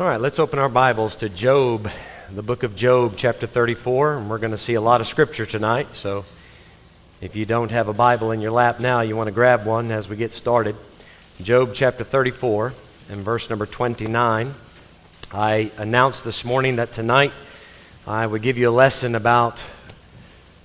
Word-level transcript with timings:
All 0.00 0.06
right, 0.06 0.18
let's 0.18 0.38
open 0.38 0.58
our 0.58 0.70
Bibles 0.70 1.16
to 1.16 1.28
Job, 1.28 1.86
the 2.34 2.42
book 2.42 2.62
of 2.62 2.74
Job, 2.74 3.12
chapter 3.14 3.46
34. 3.46 4.16
And 4.16 4.30
we're 4.30 4.38
going 4.38 4.52
to 4.52 4.58
see 4.58 4.72
a 4.72 4.80
lot 4.80 5.02
of 5.02 5.06
scripture 5.06 5.44
tonight. 5.44 5.86
So 5.92 6.24
if 7.20 7.36
you 7.36 7.44
don't 7.44 7.70
have 7.70 7.88
a 7.88 7.92
Bible 7.92 8.30
in 8.30 8.40
your 8.40 8.52
lap 8.52 8.80
now, 8.80 9.02
you 9.02 9.18
want 9.18 9.26
to 9.26 9.32
grab 9.32 9.66
one 9.66 9.90
as 9.90 10.08
we 10.08 10.16
get 10.16 10.32
started. 10.32 10.76
Job, 11.42 11.72
chapter 11.74 12.04
34, 12.04 12.72
and 13.10 13.20
verse 13.20 13.50
number 13.50 13.66
29. 13.66 14.54
I 15.34 15.70
announced 15.76 16.24
this 16.24 16.42
morning 16.42 16.76
that 16.76 16.92
tonight 16.92 17.34
I 18.06 18.26
would 18.26 18.40
give 18.40 18.56
you 18.56 18.70
a 18.70 18.72
lesson 18.72 19.14
about 19.14 19.62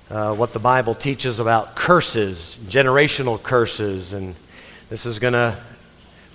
uh, 0.09 0.35
what 0.35 0.53
the 0.53 0.59
Bible 0.59 0.95
teaches 0.95 1.39
about 1.39 1.75
curses, 1.75 2.57
generational 2.69 3.43
curses, 3.43 4.13
and 4.13 4.35
this 4.89 5.05
is 5.05 5.19
going 5.19 5.33
to 5.33 5.57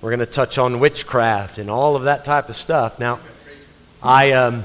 we're 0.02 0.10
going 0.10 0.18
to 0.18 0.26
touch 0.26 0.58
on 0.58 0.80
witchcraft 0.80 1.58
and 1.58 1.70
all 1.70 1.94
of 1.94 2.02
that 2.02 2.24
type 2.24 2.48
of 2.48 2.56
stuff. 2.56 2.98
Now, 2.98 3.20
I, 4.02 4.32
um, 4.32 4.64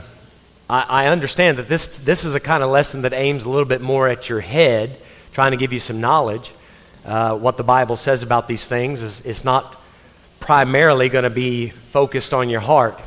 I, 0.68 0.82
I, 0.82 1.08
understand 1.08 1.60
that 1.60 1.68
this, 1.68 2.00
this 2.00 2.26
is 2.26 2.34
a 2.34 2.40
kind 2.40 2.64
of 2.64 2.72
lesson 2.72 3.04
that 3.04 3.14
aims 3.14 3.44
a 3.44 3.50
little 3.50 3.66
bit 3.66 3.80
more 3.80 4.08
at 4.08 4.30
your 4.30 4.40
head, 4.40 4.98
trying 5.34 5.52
to 5.52 5.58
give 5.58 5.72
you 5.72 5.80
some 5.80 6.02
knowledge. 6.02 6.52
Uh, 7.06 7.38
what 7.38 7.56
the 7.56 7.64
Bible 7.64 7.96
says 7.96 8.24
about 8.24 8.48
these 8.48 8.68
things 8.68 9.04
is 9.04 9.22
it's 9.22 9.44
not 9.44 9.80
primarily 10.40 11.08
going 11.08 11.24
to 11.24 11.30
be 11.30 11.70
focused 11.70 12.34
on 12.34 12.50
your 12.50 12.60
heart. 12.60 13.00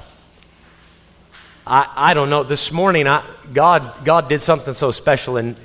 I, 1.67 1.93
I 1.97 2.15
don't 2.15 2.31
know. 2.31 2.45
This 2.45 2.71
morning, 2.71 3.09
I, 3.09 3.25
God, 3.53 4.05
God 4.05 4.29
did 4.29 4.41
something 4.41 4.73
so 4.73 4.93
special 4.93 5.37
in, 5.37 5.57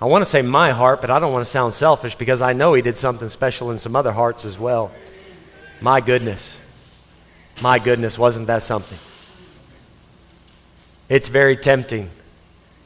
I 0.00 0.04
want 0.04 0.24
to 0.24 0.30
say 0.30 0.42
my 0.42 0.70
heart, 0.70 1.00
but 1.00 1.10
I 1.10 1.18
don't 1.18 1.32
want 1.32 1.44
to 1.44 1.50
sound 1.50 1.74
selfish 1.74 2.14
because 2.14 2.40
I 2.40 2.52
know 2.52 2.74
He 2.74 2.82
did 2.82 2.96
something 2.96 3.28
special 3.28 3.72
in 3.72 3.80
some 3.80 3.96
other 3.96 4.12
hearts 4.12 4.44
as 4.44 4.56
well. 4.56 4.92
My 5.80 6.00
goodness. 6.00 6.58
My 7.62 7.78
goodness, 7.78 8.18
wasn't 8.18 8.46
that 8.46 8.62
something? 8.62 8.98
It's 11.08 11.28
very 11.28 11.56
tempting. 11.56 12.10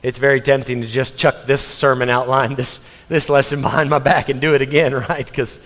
It's 0.02 0.18
very 0.18 0.40
tempting 0.40 0.80
to 0.82 0.86
just 0.86 1.16
chuck 1.16 1.46
this 1.46 1.62
sermon 1.62 2.10
outline, 2.10 2.54
this, 2.56 2.80
this 3.08 3.28
lesson 3.28 3.62
behind 3.62 3.90
my 3.90 3.98
back, 3.98 4.28
and 4.28 4.40
do 4.40 4.54
it 4.54 4.62
again, 4.62 4.94
right? 5.08 5.26
Because 5.26 5.60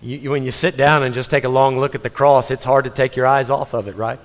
when 0.00 0.44
you 0.44 0.50
sit 0.50 0.76
down 0.76 1.02
and 1.02 1.14
just 1.14 1.30
take 1.30 1.44
a 1.44 1.48
long 1.48 1.78
look 1.78 1.94
at 1.94 2.02
the 2.02 2.10
cross, 2.10 2.50
it's 2.50 2.64
hard 2.64 2.84
to 2.84 2.90
take 2.90 3.16
your 3.16 3.26
eyes 3.26 3.50
off 3.50 3.74
of 3.74 3.88
it, 3.88 3.96
right? 3.96 4.18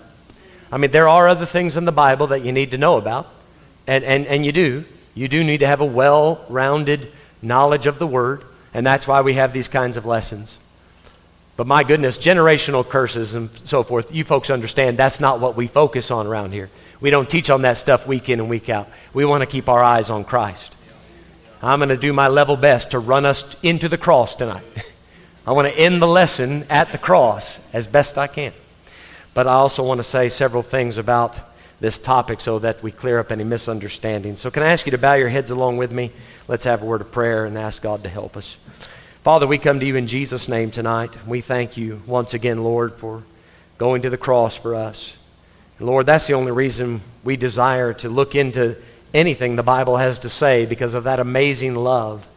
I 0.71 0.77
mean, 0.77 0.91
there 0.91 1.07
are 1.07 1.27
other 1.27 1.45
things 1.45 1.75
in 1.75 1.85
the 1.85 1.91
Bible 1.91 2.27
that 2.27 2.45
you 2.45 2.51
need 2.51 2.71
to 2.71 2.77
know 2.77 2.97
about, 2.97 3.27
and, 3.87 4.03
and, 4.03 4.25
and 4.27 4.45
you 4.45 4.51
do. 4.51 4.85
You 5.13 5.27
do 5.27 5.43
need 5.43 5.59
to 5.59 5.67
have 5.67 5.81
a 5.81 5.85
well 5.85 6.45
rounded 6.49 7.11
knowledge 7.41 7.87
of 7.87 7.99
the 7.99 8.07
Word, 8.07 8.43
and 8.73 8.85
that's 8.85 9.07
why 9.07 9.21
we 9.21 9.33
have 9.33 9.51
these 9.51 9.67
kinds 9.67 9.97
of 9.97 10.05
lessons. 10.05 10.57
But 11.57 11.67
my 11.67 11.83
goodness, 11.83 12.17
generational 12.17 12.87
curses 12.87 13.35
and 13.35 13.49
so 13.65 13.83
forth, 13.83 14.13
you 14.13 14.23
folks 14.23 14.49
understand 14.49 14.97
that's 14.97 15.19
not 15.19 15.39
what 15.39 15.55
we 15.55 15.67
focus 15.67 16.09
on 16.09 16.25
around 16.27 16.53
here. 16.53 16.69
We 16.99 17.09
don't 17.09 17.29
teach 17.29 17.49
on 17.49 17.63
that 17.63 17.77
stuff 17.77 18.07
week 18.07 18.29
in 18.29 18.39
and 18.39 18.49
week 18.49 18.69
out. 18.69 18.89
We 19.13 19.25
want 19.25 19.41
to 19.41 19.47
keep 19.47 19.67
our 19.67 19.83
eyes 19.83 20.09
on 20.09 20.23
Christ. 20.23 20.73
I'm 21.61 21.79
going 21.79 21.89
to 21.89 21.97
do 21.97 22.13
my 22.13 22.27
level 22.27 22.55
best 22.55 22.91
to 22.91 22.99
run 22.99 23.25
us 23.25 23.55
into 23.61 23.87
the 23.87 23.97
cross 23.97 24.35
tonight. 24.35 24.63
I 25.45 25.51
want 25.51 25.67
to 25.67 25.77
end 25.77 26.01
the 26.01 26.07
lesson 26.07 26.65
at 26.69 26.91
the 26.91 26.97
cross 26.97 27.59
as 27.73 27.87
best 27.87 28.17
I 28.17 28.27
can. 28.27 28.53
But 29.33 29.47
I 29.47 29.53
also 29.53 29.83
want 29.83 29.99
to 29.99 30.03
say 30.03 30.29
several 30.29 30.63
things 30.63 30.97
about 30.97 31.39
this 31.79 31.97
topic 31.97 32.41
so 32.41 32.59
that 32.59 32.83
we 32.83 32.91
clear 32.91 33.19
up 33.19 33.31
any 33.31 33.43
misunderstandings. 33.43 34.39
So, 34.39 34.51
can 34.51 34.61
I 34.61 34.71
ask 34.71 34.85
you 34.85 34.91
to 34.91 34.97
bow 34.97 35.13
your 35.15 35.29
heads 35.29 35.49
along 35.49 35.77
with 35.77 35.91
me? 35.91 36.11
Let's 36.47 36.63
have 36.65 36.83
a 36.83 36.85
word 36.85 37.01
of 37.01 37.11
prayer 37.11 37.45
and 37.45 37.57
ask 37.57 37.81
God 37.81 38.03
to 38.03 38.09
help 38.09 38.37
us. 38.37 38.55
Father, 39.23 39.45
we 39.45 39.59
come 39.59 39.79
to 39.79 39.85
you 39.85 39.95
in 39.97 40.07
Jesus' 40.07 40.47
name 40.47 40.71
tonight. 40.71 41.15
We 41.27 41.41
thank 41.41 41.77
you 41.77 42.01
once 42.07 42.33
again, 42.33 42.63
Lord, 42.63 42.95
for 42.95 43.21
going 43.77 44.01
to 44.01 44.09
the 44.09 44.17
cross 44.17 44.55
for 44.55 44.73
us. 44.73 45.15
Lord, 45.79 46.07
that's 46.07 46.25
the 46.25 46.33
only 46.33 46.51
reason 46.51 47.01
we 47.23 47.37
desire 47.37 47.93
to 47.93 48.09
look 48.09 48.33
into 48.33 48.77
anything 49.13 49.55
the 49.55 49.61
Bible 49.61 49.97
has 49.97 50.17
to 50.19 50.29
say 50.29 50.65
because 50.65 50.95
of 50.95 51.03
that 51.03 51.19
amazing 51.19 51.75
love. 51.75 52.27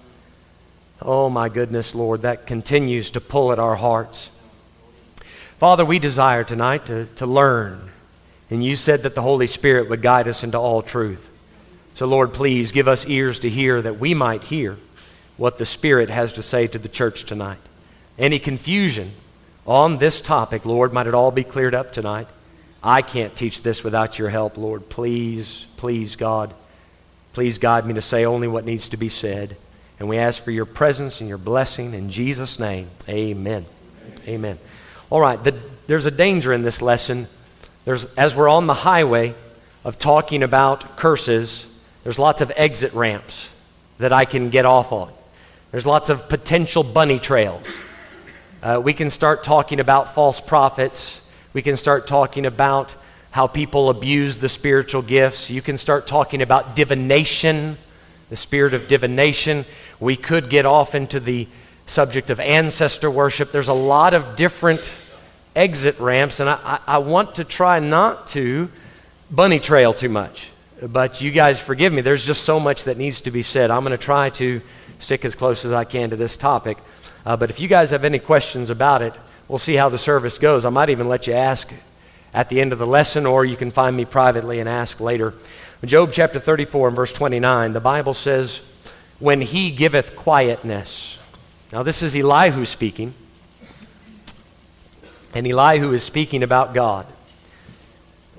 Oh, 1.01 1.31
my 1.31 1.49
goodness, 1.49 1.95
Lord, 1.95 2.21
that 2.21 2.47
continues 2.47 3.09
to 3.13 3.21
pull 3.21 3.51
at 3.51 3.59
our 3.59 3.77
hearts. 3.77 4.29
Father, 5.57 5.87
we 5.87 5.99
desire 5.99 6.45
tonight 6.45 6.85
to, 6.87 7.07
to 7.17 7.25
learn. 7.25 7.89
And 8.51 8.63
you 8.63 8.77
said 8.77 9.05
that 9.05 9.15
the 9.15 9.23
Holy 9.23 9.47
Spirit 9.47 9.89
would 9.89 10.03
guide 10.03 10.29
us 10.29 10.45
into 10.45 10.59
all 10.59 10.83
truth. 10.83 11.31
So, 11.95 12.05
Lord, 12.05 12.35
please 12.35 12.73
give 12.73 12.89
us 12.89 13.07
ears 13.07 13.39
to 13.39 13.49
hear 13.49 13.81
that 13.81 13.99
we 13.99 14.13
might 14.13 14.45
hear 14.45 14.77
what 15.37 15.59
the 15.59 15.67
Spirit 15.67 16.11
has 16.11 16.33
to 16.35 16.43
say 16.43 16.67
to 16.67 16.79
the 16.79 16.89
church 16.89 17.25
tonight. 17.25 17.59
Any 18.19 18.39
confusion 18.39 19.13
on 19.67 19.99
this 19.99 20.21
topic, 20.21 20.65
Lord, 20.65 20.93
might 20.93 21.07
it 21.07 21.15
all 21.15 21.31
be 21.31 21.45
cleared 21.45 21.75
up 21.75 21.93
tonight. 21.93 22.29
I 22.83 23.03
can't 23.03 23.35
teach 23.35 23.63
this 23.63 23.83
without 23.83 24.19
your 24.19 24.29
help, 24.29 24.59
Lord. 24.59 24.89
Please, 24.89 25.67
please, 25.77 26.17
God, 26.17 26.53
please 27.33 27.59
guide 27.59 27.87
me 27.87 27.95
to 27.95 28.03
say 28.03 28.25
only 28.25 28.47
what 28.47 28.67
needs 28.67 28.89
to 28.91 28.97
be 28.97 29.09
said. 29.09 29.57
And 29.99 30.09
we 30.09 30.19
ask 30.19 30.43
for 30.43 30.51
your 30.51 30.67
presence 30.67 31.21
and 31.21 31.29
your 31.29 31.39
blessing 31.39 31.95
in 31.95 32.11
Jesus' 32.11 32.59
name. 32.59 32.91
Amen. 33.09 33.65
Amen. 34.29 34.59
All 35.09 35.21
right, 35.21 35.43
the, 35.43 35.55
there's 35.87 36.07
a 36.07 36.11
danger 36.11 36.53
in 36.53 36.63
this 36.63 36.83
lesson. 36.83 37.27
There's, 37.85 38.05
as 38.17 38.37
we're 38.37 38.49
on 38.49 38.67
the 38.67 38.75
highway 38.75 39.35
of 39.85 39.99
talking 39.99 40.43
about 40.43 40.97
curses, 40.97 41.67
there's 42.03 42.19
lots 42.19 42.41
of 42.41 42.53
exit 42.57 42.93
ramps 42.93 43.49
that 43.99 44.13
I 44.13 44.25
can 44.25 44.51
get 44.51 44.65
off 44.65 44.93
on. 44.93 45.13
There's 45.75 45.87
lots 45.87 46.09
of 46.09 46.29
potential 46.29 46.85
bunny 46.85 47.19
trails. 47.19 47.67
Uh, 48.63 48.81
we 48.81 48.93
can 48.93 49.11
start 49.11 49.43
talking 49.43 49.81
about 49.81 50.15
false 50.15 50.41
prophets. 50.41 51.21
We 51.53 51.63
can 51.63 51.77
start 51.77 52.07
talking 52.07 52.47
about 52.47 52.95
how 53.33 53.49
people 53.49 53.91
abuse 53.91 54.39
the 54.39 54.49
spiritual 54.49 55.03
gifts. 55.03 55.51
You 55.51 55.61
can 55.61 55.77
start 55.77 56.07
talking 56.07 56.43
about 56.43 56.77
divination, 56.77 57.77
the 58.31 58.37
spirit 58.37 58.73
of 58.73 58.87
divination. 58.87 59.65
We 59.99 60.15
could 60.15 60.49
get 60.49 60.65
off 60.65 60.95
into 60.95 61.19
the 61.19 61.49
subject 61.87 62.31
of 62.31 62.39
ancestor 62.39 63.11
worship. 63.11 63.51
There's 63.51 63.67
a 63.67 63.73
lot 63.73 64.15
of 64.15 64.37
different 64.37 64.89
exit 65.57 65.99
ramps, 65.99 66.39
and 66.39 66.49
I, 66.49 66.79
I, 66.87 66.99
want 66.99 67.35
to 67.35 67.45
try 67.45 67.81
not 67.81 68.29
to 68.29 68.71
bunny 69.29 69.59
trail 69.59 69.93
too 69.93 70.09
much. 70.09 70.51
But 70.81 71.21
you 71.21 71.33
guys 71.33 71.59
forgive 71.59 71.93
me. 71.93 72.01
There's 72.01 72.25
just 72.25 72.45
so 72.45 72.61
much 72.61 72.85
that 72.85 72.97
needs 72.97 73.23
to 73.23 73.33
be 73.33 73.43
said. 73.43 73.73
I'm 73.73 73.83
going 73.83 73.91
to 73.91 74.05
try 74.05 74.31
to 74.31 74.63
stick 75.05 75.25
as 75.25 75.35
close 75.35 75.65
as 75.65 75.73
I 75.73 75.85
can 75.85 76.11
to 76.11 76.17
this 76.17 76.37
topic. 76.37 76.79
Uh, 77.27 77.37
but 77.37 77.51
if 77.51 77.61
you 77.61 77.69
guys 77.69 77.91
have 77.91 78.05
any 78.05 78.19
questions 78.19 78.71
about 78.71 79.03
it, 79.03 79.15
we'll 79.47 79.59
see 79.59 79.75
how 79.75 79.89
the 79.89 79.99
service 79.99 80.39
goes. 80.39 80.65
I 80.65 80.71
might 80.71 80.91
even 80.91 81.09
let 81.09 81.27
you 81.27 81.35
ask 81.35 81.73
at 82.33 82.49
the 82.49 82.61
end 82.61 82.73
of 82.73 82.79
the 82.79 82.87
lesson, 82.87 83.27
or 83.27 83.45
you 83.45 83.57
can 83.57 83.71
find 83.71 83.97
me 83.97 84.05
privately 84.05 84.59
and 84.59 84.69
ask 84.69 85.01
later. 85.01 85.35
Job 85.85 86.11
chapter 86.13 86.41
34 86.41 86.89
and 86.89 86.97
verse 86.97 87.13
29, 87.13 87.75
the 87.75 87.81
Bible 87.81 88.15
says, 88.15 88.63
When 89.19 89.43
he 89.43 89.71
giveth 89.71 90.17
quietness. 90.17 91.19
Now, 91.73 91.83
this 91.83 92.03
is 92.03 92.17
Elihu 92.17 92.65
speaking. 92.65 93.13
And 95.35 95.47
Elihu 95.47 95.93
is 95.93 96.03
speaking 96.03 96.43
about 96.43 96.73
God. 96.73 97.07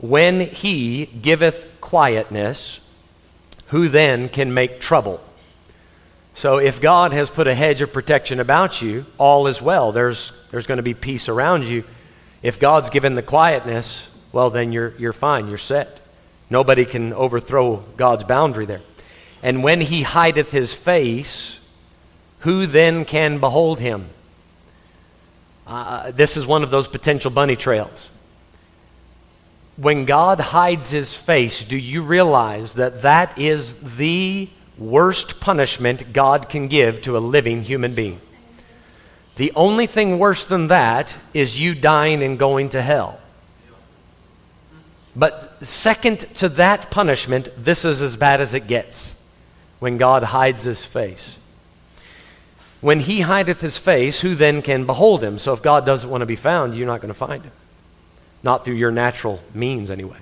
When 0.01 0.39
he 0.39 1.05
giveth 1.05 1.67
quietness, 1.81 2.79
who 3.67 3.89
then 3.89 4.29
can 4.29 4.53
make 4.53 4.79
trouble? 4.79 5.21
So 6.35 6.57
if 6.57 6.81
God 6.81 7.13
has 7.13 7.29
put 7.29 7.47
a 7.47 7.55
hedge 7.55 7.81
of 7.81 7.93
protection 7.93 8.41
about 8.41 8.81
you, 8.81 9.05
all 9.17 9.47
is 9.47 9.61
well. 9.61 9.93
There's, 9.93 10.33
there's 10.51 10.67
going 10.67 10.77
to 10.77 10.83
be 10.83 10.93
peace 10.93 11.29
around 11.29 11.63
you. 11.63 11.85
If 12.43 12.59
God's 12.59 12.89
given 12.89 13.15
the 13.15 13.23
quietness, 13.23 14.09
well, 14.33 14.49
then 14.49 14.73
you're, 14.73 14.93
you're 14.97 15.13
fine. 15.13 15.47
You're 15.47 15.57
set. 15.57 16.01
Nobody 16.49 16.83
can 16.83 17.13
overthrow 17.13 17.77
God's 17.95 18.25
boundary 18.25 18.65
there. 18.65 18.81
And 19.41 19.63
when 19.63 19.79
he 19.79 20.03
hideth 20.03 20.51
his 20.51 20.73
face, 20.73 21.57
who 22.39 22.67
then 22.67 23.05
can 23.05 23.39
behold 23.39 23.79
him? 23.79 24.09
Uh, 25.65 26.11
this 26.11 26.35
is 26.35 26.45
one 26.45 26.63
of 26.63 26.69
those 26.69 26.89
potential 26.89 27.31
bunny 27.31 27.55
trails. 27.55 28.11
When 29.77 30.03
God 30.03 30.41
hides 30.41 30.91
his 30.91 31.15
face, 31.15 31.63
do 31.63 31.77
you 31.77 32.01
realize 32.01 32.73
that 32.73 33.03
that 33.03 33.39
is 33.39 33.73
the 33.95 34.49
worst 34.77 35.39
punishment 35.39 36.13
God 36.13 36.49
can 36.49 36.67
give 36.67 37.01
to 37.03 37.17
a 37.17 37.19
living 37.19 37.63
human 37.63 37.93
being. 37.93 38.19
The 39.37 39.51
only 39.55 39.85
thing 39.87 40.17
worse 40.17 40.45
than 40.45 40.67
that 40.67 41.17
is 41.33 41.59
you 41.59 41.75
dying 41.75 42.23
and 42.23 42.39
going 42.39 42.69
to 42.69 42.81
hell. 42.81 43.19
But 45.15 45.65
second 45.65 46.19
to 46.35 46.49
that 46.49 46.91
punishment, 46.91 47.49
this 47.57 47.85
is 47.85 48.01
as 48.01 48.17
bad 48.17 48.41
as 48.41 48.53
it 48.53 48.67
gets 48.67 49.15
when 49.79 49.97
God 49.97 50.23
hides 50.23 50.63
his 50.63 50.83
face. 50.83 51.37
When 52.81 52.99
he 52.99 53.21
hideth 53.21 53.61
his 53.61 53.77
face, 53.77 54.19
who 54.19 54.35
then 54.35 54.61
can 54.61 54.85
behold 54.85 55.23
him? 55.23 55.39
So 55.39 55.53
if 55.53 55.61
God 55.61 55.85
doesn't 55.85 56.09
want 56.09 56.21
to 56.21 56.25
be 56.25 56.35
found, 56.35 56.75
you're 56.75 56.87
not 56.87 57.01
going 57.01 57.13
to 57.13 57.13
find 57.13 57.43
him. 57.43 57.51
Not 58.43 58.63
through 58.63 58.75
your 58.75 58.91
natural 58.91 59.41
means, 59.53 59.89
anyway. 59.89 60.17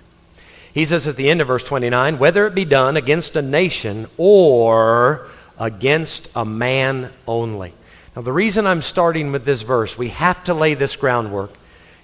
He 0.74 0.86
says 0.86 1.08
at 1.08 1.16
the 1.16 1.30
end 1.30 1.40
of 1.42 1.48
verse 1.48 1.64
29 1.64 2.18
whether 2.18 2.48
it 2.48 2.56
be 2.56 2.66
done 2.66 2.98
against 2.98 3.36
a 3.36 3.42
nation 3.42 4.08
or 4.18 5.28
against 5.60 6.30
a 6.36 6.44
man 6.44 7.12
only. 7.28 7.74
Now, 8.16 8.22
the 8.22 8.34
reason 8.34 8.68
I'm 8.68 8.82
starting 8.82 9.32
with 9.32 9.46
this 9.46 9.64
verse, 9.64 9.98
we 9.98 10.10
have 10.10 10.44
to 10.46 10.54
lay 10.54 10.74
this 10.74 10.96
groundwork. 10.96 11.52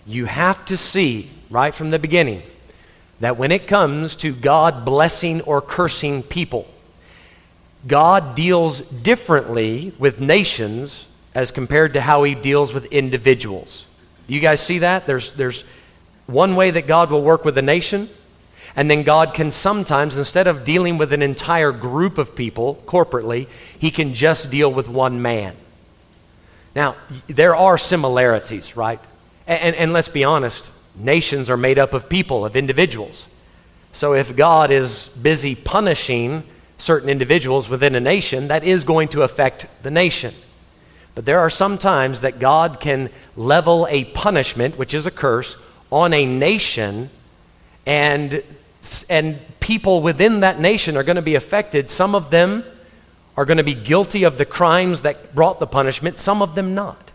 You 0.07 0.25
have 0.25 0.65
to 0.65 0.77
see 0.77 1.29
right 1.49 1.73
from 1.73 1.91
the 1.91 1.99
beginning 1.99 2.41
that 3.19 3.37
when 3.37 3.51
it 3.51 3.67
comes 3.67 4.15
to 4.17 4.33
God 4.33 4.85
blessing 4.85 5.41
or 5.41 5.61
cursing 5.61 6.23
people, 6.23 6.67
God 7.87 8.35
deals 8.35 8.81
differently 8.81 9.93
with 9.99 10.19
nations 10.19 11.05
as 11.35 11.51
compared 11.51 11.93
to 11.93 12.01
how 12.01 12.23
he 12.23 12.33
deals 12.35 12.73
with 12.73 12.85
individuals. 12.85 13.85
You 14.27 14.39
guys 14.39 14.61
see 14.61 14.79
that? 14.79 15.05
There's, 15.05 15.31
there's 15.31 15.63
one 16.27 16.55
way 16.55 16.71
that 16.71 16.87
God 16.87 17.11
will 17.11 17.21
work 17.21 17.45
with 17.45 17.57
a 17.57 17.61
nation, 17.61 18.09
and 18.79 18.89
then 18.89 19.03
God 19.03 19.33
can 19.33 19.51
sometimes, 19.51 20.17
instead 20.17 20.47
of 20.47 20.63
dealing 20.63 20.97
with 20.97 21.11
an 21.11 21.21
entire 21.21 21.73
group 21.73 22.17
of 22.17 22.33
people 22.33 22.81
corporately, 22.85 23.49
he 23.77 23.91
can 23.91 24.13
just 24.13 24.49
deal 24.49 24.71
with 24.71 24.87
one 24.87 25.21
man. 25.21 25.53
Now, 26.73 26.95
there 27.27 27.57
are 27.57 27.77
similarities, 27.77 28.77
right? 28.77 29.01
And, 29.45 29.61
and, 29.61 29.75
and 29.75 29.91
let's 29.91 30.07
be 30.07 30.23
honest, 30.23 30.71
nations 30.95 31.49
are 31.49 31.57
made 31.57 31.77
up 31.77 31.93
of 31.93 32.07
people, 32.07 32.45
of 32.45 32.55
individuals. 32.55 33.27
So 33.91 34.13
if 34.13 34.33
God 34.37 34.71
is 34.71 35.09
busy 35.09 35.55
punishing 35.55 36.43
certain 36.77 37.09
individuals 37.09 37.67
within 37.67 37.95
a 37.95 37.99
nation, 37.99 38.47
that 38.47 38.63
is 38.63 38.85
going 38.85 39.09
to 39.09 39.23
affect 39.23 39.65
the 39.83 39.91
nation. 39.91 40.33
But 41.15 41.25
there 41.25 41.39
are 41.39 41.49
some 41.49 41.77
times 41.77 42.21
that 42.21 42.39
God 42.39 42.79
can 42.79 43.09
level 43.35 43.89
a 43.89 44.05
punishment, 44.05 44.77
which 44.77 44.93
is 44.93 45.05
a 45.05 45.11
curse, 45.11 45.57
on 45.91 46.13
a 46.13 46.25
nation, 46.25 47.09
and, 47.85 48.41
and 49.09 49.39
people 49.59 50.01
within 50.01 50.39
that 50.41 50.59
nation 50.59 50.97
are 50.97 51.03
going 51.03 51.17
to 51.17 51.21
be 51.21 51.35
affected. 51.35 51.89
Some 51.89 52.15
of 52.15 52.31
them 52.31 52.63
are 53.35 53.45
going 53.45 53.57
to 53.57 53.63
be 53.63 53.73
guilty 53.73 54.23
of 54.23 54.37
the 54.37 54.45
crimes 54.45 55.01
that 55.01 55.33
brought 55.35 55.59
the 55.59 55.67
punishment, 55.67 56.19
some 56.19 56.41
of 56.41 56.55
them 56.55 56.75
not. 56.75 57.11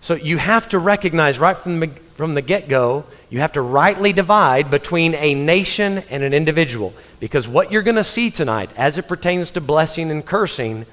So 0.00 0.14
you 0.14 0.36
have 0.36 0.68
to 0.70 0.78
recognize 0.78 1.38
right 1.38 1.56
from 1.56 1.80
the, 1.80 1.86
from 2.16 2.34
the 2.34 2.42
get 2.42 2.68
go 2.68 3.04
you 3.34 3.40
have 3.40 3.52
to 3.54 3.62
rightly 3.62 4.12
divide 4.12 4.70
between 4.70 5.12
a 5.16 5.34
nation 5.34 6.04
and 6.08 6.22
an 6.22 6.32
individual. 6.32 6.94
Because 7.18 7.48
what 7.48 7.72
you're 7.72 7.82
going 7.82 7.96
to 7.96 8.04
see 8.04 8.30
tonight, 8.30 8.70
as 8.76 8.96
it 8.96 9.08
pertains 9.08 9.50
to 9.50 9.60
blessing 9.60 10.08
and 10.12 10.24
cursing, 10.24 10.86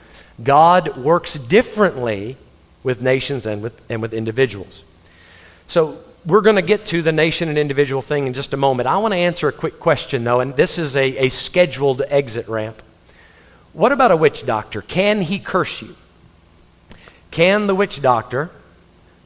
God 0.43 0.97
works 0.97 1.35
differently 1.35 2.37
with 2.81 2.99
nations 2.99 3.45
and 3.45 3.61
with, 3.61 3.79
and 3.91 4.01
with 4.01 4.11
individuals. 4.11 4.83
So 5.67 5.99
we're 6.25 6.41
going 6.41 6.55
to 6.55 6.61
get 6.61 6.85
to 6.87 7.01
the 7.01 7.11
nation 7.11 7.49
and 7.49 7.57
individual 7.57 8.01
thing 8.01 8.27
in 8.27 8.33
just 8.33 8.53
a 8.53 8.57
moment. 8.57 8.87
I 8.87 8.97
want 8.97 9.13
to 9.13 9.17
answer 9.17 9.47
a 9.47 9.51
quick 9.51 9.79
question, 9.79 10.23
though, 10.23 10.39
and 10.39 10.55
this 10.55 10.77
is 10.77 10.95
a, 10.95 11.25
a 11.25 11.29
scheduled 11.29 12.03
exit 12.07 12.47
ramp. 12.47 12.81
What 13.73 13.91
about 13.91 14.11
a 14.11 14.17
witch 14.17 14.45
doctor? 14.45 14.81
Can 14.81 15.21
he 15.21 15.39
curse 15.39 15.81
you? 15.81 15.95
Can 17.31 17.67
the 17.67 17.73
witch 17.73 18.01
doctor 18.01 18.51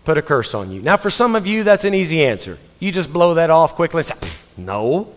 put 0.06 0.18
a 0.18 0.22
curse 0.22 0.54
on 0.54 0.72
you? 0.72 0.82
Now, 0.82 0.98
for 0.98 1.10
some 1.10 1.36
of 1.36 1.48
you, 1.48 1.64
that's 1.64 1.84
an 1.84 1.94
easy 1.94 2.24
answer. 2.24 2.60
You 2.80 2.92
just 2.92 3.12
blow 3.12 3.34
that 3.34 3.50
off 3.50 3.76
quickly 3.76 4.00
and 4.00 4.06
say, 4.06 4.16
no. 4.56 5.14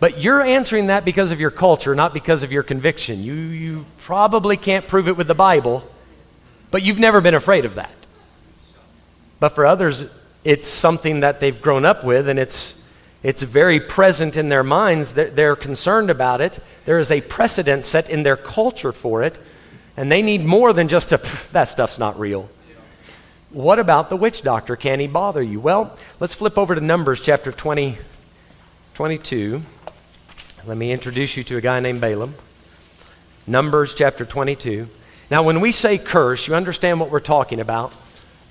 But 0.00 0.18
you're 0.18 0.42
answering 0.42 0.88
that 0.88 1.04
because 1.04 1.30
of 1.30 1.38
your 1.38 1.52
culture, 1.52 1.94
not 1.94 2.12
because 2.12 2.42
of 2.42 2.50
your 2.50 2.64
conviction. 2.64 3.22
You, 3.22 3.34
you 3.34 3.86
probably 3.98 4.56
can't 4.56 4.88
prove 4.88 5.06
it 5.06 5.16
with 5.16 5.28
the 5.28 5.34
Bible, 5.34 5.88
but 6.72 6.82
you've 6.82 6.98
never 6.98 7.20
been 7.20 7.34
afraid 7.34 7.64
of 7.64 7.76
that. 7.76 7.92
But 9.38 9.50
for 9.50 9.64
others, 9.64 10.04
it's 10.44 10.68
something 10.68 11.20
that 11.20 11.40
they've 11.40 11.60
grown 11.60 11.84
up 11.84 12.04
with 12.04 12.28
and 12.28 12.38
it's, 12.38 12.80
it's 13.22 13.42
very 13.42 13.78
present 13.78 14.36
in 14.36 14.48
their 14.48 14.64
minds. 14.64 15.14
They're, 15.14 15.30
they're 15.30 15.56
concerned 15.56 16.10
about 16.10 16.40
it. 16.40 16.58
There 16.84 16.98
is 16.98 17.10
a 17.10 17.20
precedent 17.20 17.84
set 17.84 18.10
in 18.10 18.24
their 18.24 18.36
culture 18.36 18.92
for 18.92 19.22
it, 19.22 19.38
and 19.96 20.10
they 20.10 20.22
need 20.22 20.44
more 20.44 20.72
than 20.72 20.88
just 20.88 21.12
a, 21.12 21.20
that 21.52 21.64
stuff's 21.64 21.98
not 21.98 22.18
real. 22.18 22.48
What 23.50 23.78
about 23.78 24.08
the 24.08 24.16
witch 24.16 24.42
doctor? 24.42 24.76
Can 24.76 24.98
he 24.98 25.06
bother 25.06 25.42
you? 25.42 25.60
Well, 25.60 25.96
let's 26.18 26.34
flip 26.34 26.56
over 26.56 26.74
to 26.74 26.80
Numbers 26.80 27.20
chapter 27.20 27.52
20, 27.52 27.98
22. 28.94 29.62
Let 30.66 30.76
me 30.76 30.90
introduce 30.90 31.36
you 31.36 31.44
to 31.44 31.58
a 31.58 31.60
guy 31.60 31.78
named 31.80 32.00
Balaam. 32.00 32.34
Numbers 33.46 33.94
chapter 33.94 34.24
22. 34.24 34.88
Now, 35.30 35.42
when 35.42 35.60
we 35.60 35.70
say 35.70 35.98
curse, 35.98 36.48
you 36.48 36.54
understand 36.54 36.98
what 36.98 37.10
we're 37.10 37.20
talking 37.20 37.60
about. 37.60 37.92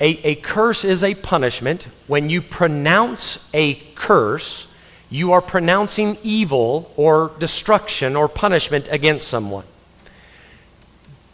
A, 0.02 0.20
a 0.28 0.36
curse 0.36 0.84
is 0.84 1.04
a 1.04 1.16
punishment. 1.16 1.88
When 2.08 2.30
you 2.30 2.42
pronounce 2.42 3.48
a 3.54 3.76
curse, 3.96 4.68
you 5.10 5.32
are 5.32 5.42
pronouncing 5.42 6.18
evil 6.24 6.92
or 6.98 7.32
destruction 7.40 8.16
or 8.16 8.28
punishment 8.28 8.90
against 8.92 9.28
someone. 9.28 9.66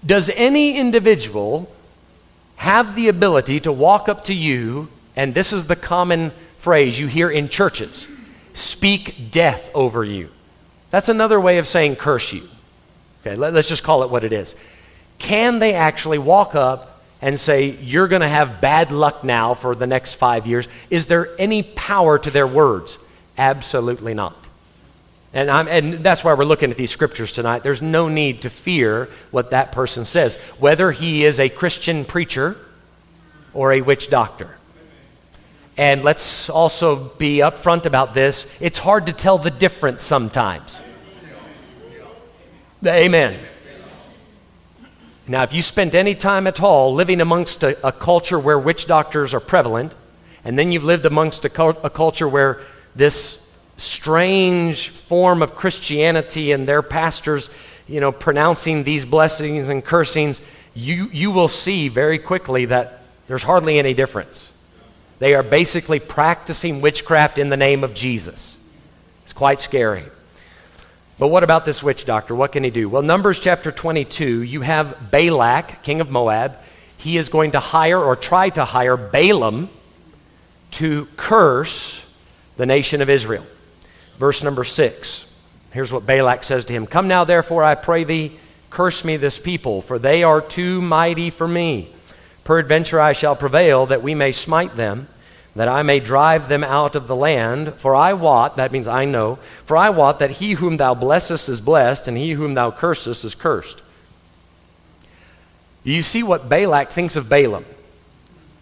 Does 0.05 0.29
any 0.35 0.77
individual 0.77 1.71
have 2.57 2.95
the 2.95 3.07
ability 3.07 3.61
to 3.61 3.71
walk 3.71 4.09
up 4.09 4.25
to 4.25 4.33
you, 4.33 4.89
and 5.15 5.33
this 5.33 5.53
is 5.53 5.67
the 5.67 5.75
common 5.75 6.31
phrase 6.57 6.99
you 6.99 7.07
hear 7.07 7.29
in 7.29 7.49
churches 7.49 8.07
speak 8.53 9.29
death 9.31 9.69
over 9.75 10.03
you. 10.03 10.29
That's 10.89 11.09
another 11.09 11.39
way 11.39 11.59
of 11.59 11.67
saying 11.67 11.97
curse 11.97 12.33
you. 12.33 12.47
Okay, 13.21 13.35
let, 13.35 13.55
us 13.55 13.67
just 13.67 13.83
call 13.83 14.01
it 14.01 14.09
what 14.09 14.23
it 14.23 14.33
is. 14.33 14.55
Can 15.19 15.59
they 15.59 15.75
actually 15.75 16.17
walk 16.17 16.55
up 16.55 16.96
and 17.21 17.39
say, 17.39 17.69
You're 17.69 18.07
going 18.07 18.21
to 18.21 18.27
have 18.27 18.61
bad 18.61 18.91
luck 18.91 19.23
now 19.23 19.53
for 19.53 19.75
the 19.75 19.87
next 19.87 20.13
five 20.13 20.45
years? 20.45 20.67
Is 20.89 21.07
there 21.07 21.29
any 21.39 21.63
power 21.63 22.19
to 22.19 22.31
their 22.31 22.47
words? 22.47 22.97
Absolutely 23.37 24.13
not. 24.13 24.47
And, 25.33 25.49
and, 25.49 25.93
that's 26.03 26.23
why 26.23 26.33
we're 26.33 26.45
looking 26.45 26.71
at 26.71 26.77
these 26.77 26.89
scriptures 26.89 27.31
tonight. 27.31 27.61
There's 27.61 27.81
no 27.81 28.07
need 28.07 28.41
to 28.43 28.49
fear 28.49 29.09
what 29.29 29.51
that 29.51 29.71
person 29.71 30.05
says, 30.05 30.35
whether 30.57 30.91
he 30.91 31.25
is 31.25 31.39
a 31.39 31.49
Christian 31.49 32.05
preacher 32.05 32.57
or 33.53 33.73
a 33.73 33.81
witch 33.81 34.09
doctor. 34.09 34.57
And 35.77 36.03
let's 36.03 36.49
also 36.49 36.95
be 36.95 37.37
upfront 37.37 37.85
about 37.85 38.15
this. 38.15 38.47
It's 38.59 38.79
hard 38.79 39.05
to 39.07 39.13
tell 39.13 39.37
the 39.37 39.51
difference 39.51 40.01
sometimes. 40.01 40.79
Amen. 42.85 43.39
Now, 45.27 45.44
if 45.44 45.53
you 45.53 45.62
spent 45.62 45.94
any 45.94 46.15
time 46.15 46.47
at 46.47 46.62
all 46.62 46.94
living 46.94 47.19
amongst 47.19 47.62
a, 47.63 47.85
a 47.85 47.91
culture 47.91 48.39
where 48.39 48.57
witch 48.57 48.85
doctors 48.85 49.33
are 49.33 49.41
prevalent, 49.41 49.94
and 50.45 50.57
then 50.57 50.71
you've 50.71 50.85
lived 50.85 51.06
amongst 51.06 51.44
a, 51.44 51.68
a 51.83 51.89
culture 51.89 52.29
where 52.29 52.62
this 52.95 53.45
strange 53.75 54.89
form 54.89 55.41
of 55.41 55.56
Christianity 55.56 56.53
and 56.53 56.68
their 56.68 56.81
pastors, 56.81 57.50
you 57.88 58.00
know, 58.00 58.12
pronouncing 58.12 58.83
these 58.83 59.03
blessings 59.03 59.68
and 59.68 59.83
cursings, 59.83 60.39
you, 60.74 61.09
you 61.12 61.31
will 61.31 61.50
see 61.50 61.89
very 61.89 62.19
quickly 62.19 62.65
that 62.65 63.01
there's 63.27 63.44
hardly 63.44 63.77
any 63.77 63.94
difference. 63.94 64.50
They 65.19 65.35
are 65.35 65.44
basically 65.44 66.00
practicing 66.00 66.80
witchcraft 66.80 67.38
in 67.38 67.50
the 67.50 67.57
name 67.57 67.83
of 67.83 67.94
Jesus. 67.94 68.57
It's 69.23 69.33
quite 69.33 69.59
scary. 69.59 70.06
But 71.19 71.30
what 71.30 71.44
about 71.44 71.66
this 71.66 71.81
witch 71.81 72.06
doctor? 72.06 72.36
What 72.36 72.52
can 72.52 72.64
he 72.64 72.69
do? 72.69 72.90
Well, 72.90 73.02
Numbers 73.02 73.40
chapter 73.40 73.71
22, 73.71 74.44
you 74.44 74.62
have 74.62 75.09
Balak, 75.09 75.81
king 75.81 76.00
of 76.00 76.12
Moab. 76.12 76.57
He 76.97 77.18
is 77.18 77.30
going 77.30 77.52
to 77.52 77.59
hire 77.59 78.00
or 78.00 78.16
try 78.16 78.50
to 78.50 78.64
hire 78.64 78.97
Balaam 78.97 79.69
to 80.71 81.07
curse 81.16 82.06
the 82.57 82.68
nation 82.68 83.02
of 83.02 83.09
Israel. 83.09 83.45
Verse 84.19 84.44
number 84.44 84.64
six. 84.64 85.26
Here's 85.71 85.92
what 85.92 86.06
Balak 86.06 86.44
says 86.44 86.66
to 86.66 86.74
him 86.74 86.86
Come 86.86 87.07
now, 87.07 87.24
therefore, 87.24 87.64
I 87.64 87.74
pray 87.76 88.04
thee, 88.04 88.38
curse 88.69 89.04
me 89.04 89.18
this 89.18 89.40
people, 89.40 89.81
for 89.81 89.97
they 89.97 90.24
are 90.24 90.42
too 90.42 90.81
mighty 90.81 91.31
for 91.31 91.47
me. 91.47 91.90
Peradventure 92.44 93.00
I 93.00 93.14
shall 93.14 93.36
prevail, 93.36 93.88
that 93.88 94.04
we 94.04 94.14
may 94.16 94.31
smite 94.31 94.76
them, 94.76 95.07
that 95.57 95.68
I 95.68 95.81
may 95.81 95.99
drive 95.99 96.49
them 96.49 96.64
out 96.64 96.95
of 96.95 97.07
the 97.07 97.16
land. 97.16 97.73
For 97.76 97.95
I 97.95 98.14
wot, 98.14 98.57
that 98.57 98.71
means 98.71 98.87
I 98.87 99.06
know, 99.06 99.40
for 99.66 99.76
I 99.76 99.90
wot 99.90 100.19
that 100.19 100.31
he 100.31 100.54
whom 100.54 100.78
thou 100.78 100.94
blessest 100.94 101.49
is 101.49 101.59
blessed, 101.59 102.07
and 102.07 102.16
he 102.16 102.31
whom 102.31 102.54
thou 102.54 102.71
cursest 102.71 103.26
is 103.26 103.35
cursed. 103.35 103.81
You 105.83 106.04
see 106.04 106.21
what 106.21 106.47
Balak 106.47 106.92
thinks 106.92 107.16
of 107.16 107.28
Balaam. 107.28 107.66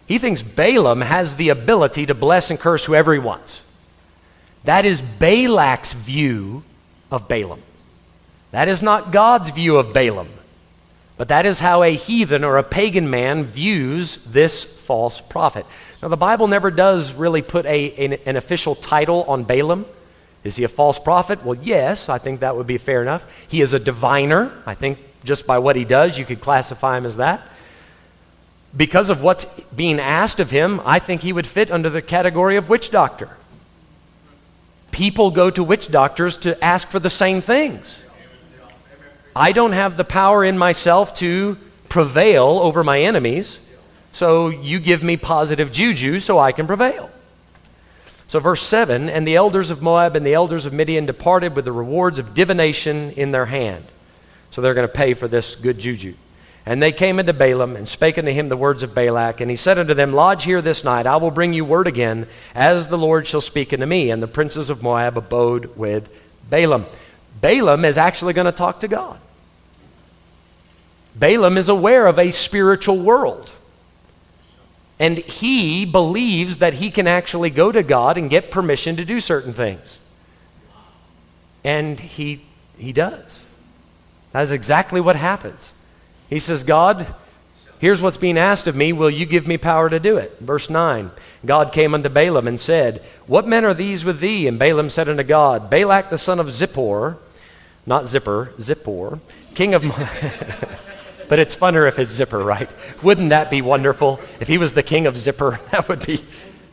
He 0.06 0.18
thinks 0.18 0.42
Balaam 0.42 1.02
has 1.02 1.36
the 1.36 1.50
ability 1.50 2.06
to 2.06 2.14
bless 2.14 2.50
and 2.50 2.58
curse 2.58 2.84
whoever 2.84 3.12
he 3.12 3.18
wants. 3.18 3.62
That 4.64 4.84
is 4.84 5.02
Balak's 5.02 5.92
view 5.92 6.62
of 7.10 7.28
Balaam. 7.28 7.62
That 8.52 8.68
is 8.68 8.82
not 8.82 9.12
God's 9.12 9.50
view 9.50 9.76
of 9.76 9.92
Balaam. 9.92 10.28
But 11.16 11.28
that 11.28 11.46
is 11.46 11.60
how 11.60 11.82
a 11.82 11.94
heathen 11.94 12.44
or 12.44 12.58
a 12.58 12.62
pagan 12.62 13.08
man 13.08 13.44
views 13.44 14.18
this 14.18 14.64
false 14.64 15.20
prophet. 15.20 15.64
Now, 16.02 16.08
the 16.08 16.16
Bible 16.16 16.46
never 16.46 16.70
does 16.70 17.12
really 17.12 17.42
put 17.42 17.64
a, 17.66 17.92
an, 18.04 18.12
an, 18.26 18.36
official 18.36 18.74
title 18.74 19.24
on 19.24 19.44
Balaam. 19.44 19.86
Is 20.44 20.56
he 20.56 20.64
a 20.64 20.68
false 20.68 20.98
prophet? 20.98 21.44
Well, 21.44 21.58
yes, 21.60 22.08
I 22.08 22.18
think 22.18 22.40
that 22.40 22.54
would 22.56 22.66
be 22.66 22.78
fair 22.78 23.00
enough. 23.00 23.26
He 23.48 23.62
is 23.62 23.72
a 23.72 23.78
diviner. 23.78 24.52
I 24.66 24.74
think 24.74 24.98
just 25.24 25.46
by 25.46 25.58
what 25.58 25.74
he 25.74 25.84
does, 25.84 26.18
you 26.18 26.24
could 26.24 26.40
classify 26.40 26.98
him 26.98 27.06
as 27.06 27.16
that. 27.16 27.42
Because 28.76 29.08
of 29.08 29.22
what's 29.22 29.46
being 29.74 29.98
asked 29.98 30.38
of 30.38 30.50
him, 30.50 30.82
I 30.84 30.98
think 30.98 31.22
he 31.22 31.32
would 31.32 31.46
fit 31.46 31.70
under 31.70 31.88
the 31.88 32.02
category 32.02 32.56
of 32.56 32.68
witch 32.68 32.90
doctor 32.90 33.30
people 34.96 35.30
go 35.30 35.50
to 35.50 35.62
witch 35.62 35.88
doctors 35.88 36.38
to 36.38 36.64
ask 36.64 36.88
for 36.88 36.98
the 36.98 37.10
same 37.10 37.42
things. 37.42 38.02
I 39.36 39.52
don't 39.52 39.72
have 39.72 39.98
the 39.98 40.04
power 40.04 40.42
in 40.42 40.56
myself 40.56 41.14
to 41.16 41.58
prevail 41.90 42.44
over 42.46 42.82
my 42.82 43.00
enemies, 43.00 43.58
so 44.12 44.48
you 44.48 44.78
give 44.80 45.02
me 45.02 45.18
positive 45.18 45.72
juju 45.72 46.20
so 46.20 46.38
I 46.38 46.52
can 46.52 46.66
prevail. 46.66 47.10
So, 48.28 48.40
verse 48.40 48.62
7 48.62 49.10
And 49.10 49.28
the 49.28 49.36
elders 49.36 49.70
of 49.70 49.82
Moab 49.82 50.16
and 50.16 50.24
the 50.24 50.32
elders 50.32 50.64
of 50.64 50.72
Midian 50.72 51.04
departed 51.04 51.54
with 51.54 51.66
the 51.66 51.72
rewards 51.72 52.18
of 52.18 52.32
divination 52.32 53.10
in 53.10 53.30
their 53.30 53.44
hand. 53.44 53.84
So, 54.50 54.62
they're 54.62 54.72
going 54.72 54.88
to 54.88 54.92
pay 54.92 55.12
for 55.12 55.28
this 55.28 55.54
good 55.54 55.78
juju. 55.78 56.14
And 56.64 56.82
they 56.82 56.90
came 56.90 57.18
unto 57.18 57.34
Balaam 57.34 57.76
and 57.76 57.86
spake 57.86 58.16
unto 58.16 58.32
him 58.32 58.48
the 58.48 58.56
words 58.56 58.82
of 58.82 58.94
Balak. 58.94 59.42
And 59.42 59.50
he 59.50 59.56
said 59.56 59.78
unto 59.78 59.92
them, 59.92 60.14
Lodge 60.14 60.44
here 60.44 60.62
this 60.62 60.82
night. 60.82 61.06
I 61.06 61.16
will 61.16 61.30
bring 61.30 61.52
you 61.52 61.66
word 61.66 61.86
again, 61.86 62.26
as 62.54 62.88
the 62.88 62.98
Lord 62.98 63.26
shall 63.26 63.42
speak 63.42 63.74
unto 63.74 63.84
me. 63.84 64.10
And 64.10 64.22
the 64.22 64.26
princes 64.26 64.70
of 64.70 64.82
Moab 64.82 65.18
abode 65.18 65.76
with 65.76 66.08
Balaam. 66.48 66.86
Balaam 67.40 67.84
is 67.84 67.98
actually 67.98 68.32
going 68.32 68.46
to 68.46 68.52
talk 68.52 68.80
to 68.80 68.88
God. 68.88 69.20
Balaam 71.18 71.56
is 71.56 71.68
aware 71.68 72.06
of 72.06 72.18
a 72.18 72.30
spiritual 72.30 72.98
world. 73.00 73.50
And 74.98 75.18
he 75.18 75.84
believes 75.84 76.58
that 76.58 76.74
he 76.74 76.90
can 76.90 77.06
actually 77.06 77.50
go 77.50 77.72
to 77.72 77.82
God 77.82 78.16
and 78.16 78.30
get 78.30 78.50
permission 78.50 78.96
to 78.96 79.04
do 79.04 79.20
certain 79.20 79.52
things. 79.52 79.98
And 81.64 81.98
he, 81.98 82.40
he 82.78 82.92
does. 82.92 83.44
That's 84.32 84.50
exactly 84.50 85.00
what 85.00 85.16
happens. 85.16 85.72
He 86.28 86.38
says, 86.38 86.64
God, 86.64 87.14
here's 87.78 88.00
what's 88.00 88.16
being 88.16 88.38
asked 88.38 88.66
of 88.66 88.76
me. 88.76 88.92
Will 88.92 89.10
you 89.10 89.26
give 89.26 89.46
me 89.46 89.56
power 89.58 89.88
to 89.90 90.00
do 90.00 90.16
it? 90.16 90.38
Verse 90.38 90.70
9 90.70 91.10
God 91.44 91.72
came 91.72 91.94
unto 91.94 92.08
Balaam 92.08 92.48
and 92.48 92.58
said, 92.58 93.02
What 93.26 93.46
men 93.46 93.64
are 93.64 93.74
these 93.74 94.04
with 94.04 94.20
thee? 94.20 94.46
And 94.46 94.58
Balaam 94.58 94.90
said 94.90 95.08
unto 95.08 95.22
God, 95.22 95.70
Balak 95.70 96.10
the 96.10 96.18
son 96.18 96.40
of 96.40 96.48
Zippor, 96.48 97.18
not 97.84 98.06
Zipper, 98.06 98.52
Zippor, 98.58 99.20
king 99.54 99.74
of. 99.74 99.84
but 101.28 101.38
it's 101.38 101.56
funner 101.56 101.88
if 101.88 101.98
it's 101.98 102.10
Zipper, 102.10 102.38
right? 102.38 102.70
Wouldn't 103.02 103.30
that 103.30 103.50
be 103.50 103.62
wonderful? 103.62 104.20
If 104.40 104.48
he 104.48 104.58
was 104.58 104.72
the 104.72 104.82
king 104.82 105.06
of 105.06 105.16
Zipper, 105.16 105.60
that 105.70 105.88
would 105.88 106.04
be, 106.04 106.24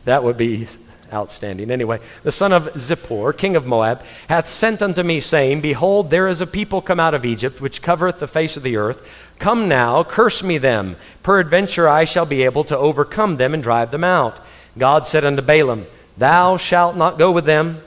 that 0.06 0.24
would 0.24 0.38
be 0.38 0.68
outstanding. 1.14 1.72
Anyway, 1.72 2.00
the 2.24 2.32
son 2.32 2.52
of 2.52 2.74
Zippor, 2.74 3.38
king 3.38 3.56
of 3.56 3.66
Moab, 3.66 4.04
hath 4.28 4.50
sent 4.50 4.82
unto 4.82 5.04
me, 5.04 5.20
saying, 5.20 5.62
Behold, 5.62 6.10
there 6.10 6.28
is 6.28 6.42
a 6.42 6.48
people 6.48 6.82
come 6.82 7.00
out 7.00 7.14
of 7.14 7.26
Egypt, 7.26 7.62
which 7.62 7.82
covereth 7.82 8.20
the 8.20 8.28
face 8.28 8.58
of 8.58 8.64
the 8.64 8.78
earth. 8.78 9.08
Come 9.40 9.68
now, 9.68 10.04
curse 10.04 10.42
me 10.42 10.58
them. 10.58 10.96
Peradventure 11.22 11.88
I 11.88 12.06
shall 12.06 12.26
be 12.26 12.44
able 12.44 12.64
to 12.66 12.78
overcome 12.78 13.38
them 13.38 13.54
and 13.54 13.62
drive 13.62 13.92
them 13.92 14.04
out. 14.04 14.40
God 14.78 15.06
said 15.06 15.24
unto 15.24 15.42
Balaam, 15.42 15.86
Thou 16.18 16.58
shalt 16.58 16.96
not 16.96 17.18
go 17.18 17.32
with 17.32 17.46
them. 17.46 17.82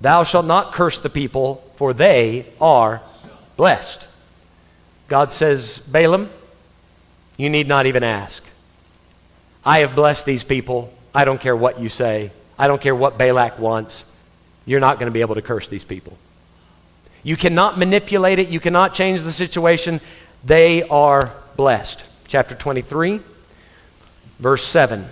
Thou 0.00 0.24
shalt 0.24 0.46
not 0.46 0.72
curse 0.72 0.98
the 0.98 1.10
people, 1.10 1.64
for 1.74 1.92
they 1.92 2.46
are 2.60 3.02
blessed. 3.56 4.06
God 5.08 5.32
says, 5.32 5.78
Balaam, 5.78 6.30
you 7.36 7.50
need 7.50 7.68
not 7.68 7.86
even 7.86 8.02
ask. 8.02 8.42
I 9.64 9.80
have 9.80 9.94
blessed 9.94 10.26
these 10.26 10.44
people. 10.44 10.92
I 11.14 11.24
don't 11.24 11.40
care 11.40 11.56
what 11.56 11.80
you 11.80 11.88
say. 11.88 12.30
I 12.58 12.66
don't 12.66 12.80
care 12.80 12.94
what 12.94 13.18
Balak 13.18 13.58
wants. 13.58 14.04
You're 14.64 14.80
not 14.80 14.98
going 14.98 15.06
to 15.06 15.12
be 15.12 15.20
able 15.20 15.34
to 15.34 15.42
curse 15.42 15.68
these 15.68 15.84
people. 15.84 16.16
You 17.22 17.36
cannot 17.36 17.78
manipulate 17.78 18.38
it. 18.38 18.48
You 18.48 18.60
cannot 18.60 18.94
change 18.94 19.22
the 19.22 19.32
situation. 19.32 20.00
They 20.44 20.82
are 20.84 21.32
blessed. 21.56 22.08
Chapter 22.28 22.54
23, 22.54 23.20
verse 24.38 24.66
7. 24.66 25.04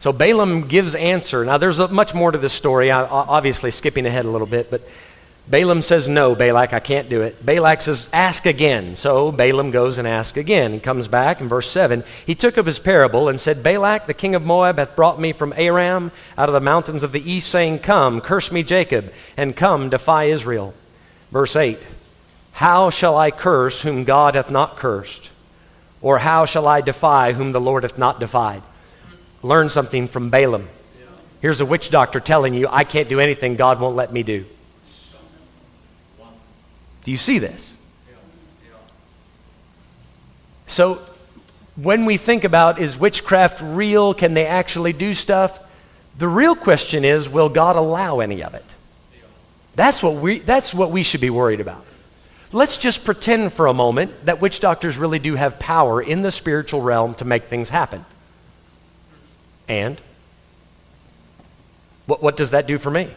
So 0.00 0.12
Balaam 0.12 0.66
gives 0.66 0.94
answer. 0.94 1.44
Now, 1.44 1.58
there's 1.58 1.78
a, 1.78 1.88
much 1.88 2.14
more 2.14 2.30
to 2.30 2.38
this 2.38 2.52
story. 2.52 2.90
I, 2.90 3.04
obviously, 3.04 3.70
skipping 3.70 4.06
ahead 4.06 4.24
a 4.24 4.30
little 4.30 4.46
bit, 4.46 4.70
but 4.70 4.82
Balaam 5.50 5.82
says, 5.82 6.08
No, 6.08 6.36
Balak, 6.36 6.72
I 6.72 6.78
can't 6.78 7.08
do 7.08 7.22
it. 7.22 7.44
Balak 7.44 7.82
says, 7.82 8.08
Ask 8.12 8.46
again. 8.46 8.94
So 8.94 9.32
Balaam 9.32 9.72
goes 9.72 9.98
and 9.98 10.06
asks 10.06 10.38
again. 10.38 10.72
He 10.72 10.78
comes 10.78 11.08
back 11.08 11.40
in 11.40 11.48
verse 11.48 11.68
7. 11.68 12.04
He 12.24 12.36
took 12.36 12.56
up 12.56 12.66
his 12.66 12.78
parable 12.78 13.28
and 13.28 13.40
said, 13.40 13.64
Balak, 13.64 14.06
the 14.06 14.14
king 14.14 14.36
of 14.36 14.44
Moab, 14.44 14.78
hath 14.78 14.94
brought 14.94 15.18
me 15.18 15.32
from 15.32 15.52
Aram 15.56 16.12
out 16.38 16.48
of 16.48 16.52
the 16.52 16.60
mountains 16.60 17.02
of 17.02 17.10
the 17.10 17.28
east, 17.28 17.50
saying, 17.50 17.80
Come, 17.80 18.20
curse 18.20 18.52
me, 18.52 18.62
Jacob, 18.62 19.12
and 19.36 19.56
come, 19.56 19.90
defy 19.90 20.24
Israel. 20.24 20.72
Verse 21.32 21.56
8 21.56 21.84
How 22.52 22.90
shall 22.90 23.18
I 23.18 23.32
curse 23.32 23.82
whom 23.82 24.04
God 24.04 24.36
hath 24.36 24.52
not 24.52 24.76
cursed? 24.76 25.30
Or 26.00 26.18
how 26.18 26.44
shall 26.44 26.68
I 26.68 26.80
defy 26.80 27.32
whom 27.32 27.50
the 27.50 27.60
Lord 27.60 27.82
hath 27.82 27.98
not 27.98 28.20
defied? 28.20 28.62
Learn 29.42 29.68
something 29.68 30.06
from 30.06 30.30
Balaam. 30.30 30.68
Here's 31.42 31.60
a 31.60 31.66
witch 31.66 31.90
doctor 31.90 32.20
telling 32.20 32.54
you, 32.54 32.68
I 32.70 32.84
can't 32.84 33.08
do 33.08 33.18
anything 33.18 33.56
God 33.56 33.80
won't 33.80 33.96
let 33.96 34.12
me 34.12 34.22
do. 34.22 34.44
Do 37.04 37.10
you 37.10 37.16
see 37.16 37.38
this? 37.38 37.74
So, 40.66 41.00
when 41.76 42.04
we 42.04 42.16
think 42.16 42.44
about 42.44 42.78
is 42.78 42.96
witchcraft 42.96 43.60
real? 43.60 44.14
Can 44.14 44.34
they 44.34 44.46
actually 44.46 44.92
do 44.92 45.14
stuff? 45.14 45.58
The 46.18 46.28
real 46.28 46.54
question 46.54 47.04
is 47.04 47.28
will 47.28 47.48
God 47.48 47.76
allow 47.76 48.20
any 48.20 48.42
of 48.42 48.54
it? 48.54 48.64
That's 49.74 50.02
what 50.02 50.16
we, 50.16 50.40
that's 50.40 50.74
what 50.74 50.90
we 50.90 51.02
should 51.02 51.20
be 51.20 51.30
worried 51.30 51.60
about. 51.60 51.84
Let's 52.52 52.76
just 52.76 53.04
pretend 53.04 53.52
for 53.52 53.66
a 53.66 53.72
moment 53.72 54.26
that 54.26 54.40
witch 54.40 54.60
doctors 54.60 54.96
really 54.96 55.20
do 55.20 55.36
have 55.36 55.58
power 55.58 56.02
in 56.02 56.22
the 56.22 56.30
spiritual 56.30 56.82
realm 56.82 57.14
to 57.14 57.24
make 57.24 57.44
things 57.44 57.68
happen. 57.68 58.04
And 59.68 60.00
what, 62.06 62.22
what 62.22 62.36
does 62.36 62.50
that 62.50 62.66
do 62.66 62.76
for 62.76 62.90
me? 62.90 63.08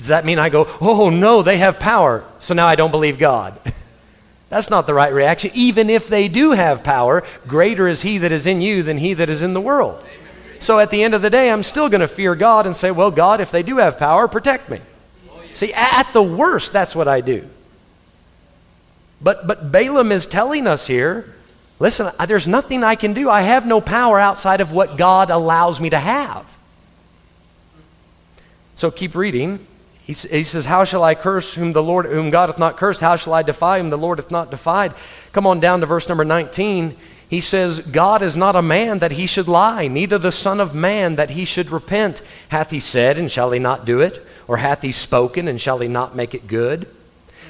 Does 0.00 0.08
that 0.08 0.24
mean 0.24 0.38
I 0.38 0.48
go, 0.48 0.66
oh 0.80 1.10
no, 1.10 1.42
they 1.42 1.58
have 1.58 1.78
power, 1.78 2.24
so 2.38 2.54
now 2.54 2.66
I 2.66 2.74
don't 2.74 2.90
believe 2.90 3.18
God? 3.18 3.60
That's 4.48 4.70
not 4.70 4.86
the 4.86 4.94
right 4.94 5.12
reaction. 5.12 5.50
Even 5.52 5.90
if 5.90 6.08
they 6.08 6.26
do 6.26 6.52
have 6.52 6.82
power, 6.82 7.22
greater 7.46 7.86
is 7.86 8.00
He 8.00 8.16
that 8.16 8.32
is 8.32 8.46
in 8.46 8.62
you 8.62 8.82
than 8.82 8.96
He 8.96 9.12
that 9.12 9.28
is 9.28 9.42
in 9.42 9.52
the 9.52 9.60
world. 9.60 10.02
So 10.58 10.78
at 10.78 10.90
the 10.90 11.02
end 11.02 11.14
of 11.14 11.20
the 11.20 11.28
day, 11.28 11.50
I'm 11.50 11.62
still 11.62 11.90
going 11.90 12.00
to 12.00 12.08
fear 12.08 12.34
God 12.34 12.66
and 12.66 12.74
say, 12.74 12.90
well, 12.90 13.10
God, 13.10 13.42
if 13.42 13.50
they 13.50 13.62
do 13.62 13.76
have 13.76 13.98
power, 13.98 14.26
protect 14.26 14.70
me. 14.70 14.80
See, 15.52 15.74
at 15.74 16.10
the 16.14 16.22
worst, 16.22 16.72
that's 16.72 16.94
what 16.94 17.06
I 17.06 17.20
do. 17.20 17.46
But, 19.20 19.46
but 19.46 19.70
Balaam 19.70 20.12
is 20.12 20.24
telling 20.24 20.66
us 20.66 20.86
here 20.86 21.34
listen, 21.78 22.10
there's 22.26 22.48
nothing 22.48 22.84
I 22.84 22.94
can 22.94 23.12
do. 23.12 23.28
I 23.28 23.42
have 23.42 23.66
no 23.66 23.82
power 23.82 24.18
outside 24.18 24.62
of 24.62 24.72
what 24.72 24.96
God 24.96 25.28
allows 25.28 25.78
me 25.78 25.90
to 25.90 25.98
have. 25.98 26.46
So 28.76 28.90
keep 28.90 29.14
reading. 29.14 29.66
He, 30.04 30.12
he 30.12 30.44
says, 30.44 30.64
How 30.64 30.84
shall 30.84 31.04
I 31.04 31.14
curse 31.14 31.54
whom 31.54 31.72
the 31.72 31.82
Lord, 31.82 32.06
whom 32.06 32.30
God 32.30 32.48
hath 32.48 32.58
not 32.58 32.76
cursed? 32.76 33.00
How 33.00 33.16
shall 33.16 33.34
I 33.34 33.42
defy 33.42 33.78
whom 33.78 33.90
the 33.90 33.98
Lord 33.98 34.18
hath 34.18 34.30
not 34.30 34.50
defied? 34.50 34.94
Come 35.32 35.46
on 35.46 35.60
down 35.60 35.80
to 35.80 35.86
verse 35.86 36.08
number 36.08 36.24
19. 36.24 36.96
He 37.28 37.40
says, 37.40 37.78
God 37.78 38.22
is 38.22 38.34
not 38.34 38.56
a 38.56 38.62
man 38.62 38.98
that 38.98 39.12
he 39.12 39.26
should 39.26 39.46
lie, 39.46 39.86
neither 39.86 40.18
the 40.18 40.32
Son 40.32 40.58
of 40.58 40.74
Man 40.74 41.14
that 41.14 41.30
he 41.30 41.44
should 41.44 41.70
repent. 41.70 42.22
Hath 42.48 42.72
he 42.72 42.80
said, 42.80 43.18
and 43.18 43.30
shall 43.30 43.52
he 43.52 43.60
not 43.60 43.84
do 43.84 44.00
it? 44.00 44.26
Or 44.48 44.56
hath 44.56 44.82
he 44.82 44.90
spoken, 44.90 45.46
and 45.46 45.60
shall 45.60 45.78
he 45.78 45.86
not 45.86 46.16
make 46.16 46.34
it 46.34 46.48
good? 46.48 46.88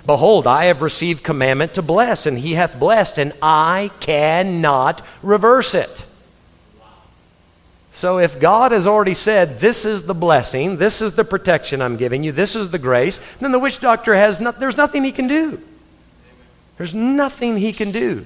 Behold, 0.04 0.46
I 0.46 0.66
have 0.66 0.82
received 0.82 1.22
commandment 1.22 1.74
to 1.74 1.82
bless, 1.82 2.26
and 2.26 2.38
he 2.38 2.54
hath 2.54 2.78
blessed, 2.78 3.18
and 3.18 3.32
I 3.40 3.90
cannot 4.00 5.02
reverse 5.22 5.74
it. 5.74 6.04
So 8.00 8.18
if 8.18 8.40
God 8.40 8.72
has 8.72 8.86
already 8.86 9.12
said, 9.12 9.60
this 9.60 9.84
is 9.84 10.04
the 10.04 10.14
blessing, 10.14 10.78
this 10.78 11.02
is 11.02 11.12
the 11.12 11.22
protection 11.22 11.82
I'm 11.82 11.98
giving 11.98 12.24
you, 12.24 12.32
this 12.32 12.56
is 12.56 12.70
the 12.70 12.78
grace, 12.78 13.20
then 13.40 13.52
the 13.52 13.58
witch 13.58 13.78
doctor 13.78 14.14
has 14.14 14.38
there's 14.38 14.78
nothing 14.78 15.04
he 15.04 15.12
can 15.12 15.28
do. 15.28 15.60
There's 16.78 16.94
nothing 16.94 17.58
he 17.58 17.74
can 17.74 17.92
do. 17.92 18.24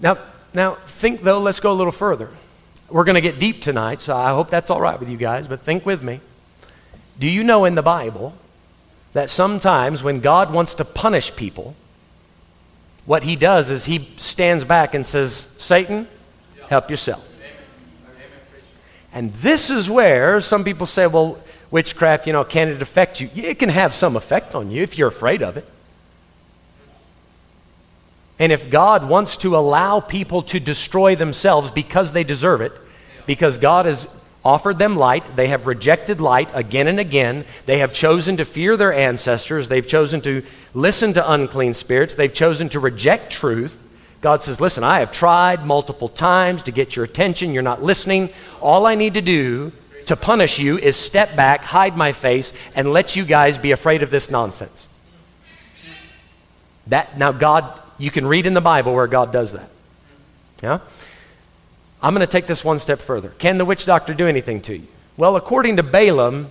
Now, 0.00 0.16
now 0.54 0.76
think 0.86 1.22
though, 1.22 1.38
let's 1.38 1.60
go 1.60 1.70
a 1.70 1.74
little 1.74 1.92
further. 1.92 2.30
We're 2.88 3.04
going 3.04 3.16
to 3.16 3.20
get 3.20 3.38
deep 3.38 3.60
tonight, 3.60 4.00
so 4.00 4.16
I 4.16 4.30
hope 4.30 4.48
that's 4.48 4.70
all 4.70 4.80
right 4.80 4.98
with 4.98 5.10
you 5.10 5.18
guys, 5.18 5.46
but 5.46 5.60
think 5.60 5.84
with 5.84 6.02
me. 6.02 6.22
Do 7.18 7.28
you 7.28 7.44
know 7.44 7.66
in 7.66 7.74
the 7.74 7.82
Bible 7.82 8.34
that 9.12 9.28
sometimes 9.28 10.02
when 10.02 10.20
God 10.20 10.50
wants 10.50 10.72
to 10.76 10.86
punish 10.86 11.36
people, 11.36 11.76
what 13.04 13.24
he 13.24 13.36
does 13.36 13.68
is 13.68 13.84
he 13.84 14.08
stands 14.16 14.64
back 14.64 14.94
and 14.94 15.04
says, 15.04 15.52
Satan, 15.58 16.08
help 16.70 16.90
yourself. 16.90 17.28
And 19.12 19.32
this 19.34 19.70
is 19.70 19.90
where 19.90 20.40
some 20.40 20.64
people 20.64 20.86
say, 20.86 21.06
well, 21.06 21.38
witchcraft, 21.70 22.26
you 22.26 22.32
know, 22.32 22.44
can 22.44 22.68
it 22.68 22.82
affect 22.82 23.20
you? 23.20 23.28
It 23.34 23.58
can 23.58 23.68
have 23.68 23.94
some 23.94 24.16
effect 24.16 24.54
on 24.54 24.70
you 24.70 24.82
if 24.82 24.96
you're 24.96 25.08
afraid 25.08 25.42
of 25.42 25.56
it. 25.56 25.66
And 28.38 28.50
if 28.50 28.70
God 28.70 29.08
wants 29.08 29.36
to 29.38 29.56
allow 29.56 30.00
people 30.00 30.42
to 30.44 30.58
destroy 30.58 31.14
themselves 31.14 31.70
because 31.70 32.12
they 32.12 32.24
deserve 32.24 32.60
it, 32.60 32.72
because 33.26 33.58
God 33.58 33.86
has 33.86 34.08
offered 34.44 34.78
them 34.78 34.96
light, 34.96 35.36
they 35.36 35.48
have 35.48 35.66
rejected 35.66 36.20
light 36.20 36.50
again 36.54 36.88
and 36.88 36.98
again, 36.98 37.44
they 37.66 37.78
have 37.78 37.94
chosen 37.94 38.36
to 38.38 38.44
fear 38.44 38.76
their 38.76 38.92
ancestors, 38.92 39.68
they've 39.68 39.86
chosen 39.86 40.20
to 40.22 40.44
listen 40.74 41.12
to 41.12 41.32
unclean 41.32 41.74
spirits, 41.74 42.14
they've 42.14 42.34
chosen 42.34 42.68
to 42.70 42.80
reject 42.80 43.30
truth, 43.30 43.81
God 44.22 44.40
says, 44.40 44.60
Listen, 44.60 44.84
I 44.84 45.00
have 45.00 45.12
tried 45.12 45.66
multiple 45.66 46.08
times 46.08 46.62
to 46.62 46.72
get 46.72 46.96
your 46.96 47.04
attention. 47.04 47.52
You're 47.52 47.62
not 47.62 47.82
listening. 47.82 48.30
All 48.60 48.86
I 48.86 48.94
need 48.94 49.14
to 49.14 49.20
do 49.20 49.72
to 50.06 50.16
punish 50.16 50.58
you 50.58 50.78
is 50.78 50.96
step 50.96 51.36
back, 51.36 51.62
hide 51.62 51.96
my 51.96 52.12
face, 52.12 52.54
and 52.74 52.92
let 52.92 53.14
you 53.16 53.24
guys 53.24 53.58
be 53.58 53.72
afraid 53.72 54.02
of 54.02 54.10
this 54.10 54.30
nonsense. 54.30 54.88
That, 56.86 57.18
now, 57.18 57.32
God, 57.32 57.78
you 57.98 58.10
can 58.10 58.26
read 58.26 58.46
in 58.46 58.54
the 58.54 58.60
Bible 58.60 58.94
where 58.94 59.06
God 59.06 59.32
does 59.32 59.52
that. 59.52 59.68
Yeah? 60.62 60.78
I'm 62.00 62.14
going 62.14 62.26
to 62.26 62.30
take 62.30 62.46
this 62.46 62.64
one 62.64 62.78
step 62.78 63.00
further. 63.00 63.28
Can 63.28 63.58
the 63.58 63.64
witch 63.64 63.84
doctor 63.84 64.14
do 64.14 64.26
anything 64.26 64.60
to 64.62 64.76
you? 64.76 64.86
Well, 65.16 65.36
according 65.36 65.76
to 65.76 65.82
Balaam, 65.82 66.50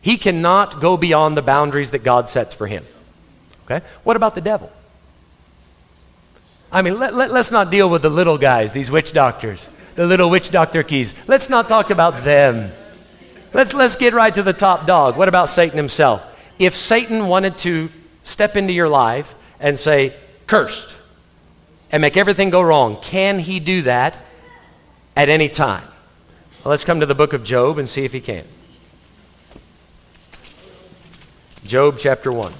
he 0.00 0.16
cannot 0.16 0.80
go 0.80 0.96
beyond 0.96 1.36
the 1.36 1.42
boundaries 1.42 1.90
that 1.90 2.04
God 2.04 2.28
sets 2.28 2.54
for 2.54 2.66
him. 2.66 2.84
Okay? 3.64 3.84
What 4.04 4.16
about 4.16 4.34
the 4.34 4.40
devil? 4.40 4.72
I 6.70 6.82
mean, 6.82 6.98
let, 6.98 7.14
let, 7.14 7.30
us 7.30 7.50
not 7.50 7.70
deal 7.70 7.88
with 7.88 8.02
the 8.02 8.10
little 8.10 8.36
guys, 8.36 8.72
these 8.72 8.90
witch 8.90 9.12
doctors, 9.12 9.66
the 9.94 10.06
little 10.06 10.28
witch 10.28 10.50
doctor 10.50 10.82
keys. 10.82 11.14
Let's 11.26 11.48
not 11.48 11.68
talk 11.68 11.90
about 11.90 12.18
them. 12.24 12.70
Let's, 13.54 13.72
let's 13.72 13.96
get 13.96 14.12
right 14.12 14.34
to 14.34 14.42
the 14.42 14.52
top 14.52 14.86
dog. 14.86 15.16
What 15.16 15.28
about 15.28 15.48
Satan 15.48 15.78
himself? 15.78 16.22
If 16.58 16.76
Satan 16.76 17.26
wanted 17.28 17.56
to 17.58 17.88
step 18.24 18.56
into 18.56 18.74
your 18.74 18.88
life 18.88 19.34
and 19.58 19.78
say, 19.78 20.12
cursed, 20.46 20.94
and 21.90 22.02
make 22.02 22.18
everything 22.18 22.50
go 22.50 22.60
wrong, 22.60 22.98
can 23.00 23.38
he 23.38 23.60
do 23.60 23.82
that 23.82 24.18
at 25.16 25.30
any 25.30 25.48
time? 25.48 25.84
Well, 26.64 26.70
let's 26.70 26.84
come 26.84 27.00
to 27.00 27.06
the 27.06 27.14
book 27.14 27.32
of 27.32 27.44
Job 27.44 27.78
and 27.78 27.88
see 27.88 28.04
if 28.04 28.12
he 28.12 28.20
can. 28.20 28.44
Job 31.64 31.96
chapter 31.98 32.30
1. 32.30 32.52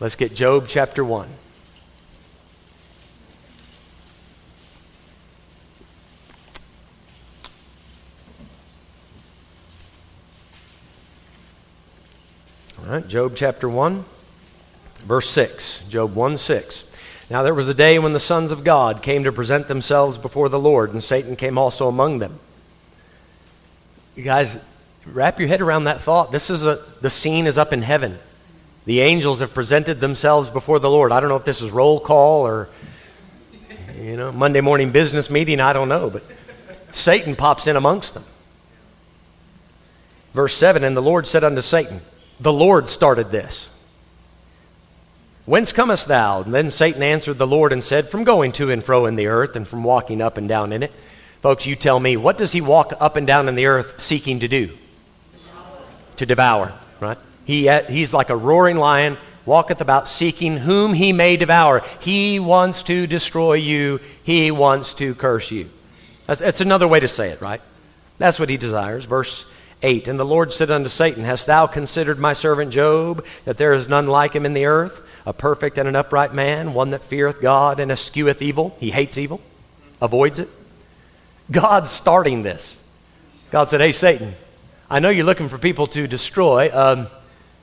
Let's 0.00 0.16
get 0.16 0.34
Job 0.34 0.66
chapter 0.66 1.04
1. 1.04 1.28
Right, 12.92 13.08
Job 13.08 13.32
chapter 13.34 13.68
1, 13.68 14.04
verse 14.98 15.30
6. 15.30 15.84
Job 15.88 16.14
1 16.14 16.36
6. 16.36 16.84
Now 17.30 17.42
there 17.42 17.54
was 17.54 17.68
a 17.68 17.74
day 17.74 17.98
when 17.98 18.12
the 18.12 18.20
sons 18.20 18.52
of 18.52 18.64
God 18.64 19.02
came 19.02 19.24
to 19.24 19.32
present 19.32 19.68
themselves 19.68 20.18
before 20.18 20.48
the 20.48 20.58
Lord, 20.58 20.92
and 20.92 21.02
Satan 21.02 21.36
came 21.36 21.56
also 21.56 21.88
among 21.88 22.18
them. 22.18 22.38
You 24.14 24.22
guys, 24.24 24.58
wrap 25.06 25.38
your 25.38 25.48
head 25.48 25.62
around 25.62 25.84
that 25.84 26.02
thought. 26.02 26.32
This 26.32 26.50
is 26.50 26.66
a, 26.66 26.84
the 27.00 27.08
scene 27.08 27.46
is 27.46 27.56
up 27.56 27.72
in 27.72 27.80
heaven. 27.80 28.18
The 28.84 29.00
angels 29.00 29.40
have 29.40 29.54
presented 29.54 30.00
themselves 30.00 30.50
before 30.50 30.78
the 30.78 30.90
Lord. 30.90 31.12
I 31.12 31.20
don't 31.20 31.30
know 31.30 31.36
if 31.36 31.44
this 31.44 31.62
is 31.62 31.70
roll 31.70 31.98
call 32.00 32.46
or, 32.46 32.68
you 33.98 34.16
know, 34.16 34.32
Monday 34.32 34.60
morning 34.60 34.90
business 34.90 35.30
meeting. 35.30 35.60
I 35.60 35.72
don't 35.72 35.88
know, 35.88 36.10
but 36.10 36.24
Satan 36.90 37.36
pops 37.36 37.66
in 37.66 37.76
amongst 37.76 38.12
them. 38.14 38.24
Verse 40.34 40.54
7 40.54 40.84
And 40.84 40.94
the 40.96 41.02
Lord 41.02 41.26
said 41.26 41.44
unto 41.44 41.62
Satan, 41.62 42.02
The 42.42 42.52
Lord 42.52 42.88
started 42.88 43.30
this. 43.30 43.70
Whence 45.46 45.72
comest 45.72 46.08
thou? 46.08 46.42
And 46.42 46.52
then 46.52 46.72
Satan 46.72 47.00
answered 47.00 47.38
the 47.38 47.46
Lord 47.46 47.72
and 47.72 47.84
said, 47.84 48.10
From 48.10 48.24
going 48.24 48.50
to 48.52 48.68
and 48.70 48.84
fro 48.84 49.06
in 49.06 49.14
the 49.14 49.28
earth 49.28 49.54
and 49.54 49.66
from 49.66 49.84
walking 49.84 50.20
up 50.20 50.36
and 50.38 50.48
down 50.48 50.72
in 50.72 50.82
it. 50.82 50.92
Folks, 51.40 51.66
you 51.66 51.76
tell 51.76 52.00
me, 52.00 52.16
what 52.16 52.36
does 52.36 52.50
he 52.50 52.60
walk 52.60 52.94
up 52.98 53.14
and 53.14 53.28
down 53.28 53.48
in 53.48 53.54
the 53.54 53.66
earth 53.66 54.00
seeking 54.00 54.40
to 54.40 54.48
do? 54.48 54.76
To 56.16 56.26
devour, 56.26 56.72
right? 56.98 57.18
He, 57.44 57.68
uh, 57.68 57.84
he's 57.84 58.12
like 58.12 58.28
a 58.28 58.36
roaring 58.36 58.76
lion, 58.76 59.18
walketh 59.46 59.80
about 59.80 60.08
seeking 60.08 60.56
whom 60.56 60.94
he 60.94 61.12
may 61.12 61.36
devour. 61.36 61.84
He 62.00 62.40
wants 62.40 62.82
to 62.84 63.06
destroy 63.06 63.54
you, 63.54 64.00
he 64.24 64.50
wants 64.50 64.94
to 64.94 65.14
curse 65.14 65.52
you. 65.52 65.70
That's, 66.26 66.40
that's 66.40 66.60
another 66.60 66.88
way 66.88 66.98
to 66.98 67.08
say 67.08 67.30
it, 67.30 67.40
right? 67.40 67.60
That's 68.18 68.40
what 68.40 68.48
he 68.48 68.56
desires. 68.56 69.04
Verse 69.04 69.44
8 69.82 70.08
And 70.08 70.18
the 70.18 70.24
Lord 70.24 70.52
said 70.52 70.70
unto 70.70 70.88
Satan, 70.88 71.24
Hast 71.24 71.46
thou 71.46 71.66
considered 71.66 72.18
my 72.18 72.32
servant 72.32 72.72
Job, 72.72 73.24
that 73.44 73.58
there 73.58 73.72
is 73.72 73.88
none 73.88 74.06
like 74.06 74.34
him 74.34 74.46
in 74.46 74.54
the 74.54 74.66
earth, 74.66 75.00
a 75.26 75.32
perfect 75.32 75.78
and 75.78 75.88
an 75.88 75.96
upright 75.96 76.32
man, 76.32 76.74
one 76.74 76.90
that 76.90 77.02
feareth 77.02 77.40
God 77.40 77.80
and 77.80 77.90
escheweth 77.90 78.42
evil? 78.42 78.76
He 78.78 78.90
hates 78.90 79.18
evil, 79.18 79.40
avoids 80.00 80.38
it. 80.38 80.48
God's 81.50 81.90
starting 81.90 82.42
this. 82.42 82.76
God 83.50 83.68
said, 83.68 83.80
Hey, 83.80 83.92
Satan, 83.92 84.34
I 84.88 85.00
know 85.00 85.10
you're 85.10 85.26
looking 85.26 85.48
for 85.48 85.58
people 85.58 85.86
to 85.88 86.06
destroy. 86.06 86.70
Um, 86.72 87.08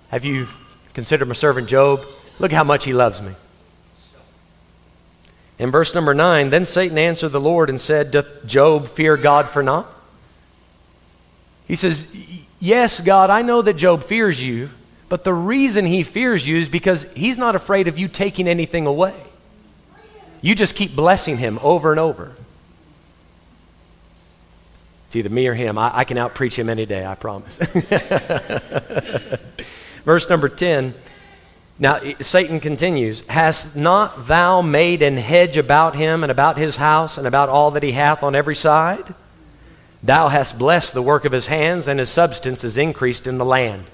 have 0.09 0.25
you 0.25 0.47
considered 0.93 1.27
my 1.27 1.33
servant 1.33 1.67
Job? 1.67 2.03
Look 2.39 2.51
how 2.51 2.63
much 2.63 2.85
he 2.85 2.93
loves 2.93 3.21
me. 3.21 3.33
In 5.57 5.71
verse 5.71 5.93
number 5.93 6.13
9, 6.13 6.49
then 6.51 6.65
Satan 6.65 6.97
answered 6.97 7.29
the 7.29 7.39
Lord 7.41 7.69
and 7.69 7.79
said, 7.81 8.11
Doth 8.11 8.45
Job 8.45 8.87
fear 8.87 9.17
God 9.17 9.49
for 9.49 9.61
naught? 9.61 9.87
He 11.69 11.75
says, 11.75 12.13
Yes, 12.59 12.99
God, 12.99 13.29
I 13.29 13.41
know 13.41 13.61
that 13.61 13.75
Job 13.75 14.03
fears 14.03 14.45
you, 14.45 14.69
but 15.07 15.23
the 15.23 15.33
reason 15.33 15.85
he 15.85 16.03
fears 16.03 16.45
you 16.45 16.57
is 16.57 16.67
because 16.67 17.03
he's 17.13 17.37
not 17.37 17.55
afraid 17.55 17.87
of 17.87 17.97
you 17.97 18.09
taking 18.09 18.49
anything 18.49 18.85
away. 18.85 19.15
You 20.41 20.55
just 20.55 20.75
keep 20.75 20.93
blessing 20.93 21.37
him 21.37 21.57
over 21.61 21.91
and 21.91 21.99
over. 21.99 22.35
It's 25.05 25.15
either 25.15 25.29
me 25.29 25.47
or 25.47 25.53
him. 25.53 25.77
I, 25.77 25.99
I 25.99 26.03
can 26.03 26.17
outpreach 26.17 26.55
him 26.55 26.69
any 26.69 26.85
day, 26.85 27.05
I 27.05 27.15
promise. 27.15 27.57
Verse 30.05 30.29
number 30.29 30.49
10. 30.49 30.93
Now, 31.77 31.99
Satan 32.19 32.59
continues, 32.59 33.23
Hast 33.29 33.75
not 33.75 34.27
thou 34.27 34.61
made 34.61 35.01
an 35.01 35.17
hedge 35.17 35.55
about 35.55 35.95
him 35.95 36.23
and 36.23 36.31
about 36.31 36.57
his 36.57 36.75
house 36.75 37.17
and 37.17 37.25
about 37.25 37.47
all 37.47 37.71
that 37.71 37.83
he 37.83 37.93
hath 37.93 38.21
on 38.21 38.35
every 38.35 38.55
side? 38.55 39.13
Thou 40.01 40.29
hast 40.29 40.57
blessed 40.57 40.93
the 40.93 41.01
work 41.01 41.25
of 41.25 41.31
his 41.31 41.47
hands, 41.47 41.87
and 41.87 41.99
his 41.99 42.09
substance 42.09 42.63
is 42.63 42.77
increased 42.77 43.27
in 43.27 43.37
the 43.37 43.45
land. 43.45 43.85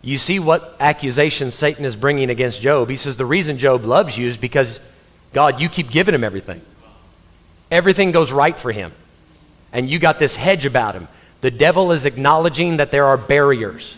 You 0.00 0.16
see 0.16 0.38
what 0.38 0.76
accusation 0.80 1.50
Satan 1.50 1.84
is 1.84 1.96
bringing 1.96 2.30
against 2.30 2.60
Job. 2.60 2.88
He 2.88 2.96
says, 2.96 3.16
The 3.16 3.26
reason 3.26 3.58
Job 3.58 3.84
loves 3.84 4.16
you 4.16 4.28
is 4.28 4.36
because, 4.36 4.80
God, 5.32 5.60
you 5.60 5.68
keep 5.68 5.90
giving 5.90 6.14
him 6.14 6.24
everything. 6.24 6.62
Everything 7.70 8.12
goes 8.12 8.32
right 8.32 8.58
for 8.58 8.72
him. 8.72 8.92
And 9.72 9.90
you 9.90 9.98
got 9.98 10.18
this 10.18 10.34
hedge 10.34 10.64
about 10.64 10.94
him. 10.94 11.08
The 11.40 11.50
devil 11.50 11.92
is 11.92 12.06
acknowledging 12.06 12.78
that 12.78 12.90
there 12.90 13.06
are 13.06 13.18
barriers 13.18 13.96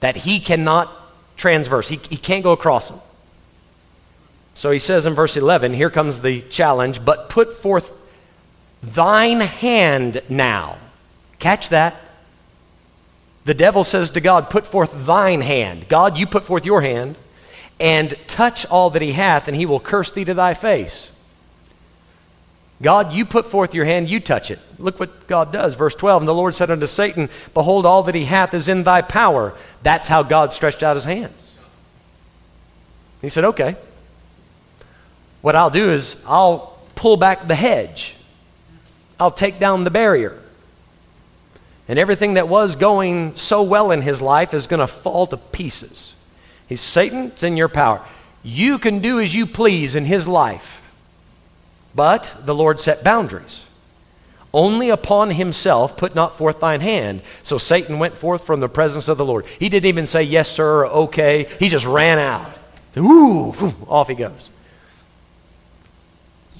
that 0.00 0.16
he 0.16 0.38
cannot 0.38 0.92
transverse, 1.36 1.88
he, 1.88 1.96
he 2.10 2.16
can't 2.16 2.44
go 2.44 2.52
across 2.52 2.88
them. 2.88 3.00
So 4.54 4.70
he 4.72 4.80
says 4.80 5.06
in 5.06 5.14
verse 5.14 5.36
11, 5.36 5.72
here 5.72 5.90
comes 5.90 6.20
the 6.20 6.42
challenge, 6.42 7.04
but 7.04 7.28
put 7.28 7.52
forth 7.52 7.92
thine 8.82 9.40
hand 9.40 10.22
now. 10.28 10.78
Catch 11.38 11.70
that. 11.70 11.96
The 13.44 13.54
devil 13.54 13.84
says 13.84 14.10
to 14.10 14.20
God, 14.20 14.50
Put 14.50 14.66
forth 14.66 15.06
thine 15.06 15.40
hand. 15.40 15.88
God, 15.88 16.18
you 16.18 16.26
put 16.26 16.44
forth 16.44 16.66
your 16.66 16.82
hand, 16.82 17.16
and 17.80 18.14
touch 18.26 18.66
all 18.66 18.90
that 18.90 19.02
he 19.02 19.12
hath, 19.12 19.48
and 19.48 19.56
he 19.56 19.66
will 19.66 19.80
curse 19.80 20.10
thee 20.10 20.24
to 20.24 20.34
thy 20.34 20.54
face. 20.54 21.10
God, 22.80 23.12
you 23.12 23.24
put 23.24 23.46
forth 23.46 23.74
your 23.74 23.84
hand, 23.84 24.08
you 24.08 24.20
touch 24.20 24.50
it. 24.50 24.60
Look 24.78 25.00
what 25.00 25.26
God 25.26 25.52
does. 25.52 25.74
Verse 25.74 25.94
12 25.94 26.22
And 26.22 26.28
the 26.28 26.34
Lord 26.34 26.54
said 26.54 26.70
unto 26.70 26.86
Satan, 26.86 27.28
Behold, 27.54 27.84
all 27.84 28.04
that 28.04 28.14
he 28.14 28.24
hath 28.24 28.54
is 28.54 28.68
in 28.68 28.84
thy 28.84 29.02
power. 29.02 29.54
That's 29.82 30.06
how 30.06 30.22
God 30.22 30.52
stretched 30.52 30.82
out 30.82 30.94
his 30.94 31.04
hand. 31.04 31.32
He 33.20 33.28
said, 33.28 33.44
Okay. 33.44 33.76
What 35.40 35.56
I'll 35.56 35.70
do 35.70 35.90
is 35.90 36.16
I'll 36.26 36.78
pull 36.94 37.16
back 37.16 37.46
the 37.46 37.54
hedge, 37.54 38.16
I'll 39.20 39.30
take 39.30 39.58
down 39.58 39.84
the 39.84 39.90
barrier. 39.90 40.40
And 41.88 41.98
everything 41.98 42.34
that 42.34 42.48
was 42.48 42.76
going 42.76 43.36
so 43.36 43.62
well 43.62 43.90
in 43.90 44.02
his 44.02 44.20
life 44.20 44.52
is 44.52 44.66
going 44.66 44.80
to 44.80 44.86
fall 44.86 45.26
to 45.26 45.36
pieces. 45.36 46.14
He's 46.68 46.82
Satan, 46.82 47.28
it's 47.28 47.42
in 47.42 47.56
your 47.56 47.68
power. 47.68 48.04
You 48.42 48.78
can 48.78 49.00
do 49.00 49.18
as 49.20 49.34
you 49.34 49.46
please 49.46 49.94
in 49.94 50.04
his 50.04 50.28
life. 50.28 50.82
But 51.94 52.34
the 52.44 52.54
Lord 52.54 52.78
set 52.78 53.02
boundaries. 53.02 53.64
Only 54.52 54.90
upon 54.90 55.30
himself 55.30 55.96
put 55.96 56.14
not 56.14 56.36
forth 56.36 56.60
thine 56.60 56.80
hand. 56.80 57.22
So 57.42 57.58
Satan 57.58 57.98
went 57.98 58.16
forth 58.16 58.44
from 58.44 58.60
the 58.60 58.68
presence 58.68 59.08
of 59.08 59.18
the 59.18 59.24
Lord. 59.24 59.46
He 59.58 59.68
didn't 59.68 59.88
even 59.88 60.06
say 60.06 60.22
yes, 60.22 60.50
sir, 60.50 60.80
or 60.80 60.86
okay. 60.86 61.48
He 61.58 61.68
just 61.68 61.84
ran 61.84 62.18
out. 62.18 62.50
Ooh, 62.96 63.54
off 63.88 64.08
he 64.08 64.14
goes. 64.14 64.50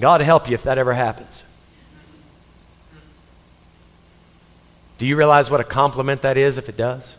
God 0.01 0.21
help 0.21 0.49
you 0.49 0.55
if 0.55 0.63
that 0.65 0.79
ever 0.79 0.95
happens. 0.95 1.43
Do 4.99 5.07
you 5.07 5.17
realize 5.17 5.51
what 5.51 5.61
a 5.61 5.65
compliment 5.65 6.23
that 6.23 6.37
is 6.37 6.59
if 6.59 6.69
it 6.69 6.77
does? 6.77 7.17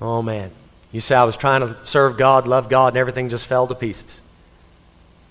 Oh, 0.00 0.22
man. 0.22 0.50
You 0.92 1.00
say, 1.00 1.14
I 1.14 1.24
was 1.24 1.36
trying 1.36 1.60
to 1.60 1.86
serve 1.86 2.16
God, 2.16 2.46
love 2.46 2.68
God, 2.68 2.88
and 2.88 2.96
everything 2.96 3.28
just 3.28 3.46
fell 3.46 3.66
to 3.66 3.74
pieces. 3.74 4.20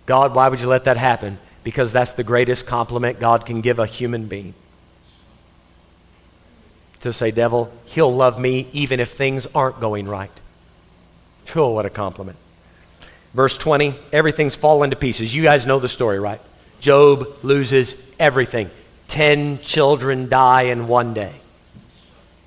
God, 0.05 0.33
why 0.33 0.47
would 0.47 0.59
you 0.59 0.67
let 0.67 0.85
that 0.85 0.97
happen? 0.97 1.37
Because 1.63 1.91
that's 1.91 2.13
the 2.13 2.23
greatest 2.23 2.65
compliment 2.65 3.19
God 3.19 3.45
can 3.45 3.61
give 3.61 3.77
a 3.77 3.85
human 3.85 4.25
being. 4.25 4.53
To 7.01 7.13
say, 7.13 7.31
devil, 7.31 7.71
he'll 7.85 8.13
love 8.13 8.39
me 8.39 8.67
even 8.73 8.99
if 8.99 9.11
things 9.11 9.47
aren't 9.53 9.79
going 9.79 10.07
right. 10.07 10.31
Oh, 11.55 11.69
what 11.69 11.85
a 11.85 11.89
compliment. 11.89 12.37
Verse 13.33 13.57
20, 13.57 13.95
everything's 14.11 14.55
fallen 14.55 14.89
to 14.89 14.95
pieces. 14.95 15.33
You 15.33 15.43
guys 15.43 15.65
know 15.65 15.79
the 15.79 15.87
story, 15.87 16.19
right? 16.19 16.41
Job 16.79 17.27
loses 17.43 17.95
everything. 18.19 18.69
Ten 19.09 19.59
children 19.59 20.29
die 20.29 20.63
in 20.63 20.87
one 20.87 21.13
day. 21.13 21.33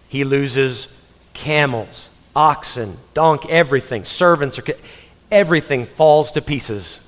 He 0.09 0.25
loses 0.25 0.89
camels, 1.35 2.09
oxen, 2.35 2.97
donkey, 3.13 3.51
everything. 3.51 4.05
Servants 4.07 4.59
are. 4.59 4.65
Everything 5.31 5.85
falls 5.85 6.31
to 6.33 6.41
pieces 6.41 7.01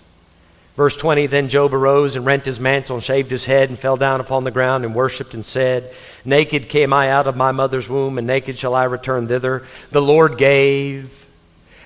Verse 0.77 0.97
20 0.97 1.27
Then 1.27 1.49
Job 1.49 1.73
arose 1.73 2.17
and 2.17 2.27
rent 2.27 2.47
his 2.47 2.61
mantle 2.61 2.97
and 2.97 3.05
shaved 3.05 3.31
his 3.31 3.45
head 3.45 3.69
and 3.69 3.79
fell 3.79 3.97
down 3.97 4.21
upon 4.21 4.45
the 4.45 4.51
ground 4.51 4.85
and 4.85 4.95
worshipped 4.95 5.35
and 5.35 5.45
said, 5.45 5.93
Naked 6.25 6.69
came 6.69 6.93
I 6.93 7.11
out 7.11 7.27
of 7.27 7.37
my 7.37 7.53
mother's 7.53 7.89
womb, 7.89 8.19
and 8.19 8.27
naked 8.27 8.59
shall 8.59 8.75
I 8.75 8.85
return 8.85 9.29
thither. 9.29 9.65
The 9.91 10.03
Lord 10.03 10.37
gave, 10.39 11.27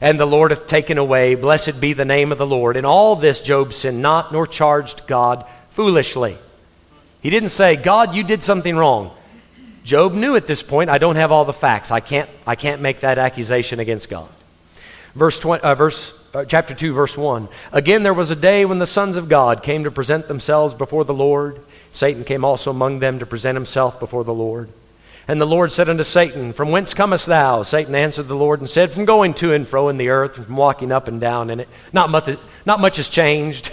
and 0.00 0.18
the 0.18 0.26
Lord 0.26 0.50
hath 0.50 0.66
taken 0.66 0.96
away. 0.96 1.34
Blessed 1.34 1.80
be 1.80 1.92
the 1.92 2.04
name 2.04 2.32
of 2.32 2.38
the 2.38 2.46
Lord. 2.46 2.76
In 2.76 2.84
all 2.84 3.16
this, 3.16 3.40
Job 3.40 3.74
sinned 3.74 4.00
not, 4.00 4.32
nor 4.32 4.46
charged 4.46 5.06
God 5.06 5.44
foolishly. 5.70 6.38
He 7.20 7.30
didn't 7.30 7.50
say, 7.50 7.76
God, 7.76 8.14
you 8.14 8.22
did 8.22 8.42
something 8.42 8.76
wrong. 8.76 9.10
Job 9.84 10.12
knew 10.12 10.36
at 10.36 10.46
this 10.46 10.62
point, 10.62 10.90
I 10.90 10.98
don't 10.98 11.16
have 11.16 11.32
all 11.32 11.44
the 11.44 11.52
facts. 11.52 11.90
I 11.90 12.00
can't, 12.00 12.28
I 12.46 12.56
can't 12.56 12.82
make 12.82 13.00
that 13.00 13.18
accusation 13.18 13.80
against 13.80 14.08
God. 14.08 14.28
Verse, 15.14 15.40
20, 15.40 15.64
uh, 15.64 15.74
verse 15.74 16.12
uh, 16.34 16.44
chapter 16.44 16.74
2, 16.74 16.92
verse 16.92 17.16
1. 17.16 17.48
Again, 17.72 18.02
there 18.02 18.14
was 18.14 18.30
a 18.30 18.36
day 18.36 18.64
when 18.64 18.78
the 18.78 18.86
sons 18.86 19.16
of 19.16 19.28
God 19.28 19.62
came 19.62 19.84
to 19.84 19.90
present 19.90 20.28
themselves 20.28 20.74
before 20.74 21.04
the 21.04 21.14
Lord. 21.14 21.58
Satan 21.90 22.24
came 22.24 22.44
also 22.44 22.70
among 22.70 22.98
them 22.98 23.18
to 23.18 23.26
present 23.26 23.56
himself 23.56 23.98
before 23.98 24.24
the 24.24 24.34
Lord. 24.34 24.68
And 25.26 25.40
the 25.40 25.46
Lord 25.46 25.72
said 25.72 25.88
unto 25.88 26.04
Satan, 26.04 26.52
From 26.52 26.70
whence 26.70 26.94
comest 26.94 27.26
thou? 27.26 27.62
Satan 27.62 27.94
answered 27.94 28.28
the 28.28 28.36
Lord 28.36 28.60
and 28.60 28.68
said, 28.68 28.92
From 28.92 29.04
going 29.04 29.34
to 29.34 29.52
and 29.52 29.68
fro 29.68 29.88
in 29.88 29.96
the 29.96 30.08
earth, 30.08 30.36
and 30.36 30.46
from 30.46 30.56
walking 30.56 30.92
up 30.92 31.08
and 31.08 31.20
down 31.20 31.50
in 31.50 31.60
it. 31.60 31.68
Not 31.92 32.10
much, 32.10 32.38
not 32.64 32.80
much 32.80 32.96
has 32.96 33.08
changed. 33.08 33.72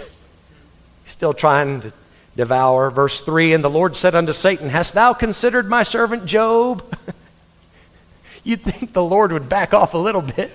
Still 1.04 1.32
trying 1.32 1.82
to 1.82 1.92
devour. 2.36 2.90
Verse 2.90 3.20
3 3.20 3.52
And 3.54 3.64
the 3.64 3.70
Lord 3.70 3.96
said 3.96 4.14
unto 4.14 4.32
Satan, 4.32 4.68
Hast 4.68 4.94
thou 4.94 5.12
considered 5.12 5.68
my 5.68 5.82
servant 5.82 6.26
Job? 6.26 6.84
You'd 8.44 8.62
think 8.62 8.92
the 8.92 9.02
Lord 9.02 9.32
would 9.32 9.48
back 9.48 9.74
off 9.74 9.94
a 9.94 9.98
little 9.98 10.22
bit. 10.22 10.52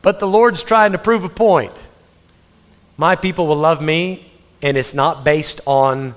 But 0.00 0.20
the 0.20 0.26
Lord's 0.26 0.62
trying 0.62 0.92
to 0.92 0.98
prove 0.98 1.24
a 1.24 1.28
point. 1.28 1.72
My 2.96 3.16
people 3.16 3.46
will 3.46 3.56
love 3.56 3.82
me, 3.82 4.30
and 4.62 4.76
it's 4.76 4.94
not 4.94 5.24
based 5.24 5.60
on 5.66 6.14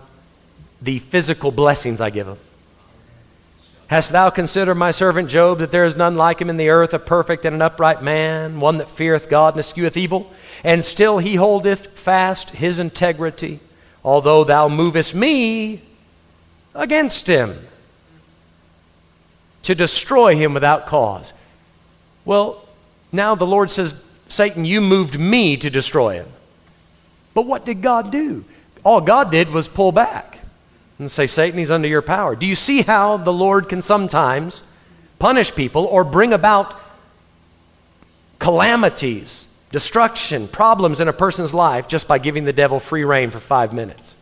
the 0.82 0.99
physical 0.99 1.51
blessings 1.51 1.99
I 1.99 2.10
give 2.10 2.27
them. 2.27 2.38
Hast 3.88 4.12
thou 4.12 4.29
considered 4.29 4.75
my 4.75 4.91
servant 4.91 5.29
Job, 5.29 5.58
that 5.58 5.71
there 5.71 5.84
is 5.84 5.95
none 5.95 6.15
like 6.15 6.39
him 6.39 6.49
in 6.49 6.58
the 6.58 6.69
earth, 6.69 6.93
a 6.93 6.99
perfect 6.99 7.43
and 7.43 7.55
an 7.55 7.62
upright 7.62 8.03
man, 8.03 8.60
one 8.60 8.77
that 8.77 8.91
feareth 8.91 9.27
God 9.27 9.55
and 9.55 9.60
escheweth 9.60 9.97
evil? 9.97 10.32
And 10.63 10.86
still 10.86 11.17
he 11.17 11.36
holdeth 11.36 11.88
fast 11.97 12.51
his 12.51 12.77
integrity 12.77 13.60
although 14.10 14.43
thou 14.43 14.67
movest 14.67 15.13
me 15.13 15.80
against 16.74 17.28
him 17.28 17.67
to 19.62 19.76
destroy 19.76 20.36
him 20.36 20.56
without 20.56 20.88
cause. 20.88 21.32
Well, 22.26 22.67
now 23.12 23.36
the 23.36 23.45
Lord 23.45 23.69
says, 23.69 23.95
Satan, 24.28 24.65
you 24.65 24.82
moved 24.82 25.19
me 25.19 25.58
to 25.58 25.69
destroy 25.69 26.15
him. 26.15 26.26
But 27.36 27.45
what 27.45 27.67
did 27.67 27.84
God 27.84 28.12
do? 28.12 28.45
All 28.84 29.00
God 29.00 29.30
did 29.30 29.52
was 29.52 29.67
pull 29.67 29.91
back 29.91 30.39
and 30.98 31.12
say, 31.12 31.28
Satan, 31.28 31.60
he's 31.60 31.69
under 31.69 31.88
your 31.88 32.02
power. 32.02 32.36
Do 32.36 32.48
you 32.48 32.56
see 32.56 32.82
how 32.82 33.17
the 33.17 33.32
Lord 33.32 33.69
can 33.69 33.84
sometimes 33.84 34.63
punish 35.19 35.54
people 35.54 35.86
or 35.86 36.04
bring 36.04 36.34
about 36.34 36.76
calamities 38.39 39.49
destruction, 39.71 40.47
problems 40.47 40.99
in 40.99 41.08
a 41.08 41.13
person's 41.13 41.53
life 41.53 41.88
just 41.88 42.08
by 42.08 42.17
giving 42.17 42.45
the 42.45 42.53
devil 42.53 42.79
free 42.79 43.03
rein 43.03 43.29
for 43.29 43.39
five 43.39 43.73
minutes. 43.73 44.15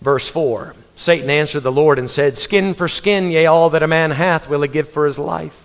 Verse 0.00 0.28
4 0.28 0.74
Satan 0.96 1.30
answered 1.30 1.60
the 1.60 1.70
Lord 1.70 1.98
and 1.98 2.10
said, 2.10 2.36
Skin 2.36 2.74
for 2.74 2.88
skin, 2.88 3.30
yea, 3.30 3.46
all 3.46 3.70
that 3.70 3.84
a 3.84 3.86
man 3.86 4.10
hath 4.10 4.48
will 4.48 4.62
he 4.62 4.68
give 4.68 4.88
for 4.88 5.06
his 5.06 5.18
life. 5.18 5.56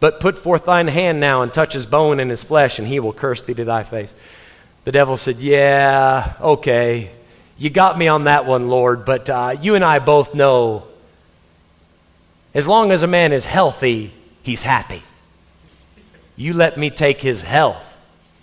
But 0.00 0.18
put 0.18 0.36
forth 0.36 0.64
thine 0.64 0.88
hand 0.88 1.20
now 1.20 1.42
and 1.42 1.52
touch 1.52 1.72
his 1.72 1.86
bone 1.86 2.18
and 2.18 2.30
his 2.30 2.42
flesh, 2.42 2.80
and 2.80 2.88
he 2.88 2.98
will 2.98 3.12
curse 3.12 3.42
thee 3.42 3.54
to 3.54 3.64
thy 3.64 3.84
face. 3.84 4.12
The 4.84 4.92
devil 4.92 5.16
said, 5.16 5.36
Yeah, 5.36 6.34
okay. 6.40 7.12
You 7.56 7.70
got 7.70 7.96
me 7.96 8.08
on 8.08 8.24
that 8.24 8.44
one, 8.44 8.68
Lord, 8.68 9.04
but 9.04 9.30
uh, 9.30 9.56
you 9.62 9.76
and 9.76 9.84
I 9.84 10.00
both 10.00 10.34
know 10.34 10.84
as 12.54 12.66
long 12.68 12.92
as 12.92 13.02
a 13.02 13.08
man 13.08 13.32
is 13.32 13.44
healthy, 13.44 14.12
he's 14.42 14.62
happy. 14.62 15.02
You 16.36 16.52
let 16.52 16.76
me 16.76 16.90
take 16.90 17.20
his 17.20 17.42
health, 17.42 17.96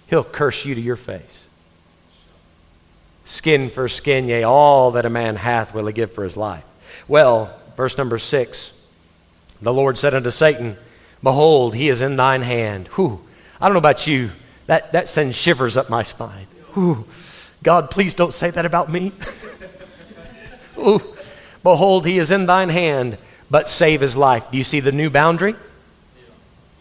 he'll 0.09 0.23
curse 0.23 0.65
you 0.65 0.75
to 0.75 0.81
your 0.81 0.95
face. 0.95 1.45
Skin 3.25 3.69
for 3.69 3.87
skin, 3.87 4.27
yea, 4.27 4.43
all 4.43 4.91
that 4.91 5.05
a 5.05 5.09
man 5.09 5.35
hath 5.35 5.73
will 5.73 5.87
he 5.87 5.93
give 5.93 6.11
for 6.11 6.23
his 6.23 6.35
life. 6.35 6.63
Well, 7.07 7.53
verse 7.75 7.97
number 7.97 8.17
six 8.17 8.73
the 9.61 9.73
Lord 9.73 9.97
said 9.97 10.13
unto 10.13 10.31
Satan, 10.31 10.75
Behold, 11.21 11.75
he 11.75 11.87
is 11.87 12.01
in 12.01 12.15
thine 12.15 12.41
hand. 12.41 12.87
Whew. 12.89 13.21
I 13.59 13.67
don't 13.67 13.73
know 13.73 13.79
about 13.79 14.07
you, 14.07 14.31
that, 14.65 14.91
that 14.93 15.07
sends 15.07 15.35
shivers 15.35 15.77
up 15.77 15.89
my 15.89 16.01
spine. 16.01 16.47
Whew. 16.73 17.05
God, 17.61 17.91
please 17.91 18.15
don't 18.15 18.33
say 18.33 18.49
that 18.49 18.65
about 18.65 18.91
me. 18.91 19.11
Ooh. 20.79 21.15
Behold, 21.61 22.07
he 22.07 22.17
is 22.17 22.31
in 22.31 22.47
thine 22.47 22.69
hand, 22.69 23.19
but 23.51 23.67
save 23.67 24.01
his 24.01 24.17
life. 24.17 24.49
Do 24.49 24.57
you 24.57 24.63
see 24.63 24.79
the 24.79 24.91
new 24.91 25.11
boundary? 25.11 25.55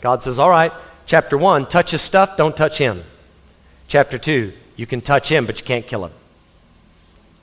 God 0.00 0.22
says, 0.22 0.38
All 0.38 0.48
right, 0.48 0.72
Chapter 1.10 1.36
1, 1.36 1.66
touch 1.66 1.90
his 1.90 2.02
stuff, 2.02 2.36
don't 2.36 2.56
touch 2.56 2.78
him. 2.78 3.02
Chapter 3.88 4.16
2, 4.16 4.52
you 4.76 4.86
can 4.86 5.00
touch 5.00 5.28
him, 5.28 5.44
but 5.44 5.58
you 5.58 5.66
can't 5.66 5.84
kill 5.84 6.04
him. 6.04 6.12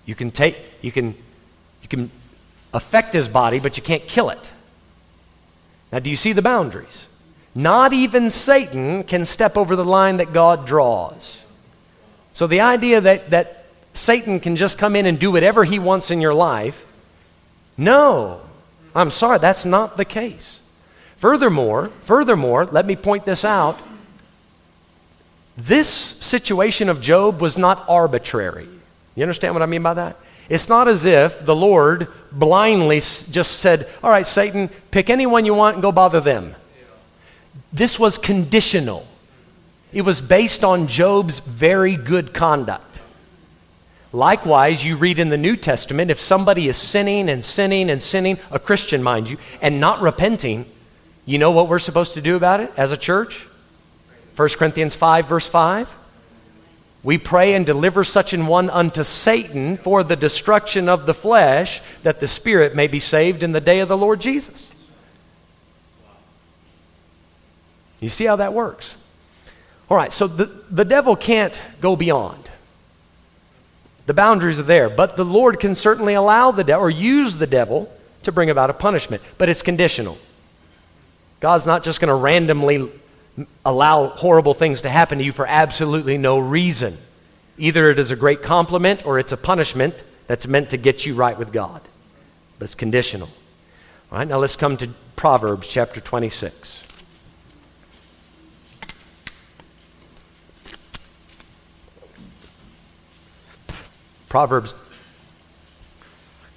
You 0.05 0.15
can 0.15 0.31
take, 0.31 0.55
you 0.81 0.89
can, 0.89 1.07
you 1.81 1.89
can 1.89 2.09
affect 2.73 3.11
his 3.11 3.27
body, 3.27 3.59
but 3.59 3.75
you 3.75 3.83
can't 3.83 4.07
kill 4.07 4.29
it. 4.29 4.51
Now, 5.91 5.99
do 5.99 6.09
you 6.09 6.15
see 6.15 6.31
the 6.31 6.41
boundaries? 6.41 7.07
Not 7.53 7.91
even 7.91 8.29
Satan 8.29 9.03
can 9.03 9.25
step 9.25 9.57
over 9.57 9.75
the 9.75 9.83
line 9.83 10.15
that 10.15 10.31
God 10.31 10.65
draws. 10.65 11.43
So 12.31 12.47
the 12.47 12.61
idea 12.61 13.01
that, 13.01 13.31
that 13.31 13.65
Satan 13.91 14.39
can 14.39 14.55
just 14.55 14.77
come 14.77 14.95
in 14.95 15.05
and 15.05 15.19
do 15.19 15.29
whatever 15.29 15.65
he 15.65 15.77
wants 15.77 16.09
in 16.09 16.21
your 16.21 16.33
life, 16.33 16.85
no, 17.75 18.39
I'm 18.95 19.11
sorry, 19.11 19.39
that's 19.39 19.65
not 19.65 19.97
the 19.97 20.05
case. 20.05 20.61
Furthermore, 21.17 21.87
furthermore, 22.03 22.65
let 22.65 22.85
me 22.85 22.95
point 22.95 23.25
this 23.25 23.43
out. 23.43 23.79
This 25.57 25.87
situation 25.89 26.89
of 26.89 27.01
Job 27.01 27.41
was 27.41 27.57
not 27.57 27.83
arbitrary. 27.89 28.67
You 29.15 29.23
understand 29.23 29.55
what 29.55 29.63
I 29.63 29.65
mean 29.65 29.81
by 29.81 29.95
that? 29.95 30.17
It's 30.49 30.69
not 30.69 30.87
as 30.87 31.05
if 31.05 31.43
the 31.43 31.55
Lord 31.55 32.07
blindly 32.31 32.99
just 32.99 33.59
said, 33.59 33.89
All 34.03 34.11
right, 34.11 34.25
Satan, 34.25 34.69
pick 34.91 35.09
anyone 35.09 35.45
you 35.45 35.55
want 35.55 35.75
and 35.75 35.81
go 35.81 35.91
bother 35.91 36.21
them. 36.21 36.55
This 37.73 37.99
was 37.99 38.17
conditional. 38.17 39.07
It 39.91 40.03
was 40.03 40.21
based 40.21 40.63
on 40.63 40.87
Job's 40.87 41.39
very 41.39 41.95
good 41.95 42.33
conduct. 42.33 42.83
Likewise, 44.13 44.85
you 44.85 44.95
read 44.95 45.19
in 45.19 45.29
the 45.29 45.37
New 45.37 45.55
Testament, 45.55 46.11
if 46.11 46.19
somebody 46.19 46.67
is 46.67 46.77
sinning 46.77 47.29
and 47.29 47.43
sinning 47.43 47.89
and 47.89 48.01
sinning, 48.01 48.37
a 48.51 48.59
Christian, 48.59 49.03
mind 49.03 49.29
you, 49.29 49.37
and 49.61 49.79
not 49.79 50.01
repenting, 50.01 50.65
you 51.27 51.37
know 51.37 51.51
what 51.51 51.67
we're 51.67 51.77
supposed 51.77 52.13
to 52.13 52.21
do 52.21 52.37
about 52.37 52.61
it 52.61 52.71
as 52.77 52.93
a 52.93 52.97
church? 52.97 53.45
1 54.37 54.49
Corinthians 54.49 54.95
5, 54.95 55.27
verse 55.27 55.45
5. 55.45 55.95
We 57.03 57.17
pray 57.17 57.53
and 57.53 57.65
deliver 57.65 58.05
such 58.05 58.31
an 58.31 58.47
one 58.47 58.69
unto 58.69 59.03
Satan 59.03 59.75
for 59.75 60.05
the 60.05 60.15
destruction 60.15 60.87
of 60.87 61.05
the 61.05 61.13
flesh, 61.13 61.81
that 62.03 62.21
the 62.21 62.27
spirit 62.27 62.75
may 62.75 62.87
be 62.87 63.01
saved 63.01 63.43
in 63.43 63.51
the 63.51 63.59
day 63.59 63.79
of 63.79 63.89
the 63.89 63.97
Lord 63.97 64.21
Jesus. 64.21 64.71
You 67.99 68.07
see 68.07 68.25
how 68.25 68.37
that 68.37 68.53
works? 68.53 68.95
All 69.89 69.97
right, 69.97 70.13
so 70.13 70.27
the, 70.27 70.45
the 70.71 70.85
devil 70.85 71.17
can't 71.17 71.61
go 71.81 71.97
beyond. 71.97 72.49
The 74.05 74.13
boundaries 74.13 74.59
are 74.59 74.63
there, 74.63 74.89
but 74.89 75.17
the 75.17 75.25
Lord 75.25 75.59
can 75.59 75.75
certainly 75.75 76.13
allow 76.13 76.51
the 76.51 76.63
devil 76.63 76.85
or 76.85 76.89
use 76.89 77.35
the 77.35 77.47
devil 77.47 77.91
to 78.23 78.31
bring 78.31 78.49
about 78.49 78.69
a 78.69 78.73
punishment, 78.73 79.21
but 79.37 79.49
it's 79.49 79.61
conditional. 79.61 80.17
God's 81.39 81.65
not 81.65 81.83
just 81.83 81.99
going 81.99 82.09
to 82.09 82.15
randomly 82.15 82.89
allow 83.65 84.07
horrible 84.07 84.53
things 84.53 84.81
to 84.81 84.89
happen 84.89 85.19
to 85.19 85.23
you 85.23 85.31
for 85.31 85.45
absolutely 85.45 86.17
no 86.17 86.39
reason. 86.39 86.97
Either 87.57 87.89
it 87.89 87.99
is 87.99 88.11
a 88.11 88.15
great 88.15 88.41
compliment 88.41 89.05
or 89.05 89.19
it's 89.19 89.31
a 89.31 89.37
punishment 89.37 90.03
that's 90.25 90.47
meant 90.47 90.71
to 90.71 90.77
get 90.77 91.05
you 91.05 91.13
right 91.13 91.37
with 91.37 91.51
God. 91.51 91.81
But 92.57 92.65
it's 92.65 92.75
conditional. 92.75 93.29
All 94.11 94.17
right, 94.17 94.27
now 94.27 94.39
let's 94.39 94.55
come 94.55 94.77
to 94.77 94.89
Proverbs 95.15 95.67
chapter 95.67 95.99
26. 96.01 96.83
Proverbs 104.29 104.73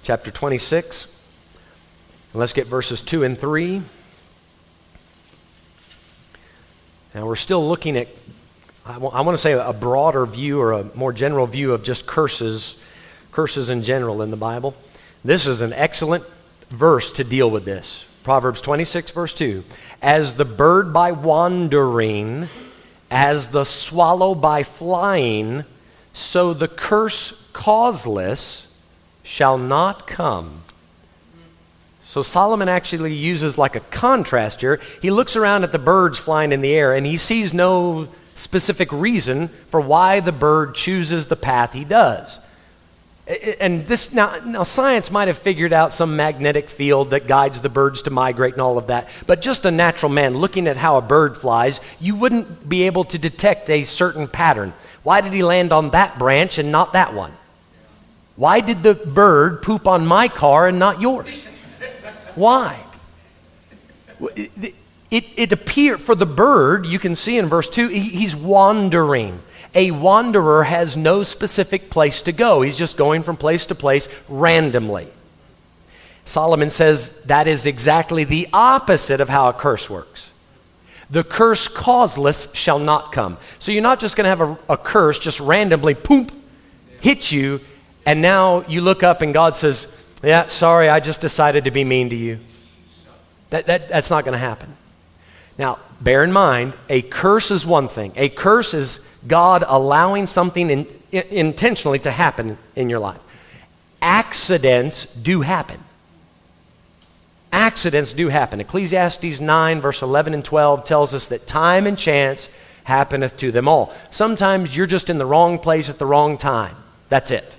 chapter 0.03 0.31
26. 0.31 1.07
let's 2.33 2.53
get 2.53 2.67
verses 2.67 3.01
2 3.01 3.23
and 3.23 3.37
3. 3.37 3.81
Now, 7.13 7.25
we're 7.25 7.35
still 7.35 7.67
looking 7.67 7.97
at, 7.97 8.07
I, 8.85 8.97
want 8.97 9.33
to 9.33 9.37
say, 9.37 9.51
a 9.51 9.73
broader 9.73 10.25
view 10.25 10.61
or 10.61 10.71
a 10.71 10.83
more 10.95 11.11
general 11.11 11.45
view 11.45 11.73
of 11.73 11.83
just 11.83 12.05
curses, 12.05 12.77
curses 13.31 13.69
in 13.69 13.83
general 13.83 14.21
in 14.21 14.31
the 14.31 14.37
Bible. 14.37 14.75
This 15.23 15.45
is 15.45 15.61
an 15.61 15.73
excellent 15.73 16.23
verse 16.69 17.11
to 17.13 17.23
deal 17.25 17.51
with 17.51 17.65
this. 17.65 18.05
Proverbs 18.23 18.61
26, 18.61 19.11
verse 19.11 19.33
2. 19.33 19.63
As 20.01 20.35
the 20.35 20.45
bird 20.45 20.93
by 20.93 21.11
wandering 21.11 22.47
as 23.09 23.49
the 23.49 23.65
swallow 23.65 24.33
by 24.33 24.63
flying, 24.63 25.65
so 26.13 26.53
the 26.53 26.69
curse 26.69 27.45
causeless 27.51 28.67
shall 29.21 29.57
not 29.57 30.07
come. 30.07 30.63
So 32.11 32.23
Solomon 32.23 32.67
actually 32.67 33.13
uses 33.13 33.57
like 33.57 33.77
a 33.77 33.79
contrast 33.79 34.59
here. 34.59 34.81
He 35.01 35.09
looks 35.09 35.37
around 35.37 35.63
at 35.63 35.71
the 35.71 35.79
birds 35.79 36.19
flying 36.19 36.51
in 36.51 36.59
the 36.59 36.73
air 36.73 36.93
and 36.93 37.05
he 37.05 37.15
sees 37.15 37.53
no 37.53 38.09
specific 38.35 38.91
reason 38.91 39.47
for 39.69 39.79
why 39.79 40.19
the 40.19 40.33
bird 40.33 40.75
chooses 40.75 41.27
the 41.27 41.37
path 41.37 41.71
he 41.71 41.85
does. 41.85 42.37
And 43.61 43.85
this 43.87 44.11
now, 44.11 44.37
now 44.45 44.63
science 44.63 45.09
might 45.09 45.29
have 45.29 45.37
figured 45.37 45.71
out 45.71 45.93
some 45.93 46.17
magnetic 46.17 46.69
field 46.69 47.11
that 47.11 47.27
guides 47.27 47.61
the 47.61 47.69
birds 47.69 48.01
to 48.01 48.09
migrate 48.09 48.55
and 48.55 48.61
all 48.61 48.77
of 48.77 48.87
that. 48.87 49.07
But 49.25 49.41
just 49.41 49.65
a 49.65 49.71
natural 49.71 50.11
man 50.11 50.33
looking 50.33 50.67
at 50.67 50.75
how 50.75 50.97
a 50.97 51.01
bird 51.01 51.37
flies, 51.37 51.79
you 52.01 52.17
wouldn't 52.17 52.67
be 52.67 52.83
able 52.83 53.05
to 53.05 53.17
detect 53.17 53.69
a 53.69 53.85
certain 53.85 54.27
pattern. 54.27 54.73
Why 55.03 55.21
did 55.21 55.31
he 55.31 55.43
land 55.43 55.71
on 55.71 55.91
that 55.91 56.19
branch 56.19 56.57
and 56.57 56.73
not 56.73 56.91
that 56.91 57.13
one? 57.13 57.31
Why 58.35 58.59
did 58.59 58.83
the 58.83 58.95
bird 58.95 59.61
poop 59.61 59.87
on 59.87 60.05
my 60.05 60.27
car 60.27 60.67
and 60.67 60.77
not 60.77 60.99
yours? 60.99 61.47
Why? 62.35 62.83
It, 64.35 64.75
it, 65.09 65.25
it 65.35 65.51
appeared 65.51 66.01
for 66.01 66.15
the 66.15 66.25
bird, 66.25 66.85
you 66.85 66.99
can 66.99 67.15
see 67.15 67.37
in 67.37 67.47
verse 67.47 67.69
2, 67.69 67.89
he, 67.89 67.99
he's 67.99 68.35
wandering. 68.35 69.39
A 69.75 69.91
wanderer 69.91 70.63
has 70.63 70.97
no 70.97 71.23
specific 71.23 71.89
place 71.89 72.21
to 72.23 72.31
go, 72.31 72.61
he's 72.61 72.77
just 72.77 72.97
going 72.97 73.23
from 73.23 73.37
place 73.37 73.65
to 73.67 73.75
place 73.75 74.07
randomly. 74.29 75.07
Solomon 76.23 76.69
says 76.69 77.09
that 77.23 77.47
is 77.47 77.65
exactly 77.65 78.23
the 78.23 78.47
opposite 78.53 79.19
of 79.19 79.29
how 79.29 79.49
a 79.49 79.53
curse 79.53 79.89
works. 79.89 80.29
The 81.09 81.23
curse 81.25 81.67
causeless 81.67 82.47
shall 82.53 82.79
not 82.79 83.11
come. 83.11 83.37
So 83.59 83.73
you're 83.73 83.81
not 83.81 83.99
just 83.99 84.15
going 84.15 84.25
to 84.25 84.29
have 84.29 84.41
a, 84.41 84.73
a 84.73 84.77
curse 84.77 85.19
just 85.19 85.41
randomly, 85.41 85.93
poop, 85.93 86.31
hit 87.01 87.31
you, 87.31 87.59
and 88.05 88.21
now 88.21 88.65
you 88.67 88.81
look 88.81 89.03
up 89.03 89.21
and 89.21 89.33
God 89.33 89.55
says, 89.55 89.93
Yeah, 90.23 90.47
sorry, 90.47 90.87
I 90.87 90.99
just 90.99 91.21
decided 91.21 91.63
to 91.63 91.71
be 91.71 91.83
mean 91.83 92.09
to 92.11 92.15
you. 92.15 92.39
That, 93.49 93.67
that, 93.67 93.89
that's 93.89 94.09
not 94.09 94.23
going 94.23 94.33
to 94.33 94.39
happen. 94.39 94.75
Now, 95.57 95.79
bear 95.99 96.23
in 96.23 96.31
mind, 96.31 96.73
a 96.89 97.01
curse 97.01 97.51
is 97.51 97.65
one 97.65 97.87
thing. 97.87 98.13
A 98.15 98.29
curse 98.29 98.73
is 98.73 98.99
God 99.27 99.63
allowing 99.67 100.27
something 100.27 100.69
in, 100.69 100.87
in, 101.11 101.23
intentionally 101.29 101.99
to 101.99 102.11
happen 102.11 102.57
in 102.75 102.89
your 102.89 102.99
life. 102.99 103.19
Accidents 104.01 105.05
do 105.05 105.41
happen. 105.41 105.79
Accidents 107.51 108.13
do 108.13 108.29
happen. 108.29 108.59
Ecclesiastes 108.59 109.41
9, 109.41 109.81
verse 109.81 110.01
11 110.01 110.33
and 110.33 110.45
12 110.45 110.85
tells 110.85 111.13
us 111.13 111.27
that 111.27 111.47
time 111.47 111.85
and 111.85 111.97
chance 111.97 112.47
happeneth 112.85 113.37
to 113.37 113.51
them 113.51 113.67
all. 113.67 113.93
Sometimes 114.11 114.75
you're 114.75 114.87
just 114.87 115.09
in 115.09 115.17
the 115.17 115.25
wrong 115.25 115.59
place 115.59 115.89
at 115.89 115.99
the 115.99 116.05
wrong 116.05 116.37
time. 116.37 116.75
That's 117.09 117.31
it 117.31 117.51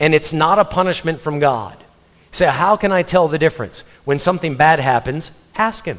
and 0.00 0.14
it's 0.14 0.32
not 0.32 0.58
a 0.58 0.64
punishment 0.64 1.20
from 1.20 1.38
God. 1.38 1.76
Say, 2.30 2.46
so 2.46 2.50
how 2.50 2.76
can 2.76 2.92
I 2.92 3.02
tell 3.02 3.28
the 3.28 3.38
difference? 3.38 3.82
When 4.04 4.18
something 4.18 4.54
bad 4.54 4.80
happens, 4.80 5.30
ask 5.56 5.84
Him. 5.84 5.98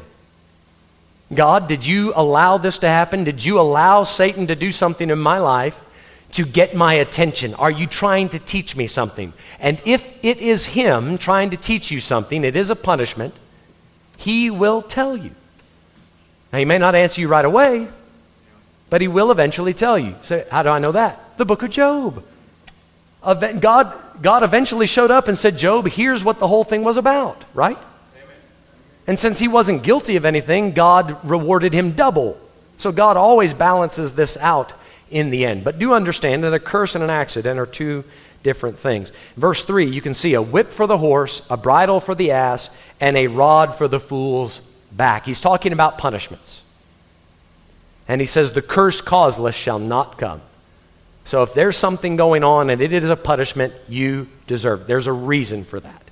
God, 1.32 1.68
did 1.68 1.86
you 1.86 2.12
allow 2.16 2.58
this 2.58 2.78
to 2.78 2.88
happen? 2.88 3.24
Did 3.24 3.44
you 3.44 3.60
allow 3.60 4.04
Satan 4.04 4.46
to 4.48 4.56
do 4.56 4.72
something 4.72 5.10
in 5.10 5.18
my 5.18 5.38
life 5.38 5.80
to 6.32 6.44
get 6.44 6.74
my 6.74 6.94
attention? 6.94 7.54
Are 7.54 7.70
you 7.70 7.86
trying 7.86 8.28
to 8.30 8.38
teach 8.38 8.76
me 8.76 8.86
something? 8.86 9.32
And 9.58 9.80
if 9.84 10.12
it 10.24 10.38
is 10.38 10.66
Him 10.66 11.18
trying 11.18 11.50
to 11.50 11.56
teach 11.56 11.90
you 11.90 12.00
something, 12.00 12.44
it 12.44 12.56
is 12.56 12.70
a 12.70 12.76
punishment, 12.76 13.34
He 14.16 14.50
will 14.50 14.82
tell 14.82 15.16
you. 15.16 15.32
Now, 16.52 16.58
He 16.58 16.64
may 16.64 16.78
not 16.78 16.94
answer 16.94 17.20
you 17.20 17.28
right 17.28 17.44
away, 17.44 17.88
but 18.88 19.00
He 19.00 19.08
will 19.08 19.30
eventually 19.30 19.74
tell 19.74 19.98
you. 19.98 20.16
Say, 20.22 20.46
how 20.50 20.62
do 20.62 20.68
I 20.68 20.78
know 20.78 20.92
that? 20.92 21.38
The 21.38 21.44
book 21.44 21.62
of 21.62 21.70
Job. 21.70 22.24
God, 23.22 23.94
God 24.22 24.42
eventually 24.42 24.86
showed 24.86 25.10
up 25.10 25.28
and 25.28 25.36
said, 25.36 25.58
Job, 25.58 25.88
here's 25.88 26.24
what 26.24 26.38
the 26.38 26.48
whole 26.48 26.64
thing 26.64 26.84
was 26.84 26.96
about, 26.96 27.44
right? 27.54 27.76
Amen. 27.76 28.36
And 29.06 29.18
since 29.18 29.38
he 29.38 29.48
wasn't 29.48 29.82
guilty 29.82 30.16
of 30.16 30.24
anything, 30.24 30.72
God 30.72 31.18
rewarded 31.28 31.72
him 31.72 31.92
double. 31.92 32.40
So 32.78 32.92
God 32.92 33.16
always 33.16 33.52
balances 33.52 34.14
this 34.14 34.36
out 34.38 34.72
in 35.10 35.30
the 35.30 35.44
end. 35.44 35.64
But 35.64 35.78
do 35.78 35.92
understand 35.92 36.44
that 36.44 36.54
a 36.54 36.58
curse 36.58 36.94
and 36.94 37.04
an 37.04 37.10
accident 37.10 37.58
are 37.58 37.66
two 37.66 38.04
different 38.42 38.78
things. 38.78 39.12
Verse 39.36 39.64
3, 39.64 39.84
you 39.84 40.00
can 40.00 40.14
see 40.14 40.34
a 40.34 40.40
whip 40.40 40.70
for 40.70 40.86
the 40.86 40.98
horse, 40.98 41.42
a 41.50 41.56
bridle 41.56 42.00
for 42.00 42.14
the 42.14 42.30
ass, 42.30 42.70
and 43.00 43.16
a 43.16 43.26
rod 43.26 43.74
for 43.74 43.86
the 43.86 44.00
fool's 44.00 44.60
back. 44.90 45.26
He's 45.26 45.40
talking 45.40 45.72
about 45.72 45.98
punishments. 45.98 46.62
And 48.08 48.20
he 48.20 48.26
says, 48.26 48.52
The 48.52 48.62
curse 48.62 49.00
causeless 49.00 49.54
shall 49.54 49.78
not 49.78 50.18
come. 50.18 50.40
So 51.24 51.42
if 51.42 51.54
there's 51.54 51.76
something 51.76 52.16
going 52.16 52.42
on 52.42 52.70
and 52.70 52.80
it 52.80 52.92
is 52.92 53.08
a 53.08 53.16
punishment, 53.16 53.72
you 53.88 54.28
deserve. 54.46 54.86
There's 54.86 55.06
a 55.06 55.12
reason 55.12 55.64
for 55.64 55.78
that. 55.80 56.02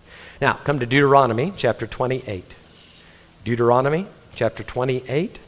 Now, 0.40 0.52
come 0.52 0.78
to 0.78 0.86
Deuteronomy 0.86 1.52
chapter 1.56 1.86
28. 1.86 2.54
Deuteronomy 3.44 4.06
chapter 4.34 4.62
28. 4.62 5.40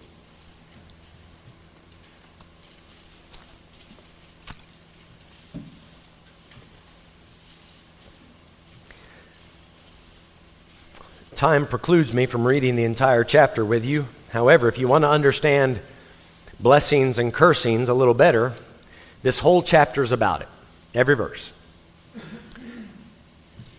Time 11.37 11.67
precludes 11.67 12.13
me 12.13 12.27
from 12.27 12.47
reading 12.47 12.77
the 12.77 12.85
entire 12.85 13.25
chapter 13.25 13.65
with 13.65 13.85
you. 13.85 14.07
However, 14.31 14.69
if 14.69 14.77
you 14.77 14.89
want 14.89 15.05
to 15.05 15.09
understand 15.09 15.81
blessings 16.59 17.19
and 17.19 17.33
cursings 17.33 17.89
a 17.89 17.95
little 17.95 18.13
better, 18.13 18.53
this 19.23 19.39
whole 19.39 19.63
chapter 19.63 20.03
is 20.03 20.13
about 20.13 20.43
it, 20.43 20.49
every 20.95 21.17
verse. 21.17 21.51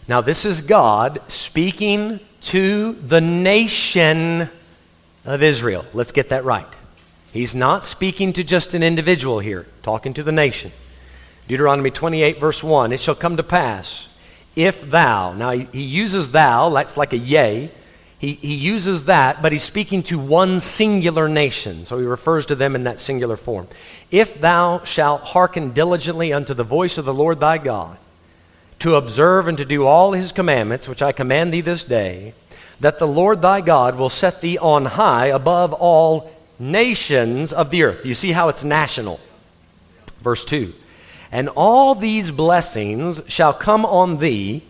Now, 0.08 0.22
this 0.22 0.46
is 0.46 0.62
God 0.62 1.22
speaking 1.28 2.20
to 2.42 2.94
the 2.94 3.22
nation 3.22 4.50
of 5.26 5.44
Israel. 5.44 5.86
Let's 5.94 6.12
get 6.12 6.30
that 6.30 6.44
right. 6.44 6.68
He's 7.32 7.56
not 7.56 7.86
speaking 7.86 8.34
to 8.34 8.44
just 8.44 8.74
an 8.74 8.84
individual 8.84 9.40
here, 9.40 9.68
talking 9.84 10.14
to 10.16 10.24
the 10.24 10.32
nation. 10.32 10.72
Deuteronomy 11.48 11.92
28, 11.92 12.40
verse 12.40 12.64
1 12.64 12.92
It 12.92 13.00
shall 13.00 13.16
come 13.16 13.38
to 13.38 13.44
pass, 13.44 14.10
if 14.56 14.90
thou, 14.90 15.34
now 15.34 15.52
he 15.52 15.84
uses 15.84 16.32
thou, 16.32 16.70
that's 16.70 16.98
like 16.98 17.14
a 17.14 17.18
yea, 17.18 17.70
he, 18.22 18.34
he 18.36 18.54
uses 18.54 19.06
that, 19.06 19.42
but 19.42 19.52
he's 19.52 19.64
speaking 19.64 20.04
to 20.04 20.20
one 20.20 20.60
singular 20.60 21.28
nation. 21.28 21.88
So 21.88 21.98
he 21.98 22.06
refers 22.06 22.46
to 22.46 22.56
them 22.56 22.76
in 22.76 22.84
that 22.84 23.00
singular 23.00 23.36
form. 23.36 23.68
If 24.12 24.40
thou 24.40 24.84
shalt 24.84 25.22
hearken 25.22 25.72
diligently 25.72 26.32
unto 26.32 26.54
the 26.54 26.64
voice 26.64 27.00
of 27.00 27.06
the 27.06 27.16
Lord 27.16 27.40
thy 27.40 27.58
God, 27.58 27.98
to 28.78 28.94
observe 28.94 29.48
and 29.48 29.58
to 29.58 29.66
do 29.66 29.88
all 29.88 30.12
his 30.12 30.32
commandments, 30.32 30.88
which 30.88 31.02
I 31.02 31.14
command 31.14 31.52
thee 31.52 31.62
this 31.62 31.84
day, 31.84 32.36
that 32.80 33.00
the 33.00 33.08
Lord 33.08 33.42
thy 33.42 33.60
God 33.60 33.96
will 33.96 34.10
set 34.10 34.40
thee 34.40 34.60
on 34.60 34.86
high 34.86 35.26
above 35.26 35.74
all 35.74 36.32
nations 36.60 37.52
of 37.52 37.72
the 37.72 37.82
earth. 37.82 38.06
You 38.06 38.14
see 38.14 38.34
how 38.34 38.50
it's 38.50 38.64
national. 38.64 39.20
Verse 40.20 40.46
2 40.46 40.76
And 41.32 41.50
all 41.50 41.96
these 41.96 42.30
blessings 42.30 43.24
shall 43.28 43.54
come 43.54 43.84
on 43.84 44.18
thee 44.18 44.62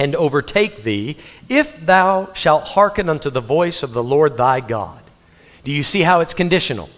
and 0.00 0.16
overtake 0.16 0.82
thee, 0.82 1.14
if 1.50 1.78
thou 1.84 2.32
shalt 2.32 2.64
hearken 2.64 3.10
unto 3.10 3.28
the 3.28 3.42
voice 3.42 3.82
of 3.82 3.92
the 3.92 4.02
Lord 4.02 4.38
thy 4.38 4.58
God. 4.58 4.98
Do 5.62 5.70
you 5.70 5.82
see 5.82 6.00
how 6.00 6.20
it's 6.20 6.32
conditional? 6.32 6.88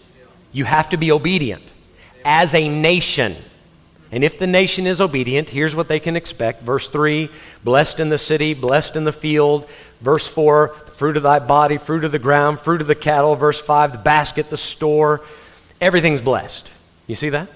You 0.52 0.66
have 0.66 0.88
to 0.90 0.96
be 0.96 1.10
obedient 1.10 1.72
as 2.24 2.54
a 2.54 2.68
nation. 2.68 3.34
And 4.12 4.22
if 4.22 4.38
the 4.38 4.46
nation 4.46 4.86
is 4.86 5.00
obedient, 5.00 5.50
here's 5.50 5.74
what 5.74 5.88
they 5.88 5.98
can 5.98 6.14
expect. 6.14 6.62
Verse 6.62 6.88
3 6.88 7.28
Blessed 7.64 7.98
in 7.98 8.08
the 8.08 8.18
city, 8.18 8.54
blessed 8.54 8.94
in 8.94 9.02
the 9.02 9.10
field. 9.10 9.68
Verse 10.00 10.28
4 10.28 10.68
Fruit 10.68 11.16
of 11.16 11.24
thy 11.24 11.40
body, 11.40 11.78
fruit 11.78 12.04
of 12.04 12.12
the 12.12 12.20
ground, 12.20 12.60
fruit 12.60 12.80
of 12.80 12.86
the 12.86 12.94
cattle. 12.94 13.34
Verse 13.34 13.60
5 13.60 13.90
The 13.90 13.98
basket, 13.98 14.48
the 14.48 14.56
store. 14.56 15.22
Everything's 15.80 16.20
blessed. 16.20 16.70
You 17.08 17.16
see 17.16 17.30
that? 17.30 17.48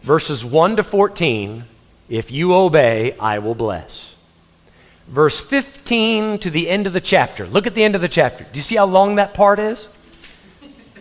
Verses 0.00 0.44
1 0.44 0.76
to 0.76 0.82
14 0.82 1.62
If 2.08 2.32
you 2.32 2.54
obey, 2.54 3.16
I 3.20 3.38
will 3.38 3.54
bless 3.54 4.11
verse 5.08 5.40
15 5.40 6.38
to 6.38 6.50
the 6.50 6.68
end 6.68 6.86
of 6.86 6.92
the 6.92 7.00
chapter. 7.00 7.46
Look 7.46 7.66
at 7.66 7.74
the 7.74 7.84
end 7.84 7.94
of 7.94 8.00
the 8.00 8.08
chapter. 8.08 8.44
Do 8.44 8.50
you 8.54 8.62
see 8.62 8.76
how 8.76 8.86
long 8.86 9.16
that 9.16 9.34
part 9.34 9.58
is? 9.58 9.88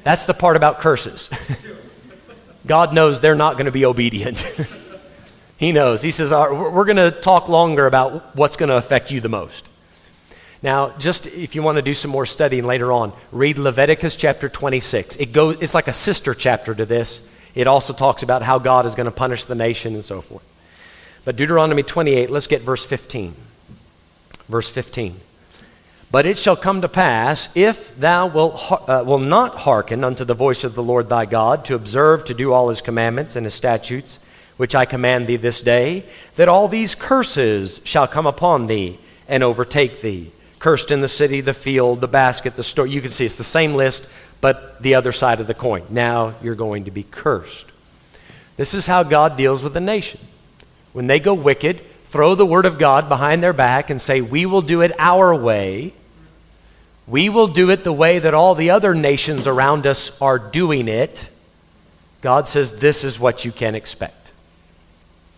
That's 0.03 0.25
the 0.25 0.33
part 0.33 0.55
about 0.55 0.79
curses. 0.79 1.29
God 2.65 2.93
knows 2.93 3.21
they're 3.21 3.35
not 3.35 3.53
going 3.53 3.65
to 3.65 3.71
be 3.71 3.85
obedient. 3.85 4.45
he 5.57 5.71
knows. 5.71 6.01
He 6.01 6.11
says, 6.11 6.31
We're 6.31 6.85
going 6.85 6.97
to 6.97 7.11
talk 7.11 7.49
longer 7.49 7.87
about 7.87 8.35
what's 8.35 8.57
going 8.57 8.69
to 8.69 8.77
affect 8.77 9.11
you 9.11 9.21
the 9.21 9.29
most. 9.29 9.65
Now, 10.63 10.95
just 10.97 11.25
if 11.25 11.55
you 11.55 11.63
want 11.63 11.77
to 11.77 11.81
do 11.81 11.95
some 11.95 12.11
more 12.11 12.25
studying 12.25 12.65
later 12.65 12.91
on, 12.91 13.13
read 13.31 13.57
Leviticus 13.57 14.15
chapter 14.15 14.47
26. 14.47 15.15
It 15.15 15.31
goes, 15.31 15.57
it's 15.59 15.73
like 15.73 15.87
a 15.87 15.93
sister 15.93 16.35
chapter 16.35 16.75
to 16.75 16.85
this. 16.85 17.19
It 17.55 17.65
also 17.65 17.93
talks 17.93 18.21
about 18.21 18.43
how 18.43 18.59
God 18.59 18.85
is 18.85 18.93
going 18.93 19.05
to 19.05 19.11
punish 19.11 19.45
the 19.45 19.55
nation 19.55 19.95
and 19.95 20.05
so 20.05 20.21
forth. 20.21 20.43
But 21.25 21.35
Deuteronomy 21.35 21.83
28, 21.83 22.29
let's 22.29 22.47
get 22.47 22.61
verse 22.61 22.85
15 22.85 23.35
verse 24.51 24.69
15. 24.69 25.19
But 26.11 26.25
it 26.25 26.37
shall 26.37 26.57
come 26.57 26.81
to 26.81 26.89
pass, 26.89 27.47
if 27.55 27.97
thou 27.97 28.27
wilt, 28.27 28.71
uh, 28.71 29.03
will 29.05 29.17
not 29.17 29.55
hearken 29.59 30.03
unto 30.03 30.25
the 30.25 30.33
voice 30.33 30.65
of 30.65 30.75
the 30.75 30.83
Lord 30.83 31.07
thy 31.07 31.25
God, 31.25 31.63
to 31.65 31.75
observe 31.75 32.25
to 32.25 32.33
do 32.33 32.51
all 32.51 32.67
his 32.67 32.81
commandments 32.81 33.37
and 33.37 33.45
his 33.45 33.53
statutes, 33.53 34.19
which 34.57 34.75
I 34.75 34.83
command 34.83 35.27
thee 35.27 35.37
this 35.37 35.61
day, 35.61 36.03
that 36.35 36.49
all 36.49 36.67
these 36.67 36.95
curses 36.95 37.79
shall 37.85 38.07
come 38.07 38.27
upon 38.27 38.67
thee 38.67 38.99
and 39.29 39.41
overtake 39.41 40.01
thee. 40.01 40.31
Cursed 40.59 40.91
in 40.91 40.99
the 40.99 41.07
city, 41.07 41.39
the 41.39 41.53
field, 41.53 42.01
the 42.01 42.07
basket, 42.09 42.57
the 42.57 42.63
store. 42.63 42.85
You 42.85 43.01
can 43.01 43.09
see 43.09 43.25
it's 43.25 43.37
the 43.37 43.43
same 43.43 43.73
list, 43.73 44.07
but 44.41 44.81
the 44.81 44.95
other 44.95 45.13
side 45.13 45.39
of 45.39 45.47
the 45.47 45.53
coin. 45.53 45.83
Now 45.89 46.35
you're 46.43 46.55
going 46.55 46.85
to 46.85 46.91
be 46.91 47.03
cursed. 47.03 47.67
This 48.57 48.73
is 48.73 48.85
how 48.85 49.03
God 49.03 49.37
deals 49.37 49.63
with 49.63 49.73
the 49.73 49.79
nation. 49.79 50.19
When 50.91 51.07
they 51.07 51.19
go 51.19 51.33
wicked, 51.33 51.81
throw 52.11 52.35
the 52.35 52.45
word 52.45 52.65
of 52.65 52.77
God 52.77 53.09
behind 53.09 53.41
their 53.41 53.53
back 53.53 53.89
and 53.89 53.99
say, 53.99 54.21
We 54.21 54.45
will 54.45 54.61
do 54.61 54.81
it 54.81 54.91
our 54.99 55.33
way 55.35 55.93
we 57.11 57.27
will 57.27 57.47
do 57.47 57.69
it 57.69 57.83
the 57.83 57.91
way 57.91 58.19
that 58.19 58.33
all 58.33 58.55
the 58.55 58.69
other 58.69 58.93
nations 58.93 59.45
around 59.45 59.85
us 59.85 60.19
are 60.21 60.39
doing 60.39 60.87
it. 60.87 61.27
God 62.21 62.47
says, 62.47 62.79
This 62.79 63.03
is 63.03 63.19
what 63.19 63.43
you 63.43 63.51
can 63.51 63.75
expect. 63.75 64.31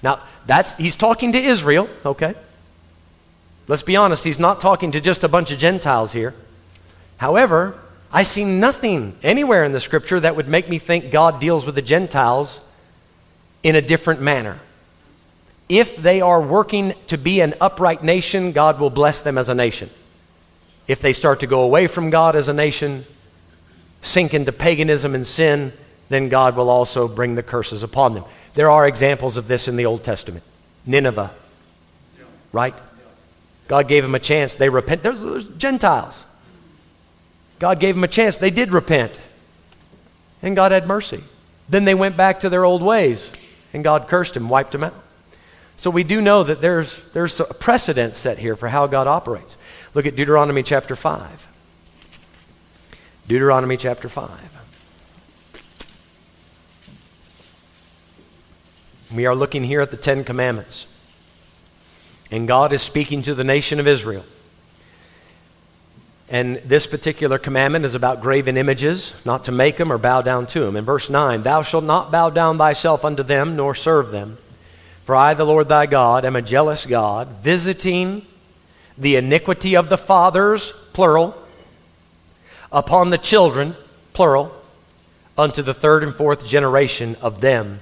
Now, 0.03 0.19
that's, 0.45 0.75
he's 0.75 0.95
talking 0.95 1.31
to 1.31 1.39
Israel, 1.39 1.89
okay? 2.05 2.35
Let's 3.67 3.81
be 3.81 3.95
honest, 3.95 4.23
he's 4.23 4.37
not 4.37 4.59
talking 4.59 4.91
to 4.91 5.01
just 5.01 5.23
a 5.23 5.27
bunch 5.27 5.51
of 5.51 5.57
Gentiles 5.57 6.11
here. 6.11 6.35
However, 7.17 7.79
I 8.11 8.21
see 8.21 8.43
nothing 8.43 9.17
anywhere 9.23 9.63
in 9.63 9.71
the 9.71 9.79
scripture 9.79 10.19
that 10.19 10.35
would 10.35 10.47
make 10.47 10.69
me 10.69 10.77
think 10.77 11.09
God 11.09 11.39
deals 11.39 11.65
with 11.65 11.73
the 11.73 11.81
Gentiles 11.81 12.59
in 13.63 13.75
a 13.75 13.81
different 13.81 14.21
manner. 14.21 14.59
If 15.73 15.97
they 15.97 16.21
are 16.21 16.39
working 16.39 16.93
to 17.07 17.17
be 17.17 17.41
an 17.41 17.55
upright 17.59 18.03
nation, 18.03 18.51
God 18.51 18.79
will 18.79 18.91
bless 18.91 19.23
them 19.23 19.39
as 19.39 19.49
a 19.49 19.55
nation. 19.55 19.89
If 20.87 21.01
they 21.01 21.13
start 21.13 21.39
to 21.39 21.47
go 21.47 21.61
away 21.61 21.87
from 21.87 22.11
God 22.11 22.35
as 22.35 22.47
a 22.47 22.53
nation, 22.53 23.05
sink 24.03 24.35
into 24.35 24.51
paganism 24.51 25.15
and 25.15 25.25
sin, 25.25 25.73
then 26.09 26.29
God 26.29 26.55
will 26.55 26.69
also 26.69 27.07
bring 27.07 27.33
the 27.33 27.41
curses 27.41 27.81
upon 27.81 28.13
them. 28.13 28.23
There 28.53 28.69
are 28.69 28.87
examples 28.87 29.35
of 29.35 29.47
this 29.47 29.67
in 29.67 29.75
the 29.75 29.87
Old 29.87 30.03
Testament. 30.03 30.43
Nineveh, 30.85 31.31
right? 32.51 32.75
God 33.67 33.87
gave 33.87 34.03
them 34.03 34.13
a 34.13 34.19
chance. 34.19 34.53
They 34.53 34.69
repent. 34.69 35.01
There's, 35.01 35.21
there's 35.21 35.47
Gentiles. 35.57 36.23
God 37.57 37.79
gave 37.79 37.95
them 37.95 38.03
a 38.03 38.07
chance. 38.07 38.37
They 38.37 38.51
did 38.51 38.71
repent. 38.71 39.19
And 40.43 40.55
God 40.55 40.71
had 40.71 40.85
mercy. 40.85 41.23
Then 41.67 41.85
they 41.85 41.95
went 41.95 42.15
back 42.15 42.41
to 42.41 42.49
their 42.49 42.63
old 42.63 42.83
ways, 42.83 43.31
and 43.73 43.83
God 43.83 44.07
cursed 44.07 44.35
them, 44.35 44.49
wiped 44.49 44.73
them 44.73 44.83
out. 44.83 44.93
So 45.75 45.89
we 45.89 46.03
do 46.03 46.21
know 46.21 46.43
that 46.43 46.61
there's, 46.61 47.01
there's 47.13 47.39
a 47.39 47.45
precedent 47.45 48.15
set 48.15 48.37
here 48.37 48.55
for 48.55 48.69
how 48.69 48.87
God 48.87 49.07
operates. 49.07 49.57
Look 49.93 50.05
at 50.05 50.15
Deuteronomy 50.15 50.63
chapter 50.63 50.95
5. 50.95 51.47
Deuteronomy 53.27 53.77
chapter 53.77 54.09
5. 54.09 54.29
We 59.13 59.25
are 59.25 59.35
looking 59.35 59.63
here 59.63 59.81
at 59.81 59.91
the 59.91 59.97
Ten 59.97 60.23
Commandments. 60.23 60.87
And 62.31 62.47
God 62.47 62.73
is 62.73 62.81
speaking 62.81 63.21
to 63.23 63.35
the 63.35 63.43
nation 63.43 63.79
of 63.79 63.87
Israel. 63.87 64.25
And 66.29 66.55
this 66.65 66.87
particular 66.87 67.37
commandment 67.37 67.85
is 67.85 67.93
about 67.93 68.21
graven 68.21 68.57
images, 68.57 69.13
not 69.23 69.43
to 69.43 69.51
make 69.51 69.77
them 69.77 69.91
or 69.91 69.99
bow 69.99 70.21
down 70.21 70.47
to 70.47 70.61
them. 70.61 70.75
In 70.75 70.83
verse 70.83 71.09
9, 71.09 71.43
Thou 71.43 71.61
shalt 71.61 71.83
not 71.83 72.11
bow 72.11 72.31
down 72.31 72.57
thyself 72.57 73.05
unto 73.05 73.21
them, 73.21 73.55
nor 73.55 73.75
serve 73.75 74.09
them. 74.09 74.39
For 75.03 75.15
I, 75.15 75.33
the 75.33 75.45
Lord 75.45 75.67
thy 75.67 75.85
God, 75.85 76.23
am 76.25 76.35
a 76.35 76.41
jealous 76.41 76.85
God, 76.85 77.27
visiting 77.41 78.25
the 78.97 79.15
iniquity 79.15 79.75
of 79.75 79.89
the 79.89 79.97
fathers, 79.97 80.71
plural, 80.93 81.35
upon 82.71 83.09
the 83.09 83.17
children, 83.17 83.75
plural, 84.13 84.53
unto 85.37 85.61
the 85.61 85.73
third 85.73 86.03
and 86.03 86.15
fourth 86.15 86.45
generation 86.45 87.17
of 87.21 87.41
them 87.41 87.81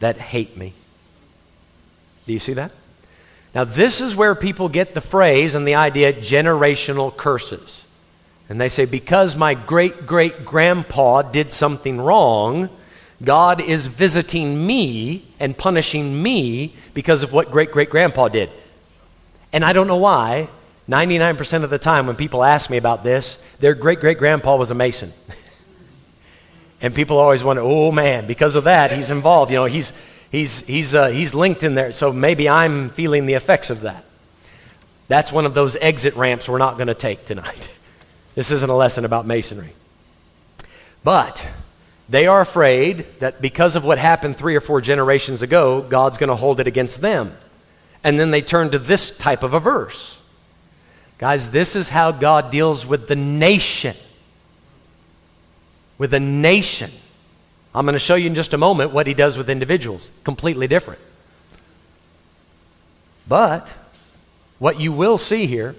that 0.00 0.16
hate 0.16 0.56
me. 0.56 0.72
Do 2.26 2.32
you 2.32 2.38
see 2.38 2.54
that? 2.54 2.72
Now, 3.54 3.64
this 3.64 4.00
is 4.00 4.16
where 4.16 4.34
people 4.34 4.68
get 4.68 4.94
the 4.94 5.00
phrase 5.00 5.54
and 5.54 5.66
the 5.66 5.74
idea 5.74 6.12
generational 6.12 7.14
curses. 7.14 7.84
And 8.48 8.60
they 8.60 8.68
say, 8.68 8.86
because 8.86 9.36
my 9.36 9.54
great 9.54 10.06
great 10.06 10.44
grandpa 10.44 11.22
did 11.22 11.52
something 11.52 12.00
wrong, 12.00 12.70
God 13.22 13.60
is 13.60 13.86
visiting 13.86 14.66
me 14.66 15.24
and 15.38 15.56
punishing 15.56 16.22
me 16.22 16.74
because 16.94 17.22
of 17.22 17.32
what 17.32 17.50
great 17.50 17.70
great 17.70 17.90
grandpa 17.90 18.28
did. 18.28 18.50
And 19.52 19.64
I 19.64 19.72
don't 19.72 19.86
know 19.86 19.96
why. 19.96 20.48
99% 20.88 21.62
of 21.62 21.70
the 21.70 21.78
time, 21.78 22.06
when 22.06 22.16
people 22.16 22.42
ask 22.42 22.68
me 22.68 22.76
about 22.76 23.04
this, 23.04 23.40
their 23.60 23.74
great 23.74 24.00
great 24.00 24.18
grandpa 24.18 24.56
was 24.56 24.70
a 24.70 24.74
Mason. 24.74 25.12
and 26.82 26.94
people 26.94 27.18
always 27.18 27.44
wonder, 27.44 27.62
oh 27.62 27.92
man, 27.92 28.26
because 28.26 28.56
of 28.56 28.64
that, 28.64 28.92
he's 28.92 29.10
involved. 29.10 29.52
You 29.52 29.58
know, 29.58 29.64
he's, 29.66 29.92
he's, 30.30 30.66
he's, 30.66 30.94
uh, 30.94 31.08
he's 31.08 31.34
linked 31.34 31.62
in 31.62 31.74
there. 31.74 31.92
So 31.92 32.12
maybe 32.12 32.48
I'm 32.48 32.90
feeling 32.90 33.26
the 33.26 33.34
effects 33.34 33.70
of 33.70 33.82
that. 33.82 34.04
That's 35.06 35.30
one 35.30 35.46
of 35.46 35.54
those 35.54 35.76
exit 35.76 36.16
ramps 36.16 36.48
we're 36.48 36.58
not 36.58 36.76
going 36.76 36.88
to 36.88 36.94
take 36.94 37.26
tonight. 37.26 37.68
this 38.34 38.50
isn't 38.50 38.68
a 38.68 38.74
lesson 38.74 39.04
about 39.04 39.26
masonry. 39.26 39.72
But 41.04 41.46
they 42.08 42.26
are 42.26 42.40
afraid 42.40 43.06
that 43.20 43.40
because 43.40 43.76
of 43.76 43.84
what 43.84 43.98
happened 43.98 44.36
three 44.36 44.56
or 44.56 44.60
four 44.60 44.80
generations 44.80 45.42
ago, 45.42 45.80
God's 45.82 46.18
going 46.18 46.28
to 46.28 46.36
hold 46.36 46.60
it 46.60 46.66
against 46.66 47.00
them. 47.00 47.36
And 48.04 48.18
then 48.18 48.30
they 48.30 48.42
turn 48.42 48.70
to 48.70 48.78
this 48.78 49.16
type 49.16 49.42
of 49.42 49.54
a 49.54 49.60
verse. 49.60 50.18
Guys, 51.18 51.50
this 51.50 51.76
is 51.76 51.88
how 51.88 52.10
God 52.10 52.50
deals 52.50 52.84
with 52.84 53.06
the 53.06 53.16
nation. 53.16 53.96
With 55.96 56.12
a 56.12 56.20
nation. 56.20 56.90
I'm 57.74 57.86
going 57.86 57.94
to 57.94 58.00
show 58.00 58.16
you 58.16 58.26
in 58.26 58.34
just 58.34 58.52
a 58.52 58.58
moment 58.58 58.92
what 58.92 59.06
he 59.06 59.14
does 59.14 59.38
with 59.38 59.48
individuals. 59.48 60.10
Completely 60.24 60.66
different. 60.66 61.00
But 63.28 63.72
what 64.58 64.80
you 64.80 64.92
will 64.92 65.16
see 65.16 65.46
here, 65.46 65.76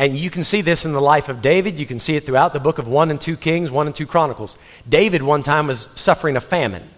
and 0.00 0.16
you 0.16 0.30
can 0.30 0.44
see 0.44 0.62
this 0.62 0.86
in 0.86 0.94
the 0.94 1.00
life 1.00 1.28
of 1.28 1.42
David, 1.42 1.78
you 1.78 1.84
can 1.84 1.98
see 1.98 2.16
it 2.16 2.24
throughout 2.24 2.54
the 2.54 2.58
book 2.58 2.78
of 2.78 2.88
1 2.88 3.10
and 3.10 3.20
2 3.20 3.36
Kings, 3.36 3.70
1 3.70 3.86
and 3.86 3.94
2 3.94 4.06
Chronicles. 4.06 4.56
David 4.88 5.22
one 5.22 5.42
time 5.42 5.66
was 5.66 5.88
suffering 5.94 6.38
a 6.38 6.40
famine. 6.40 6.88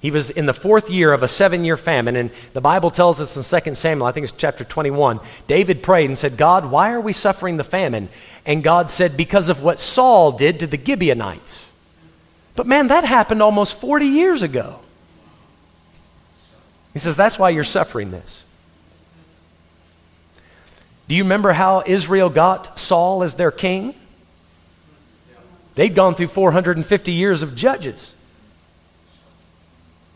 He 0.00 0.10
was 0.10 0.30
in 0.30 0.46
the 0.46 0.54
fourth 0.54 0.88
year 0.88 1.12
of 1.12 1.22
a 1.22 1.28
seven 1.28 1.62
year 1.62 1.76
famine, 1.76 2.16
and 2.16 2.30
the 2.54 2.62
Bible 2.62 2.90
tells 2.90 3.20
us 3.20 3.36
in 3.36 3.62
2 3.62 3.74
Samuel, 3.74 4.06
I 4.06 4.12
think 4.12 4.24
it's 4.24 4.32
chapter 4.32 4.64
21, 4.64 5.20
David 5.46 5.82
prayed 5.82 6.06
and 6.06 6.18
said, 6.18 6.38
God, 6.38 6.70
why 6.70 6.90
are 6.90 7.02
we 7.02 7.12
suffering 7.12 7.58
the 7.58 7.64
famine? 7.64 8.08
And 8.46 8.64
God 8.64 8.90
said, 8.90 9.14
Because 9.14 9.50
of 9.50 9.62
what 9.62 9.78
Saul 9.78 10.32
did 10.32 10.60
to 10.60 10.66
the 10.66 10.82
Gibeonites. 10.82 11.68
But 12.56 12.66
man, 12.66 12.88
that 12.88 13.04
happened 13.04 13.42
almost 13.42 13.78
40 13.78 14.06
years 14.06 14.40
ago. 14.42 14.80
He 16.94 16.98
says, 16.98 17.14
That's 17.14 17.38
why 17.38 17.50
you're 17.50 17.62
suffering 17.62 18.10
this. 18.10 18.43
Do 21.08 21.14
you 21.14 21.24
remember 21.24 21.52
how 21.52 21.82
Israel 21.86 22.30
got 22.30 22.78
Saul 22.78 23.22
as 23.22 23.34
their 23.34 23.50
king? 23.50 23.94
They'd 25.74 25.94
gone 25.94 26.14
through 26.14 26.28
450 26.28 27.12
years 27.12 27.42
of 27.42 27.54
judges. 27.54 28.14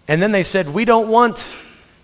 And 0.06 0.22
then 0.22 0.32
they 0.32 0.42
said, 0.42 0.68
We 0.68 0.84
don't 0.84 1.08
want 1.08 1.44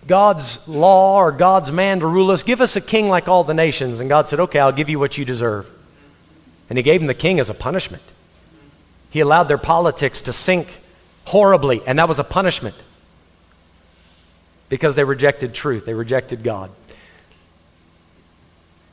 God's 0.05 0.67
law 0.67 1.17
or 1.17 1.31
God's 1.31 1.71
man 1.71 2.01
to 2.01 2.07
rule 2.07 2.29
us. 2.31 2.43
Give 2.43 2.61
us 2.61 2.75
a 2.75 2.81
king 2.81 3.07
like 3.09 3.27
all 3.27 3.43
the 3.43 3.53
nations. 3.53 3.99
And 3.99 4.09
God 4.09 4.29
said, 4.29 4.39
Okay, 4.39 4.59
I'll 4.59 4.71
give 4.71 4.89
you 4.89 4.99
what 4.99 5.17
you 5.17 5.25
deserve. 5.25 5.67
And 6.69 6.77
He 6.77 6.83
gave 6.83 6.99
them 6.99 7.07
the 7.07 7.13
king 7.13 7.39
as 7.39 7.49
a 7.49 7.53
punishment. 7.53 8.03
He 9.09 9.21
allowed 9.21 9.45
their 9.45 9.57
politics 9.57 10.21
to 10.21 10.33
sink 10.33 10.67
horribly, 11.23 11.81
and 11.87 11.97
that 11.97 12.07
was 12.07 12.19
a 12.19 12.23
punishment 12.23 12.75
because 14.69 14.95
they 14.95 15.03
rejected 15.03 15.53
truth, 15.53 15.85
they 15.85 15.93
rejected 15.93 16.43
God. 16.43 16.69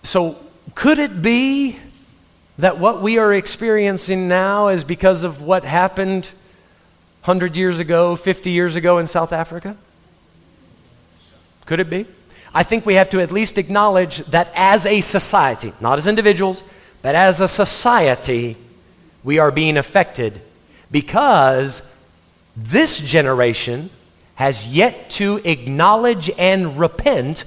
So, 0.03 0.37
could 0.75 0.99
it 0.99 1.23
be 1.23 1.77
that 2.59 2.79
what 2.79 3.01
we 3.01 3.19
are 3.19 3.33
experiencing 3.33 4.29
now 4.29 4.69
is 4.69 4.85
because 4.85 5.25
of 5.25 5.43
what 5.43 5.65
happened 5.65 6.27
100 7.25 7.57
years 7.57 7.79
ago, 7.79 8.17
50 8.17 8.51
years 8.51 8.77
ago 8.77 8.99
in 8.99 9.07
South 9.07 9.33
Africa? 9.33 9.77
Could 11.67 11.81
it 11.81 11.89
be? 11.89 12.07
I 12.55 12.63
think 12.65 12.85
we 12.85 12.95
have 12.95 13.11
to 13.11 13.21
at 13.21 13.33
least 13.33 13.59
acknowledge 13.59 14.19
that 14.27 14.51
as 14.55 14.87
a 14.87 15.01
society, 15.01 15.73
not 15.81 15.99
as 15.99 16.07
individuals, 16.07 16.63
but 17.01 17.15
as 17.15 17.41
a 17.41 17.49
society, 17.49 18.57
we 19.25 19.39
are 19.39 19.51
being 19.51 19.77
affected 19.77 20.41
because 20.91 21.83
this 22.57 22.99
generation 22.99 23.89
has 24.35 24.67
yet 24.67 25.09
to 25.11 25.41
acknowledge 25.45 26.31
and 26.37 26.79
repent 26.79 27.45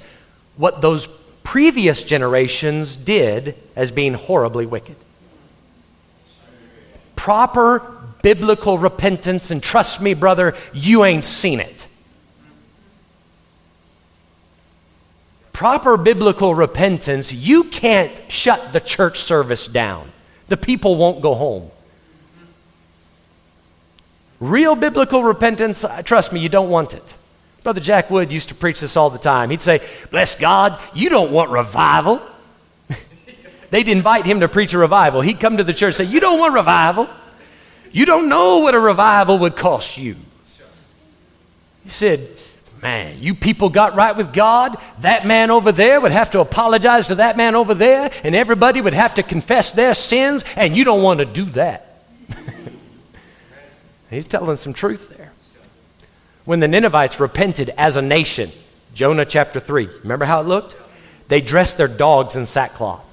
what 0.58 0.82
those 0.82 1.08
previous 1.46 2.04
generations 2.04 2.98
did 2.98 3.56
as 3.78 3.92
being 3.92 4.16
horribly 4.16 4.66
wicked. 4.66 4.98
Proper 7.16 7.80
biblical 8.22 8.78
repentance, 8.78 9.50
and 9.50 9.64
trust 9.64 10.02
me, 10.02 10.14
brother, 10.14 10.56
you 10.74 11.06
ain't 11.06 11.24
seen 11.24 11.62
it. 11.62 11.88
proper 15.56 15.96
biblical 15.96 16.54
repentance, 16.54 17.32
you 17.32 17.64
can't 17.64 18.22
shut 18.28 18.74
the 18.74 18.80
church 18.82 19.22
service 19.22 19.68
down. 19.68 20.12
The 20.50 20.58
people 20.58 20.98
won't 20.98 21.22
go 21.22 21.34
home. 21.34 21.72
Real 24.42 24.76
biblical 24.76 25.24
repentance, 25.24 25.86
trust 26.04 26.34
me, 26.34 26.42
you 26.42 26.50
don't 26.50 26.70
want 26.70 26.94
it. 26.94 27.14
Brother 27.66 27.82
Jack 27.82 28.12
Wood 28.12 28.32
used 28.32 28.50
to 28.50 28.56
preach 28.56 28.80
this 28.80 28.96
all 28.96 29.10
the 29.10 29.18
time. 29.18 29.50
He'd 29.50 29.60
say, 29.60 29.82
Bless 30.12 30.36
God, 30.36 30.80
you 30.94 31.10
don't 31.10 31.32
want 31.32 31.50
revival. 31.50 32.22
They'd 33.72 33.90
invite 33.90 34.24
him 34.24 34.42
to 34.42 34.48
preach 34.48 34.74
a 34.74 34.78
revival. 34.78 35.22
He'd 35.22 35.40
come 35.40 35.58
to 35.58 35.64
the 35.64 35.74
church 35.74 36.00
and 36.00 36.08
say, 36.08 36.14
You 36.14 36.20
don't 36.20 36.38
want 36.38 36.54
revival. 36.54 37.10
You 37.92 38.06
don't 38.06 38.30
know 38.30 38.60
what 38.60 38.76
a 38.76 38.80
revival 38.80 39.40
would 39.40 39.56
cost 39.56 39.98
you. 39.98 40.16
He 41.84 41.90
said, 41.90 42.30
Man, 42.84 43.18
you 43.20 43.34
people 43.34 43.70
got 43.70 43.96
right 43.96 44.16
with 44.16 44.32
God. 44.32 44.78
That 45.00 45.26
man 45.26 45.50
over 45.50 45.72
there 45.72 46.00
would 46.00 46.12
have 46.12 46.30
to 46.32 46.42
apologize 46.42 47.08
to 47.08 47.16
that 47.16 47.36
man 47.36 47.56
over 47.56 47.74
there, 47.74 48.12
and 48.24 48.36
everybody 48.36 48.80
would 48.80 48.94
have 48.94 49.16
to 49.16 49.24
confess 49.24 49.72
their 49.72 49.96
sins, 49.96 50.46
and 50.56 50.78
you 50.78 50.84
don't 50.84 51.02
want 51.02 51.18
to 51.18 51.26
do 51.26 51.46
that. 51.46 51.98
He's 54.12 54.28
telling 54.28 54.58
some 54.58 54.74
truth 54.74 55.18
there. 55.18 55.32
When 56.46 56.60
the 56.60 56.68
Ninevites 56.68 57.20
repented 57.20 57.72
as 57.78 57.96
a 57.96 58.02
nation, 58.02 58.52
Jonah 58.94 59.26
chapter 59.26 59.60
3, 59.60 59.90
remember 60.04 60.26
how 60.26 60.42
it 60.42 60.48
looked? 60.48 60.76
They 61.28 61.42
dressed 61.42 61.78
their 61.78 61.88
dogs 61.88 62.36
in 62.36 62.46
sackcloth. 62.46 63.04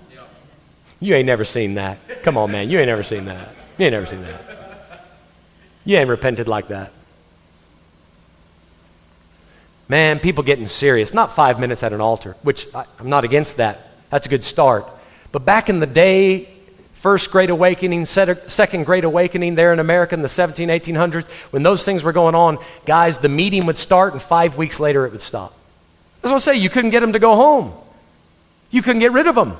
You 1.01 1.15
ain't 1.17 1.27
never 1.27 1.45
seen 1.45 1.75
that. 1.75 1.99
Come 2.23 2.37
on, 2.37 2.53
man. 2.53 2.71
You 2.71 2.79
ain't 2.79 2.87
never 2.87 3.03
seen 3.03 3.25
that. 3.25 3.49
You 3.79 3.87
ain't 3.87 3.93
never 3.93 4.07
seen 4.07 4.23
that. 4.23 5.09
You 5.85 5.97
ain't 5.97 6.09
repented 6.09 6.47
like 6.47 6.69
that. 6.69 6.93
Man, 9.89 10.21
people 10.21 10.45
getting 10.45 10.69
serious. 10.69 11.13
Not 11.13 11.33
five 11.33 11.59
minutes 11.59 11.83
at 11.83 11.93
an 11.93 12.01
altar, 12.01 12.37
which 12.43 12.73
I, 12.75 12.85
am 13.01 13.09
not 13.09 13.25
against 13.25 13.57
that. 13.57 13.89
That's 14.11 14.27
a 14.27 14.29
good 14.29 14.45
start. 14.45 14.87
But 15.33 15.45
back 15.45 15.69
in 15.69 15.81
the 15.81 15.87
day, 15.87 16.49
first 17.03 17.33
great 17.33 17.51
awakening, 17.51 18.05
second 18.05 18.87
great 18.87 19.03
awakening 19.03 19.57
there 19.57 19.73
in 19.73 19.81
America 19.81 20.15
in 20.15 20.23
the 20.23 20.29
17, 20.29 20.69
1800s, 20.69 21.29
when 21.51 21.65
those 21.65 21.85
things 21.85 22.05
were 22.05 22.13
going 22.13 22.37
on, 22.37 22.59
guys, 22.87 23.19
the 23.19 23.29
meeting 23.29 23.67
would 23.67 23.77
start 23.77 24.13
and 24.13 24.23
five 24.23 24.57
weeks 24.57 24.79
later 24.79 25.05
it 25.05 25.11
would 25.11 25.21
stop. 25.21 25.53
That's 26.21 26.31
what 26.31 26.37
I 26.37 26.53
say. 26.53 26.55
You 26.55 26.71
couldn't 26.71 26.91
get 26.91 27.01
them 27.01 27.13
to 27.15 27.19
go 27.19 27.35
home. 27.35 27.73
You 28.71 28.83
couldn't 28.83 29.01
get 29.01 29.11
rid 29.11 29.27
of 29.27 29.35
them. 29.35 29.57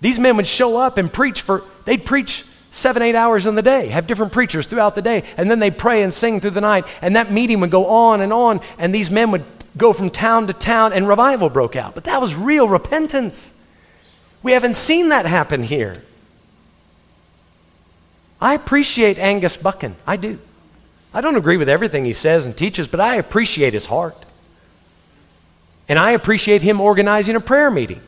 These 0.00 0.20
men 0.20 0.36
would 0.36 0.46
show 0.46 0.76
up 0.76 0.96
and 0.96 1.12
preach 1.12 1.42
for, 1.42 1.64
they'd 1.86 2.04
preach 2.04 2.44
seven, 2.70 3.02
eight 3.02 3.16
hours 3.16 3.48
in 3.48 3.56
the 3.56 3.62
day, 3.62 3.88
have 3.88 4.06
different 4.06 4.32
preachers 4.32 4.68
throughout 4.68 4.94
the 4.94 5.02
day, 5.02 5.24
and 5.36 5.50
then 5.50 5.58
they'd 5.58 5.76
pray 5.76 6.02
and 6.02 6.14
sing 6.14 6.40
through 6.40 6.50
the 6.50 6.60
night, 6.60 6.84
and 7.02 7.16
that 7.16 7.32
meeting 7.32 7.58
would 7.58 7.72
go 7.72 7.86
on 7.86 8.20
and 8.20 8.32
on, 8.32 8.60
and 8.78 8.94
these 8.94 9.10
men 9.10 9.32
would 9.32 9.44
go 9.76 9.92
from 9.92 10.08
town 10.08 10.46
to 10.46 10.52
town, 10.52 10.92
and 10.92 11.08
revival 11.08 11.50
broke 11.50 11.74
out. 11.74 11.96
But 11.96 12.04
that 12.04 12.20
was 12.20 12.36
real 12.36 12.68
repentance. 12.68 13.52
We 14.46 14.52
haven't 14.52 14.76
seen 14.76 15.08
that 15.08 15.26
happen 15.26 15.64
here. 15.64 16.04
I 18.40 18.54
appreciate 18.54 19.18
Angus 19.18 19.56
Buchan. 19.56 19.96
I 20.06 20.16
do. 20.16 20.38
I 21.12 21.20
don't 21.20 21.34
agree 21.34 21.56
with 21.56 21.68
everything 21.68 22.04
he 22.04 22.12
says 22.12 22.46
and 22.46 22.56
teaches, 22.56 22.86
but 22.86 23.00
I 23.00 23.16
appreciate 23.16 23.74
his 23.74 23.86
heart. 23.86 24.24
And 25.88 25.98
I 25.98 26.12
appreciate 26.12 26.62
him 26.62 26.80
organizing 26.80 27.34
a 27.34 27.40
prayer 27.40 27.72
meeting. 27.72 28.00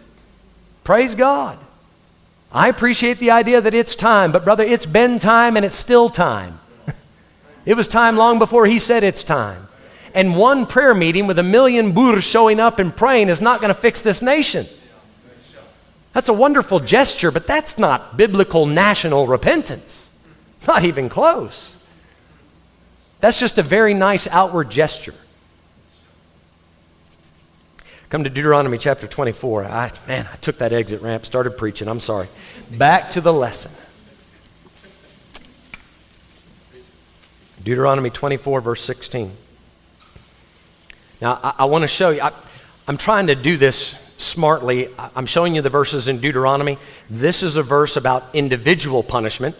Praise 0.84 1.16
God. 1.16 1.58
I 2.52 2.68
appreciate 2.68 3.18
the 3.18 3.32
idea 3.32 3.60
that 3.60 3.74
it's 3.74 3.96
time, 3.96 4.30
but 4.30 4.44
brother, 4.44 4.62
it's 4.62 4.86
been 4.86 5.18
time 5.18 5.56
and 5.56 5.66
it's 5.66 5.74
still 5.74 6.08
time. 6.08 6.60
it 7.66 7.74
was 7.74 7.88
time 7.88 8.16
long 8.16 8.38
before 8.38 8.66
he 8.66 8.78
said 8.78 9.02
it's 9.02 9.24
time. 9.24 9.66
And 10.14 10.36
one 10.36 10.66
prayer 10.66 10.94
meeting 10.94 11.26
with 11.26 11.40
a 11.40 11.42
million 11.42 11.90
Boers 11.90 12.22
showing 12.22 12.60
up 12.60 12.78
and 12.78 12.96
praying 12.96 13.28
is 13.28 13.40
not 13.40 13.60
going 13.60 13.74
to 13.74 13.80
fix 13.80 14.00
this 14.00 14.22
nation. 14.22 14.68
That's 16.18 16.28
a 16.28 16.32
wonderful 16.32 16.80
gesture, 16.80 17.30
but 17.30 17.46
that's 17.46 17.78
not 17.78 18.16
biblical 18.16 18.66
national 18.66 19.28
repentance. 19.28 20.08
Not 20.66 20.82
even 20.82 21.08
close. 21.08 21.76
That's 23.20 23.38
just 23.38 23.56
a 23.56 23.62
very 23.62 23.94
nice 23.94 24.26
outward 24.26 24.68
gesture. 24.68 25.14
Come 28.08 28.24
to 28.24 28.30
Deuteronomy 28.30 28.78
chapter 28.78 29.06
24. 29.06 29.66
I, 29.66 29.92
man, 30.08 30.28
I 30.32 30.34
took 30.38 30.58
that 30.58 30.72
exit 30.72 31.02
ramp, 31.02 31.24
started 31.24 31.52
preaching. 31.52 31.86
I'm 31.86 32.00
sorry. 32.00 32.26
Back 32.68 33.10
to 33.10 33.20
the 33.20 33.32
lesson. 33.32 33.70
Deuteronomy 37.62 38.10
24, 38.10 38.60
verse 38.60 38.82
16. 38.82 39.30
Now, 41.20 41.38
I, 41.44 41.54
I 41.58 41.64
want 41.66 41.82
to 41.82 41.88
show 41.88 42.10
you, 42.10 42.22
I, 42.22 42.32
I'm 42.88 42.96
trying 42.96 43.28
to 43.28 43.36
do 43.36 43.56
this 43.56 43.94
smartly. 44.18 44.88
I'm 45.16 45.26
showing 45.26 45.54
you 45.54 45.62
the 45.62 45.70
verses 45.70 46.08
in 46.08 46.20
Deuteronomy. 46.20 46.78
This 47.08 47.42
is 47.42 47.56
a 47.56 47.62
verse 47.62 47.96
about 47.96 48.26
individual 48.34 49.02
punishment. 49.02 49.56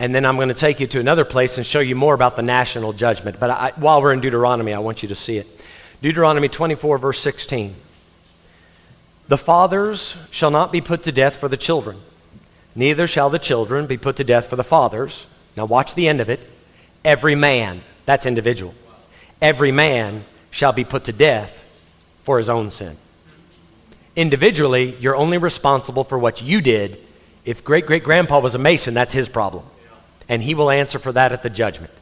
And 0.00 0.14
then 0.14 0.24
I'm 0.24 0.36
going 0.36 0.48
to 0.48 0.54
take 0.54 0.80
you 0.80 0.86
to 0.88 1.00
another 1.00 1.24
place 1.24 1.56
and 1.58 1.66
show 1.66 1.80
you 1.80 1.94
more 1.94 2.14
about 2.14 2.36
the 2.36 2.42
national 2.42 2.92
judgment. 2.94 3.38
But 3.38 3.50
I, 3.50 3.72
while 3.76 4.02
we're 4.02 4.12
in 4.12 4.20
Deuteronomy, 4.20 4.72
I 4.72 4.78
want 4.78 5.02
you 5.02 5.08
to 5.10 5.14
see 5.14 5.38
it. 5.38 5.46
Deuteronomy 6.02 6.48
24, 6.48 6.98
verse 6.98 7.20
16. 7.20 7.74
The 9.28 9.38
fathers 9.38 10.16
shall 10.30 10.50
not 10.50 10.72
be 10.72 10.80
put 10.80 11.04
to 11.04 11.12
death 11.12 11.36
for 11.36 11.48
the 11.48 11.56
children, 11.56 12.00
neither 12.74 13.06
shall 13.06 13.30
the 13.30 13.38
children 13.38 13.86
be 13.86 13.96
put 13.96 14.16
to 14.16 14.24
death 14.24 14.48
for 14.48 14.56
the 14.56 14.64
fathers. 14.64 15.26
Now, 15.56 15.64
watch 15.64 15.94
the 15.94 16.08
end 16.08 16.20
of 16.20 16.28
it. 16.28 16.40
Every 17.04 17.34
man, 17.34 17.82
that's 18.06 18.26
individual, 18.26 18.74
every 19.40 19.72
man 19.72 20.24
shall 20.50 20.72
be 20.72 20.84
put 20.84 21.04
to 21.04 21.12
death 21.12 21.62
for 22.22 22.38
his 22.38 22.50
own 22.50 22.70
sin. 22.70 22.96
Individually, 24.16 24.96
you're 25.00 25.16
only 25.16 25.38
responsible 25.38 26.04
for 26.04 26.18
what 26.18 26.42
you 26.42 26.60
did. 26.60 26.98
If 27.44 27.64
great 27.64 27.86
great 27.86 28.04
grandpa 28.04 28.38
was 28.38 28.54
a 28.54 28.58
Mason, 28.58 28.94
that's 28.94 29.12
his 29.12 29.28
problem. 29.28 29.64
And 30.28 30.42
he 30.42 30.54
will 30.54 30.70
answer 30.70 30.98
for 30.98 31.12
that 31.12 31.32
at 31.32 31.42
the 31.42 31.50
judgment. 31.50 31.92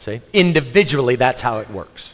See? 0.00 0.20
Individually, 0.32 1.16
that's 1.16 1.40
how 1.40 1.60
it 1.60 1.70
works. 1.70 2.12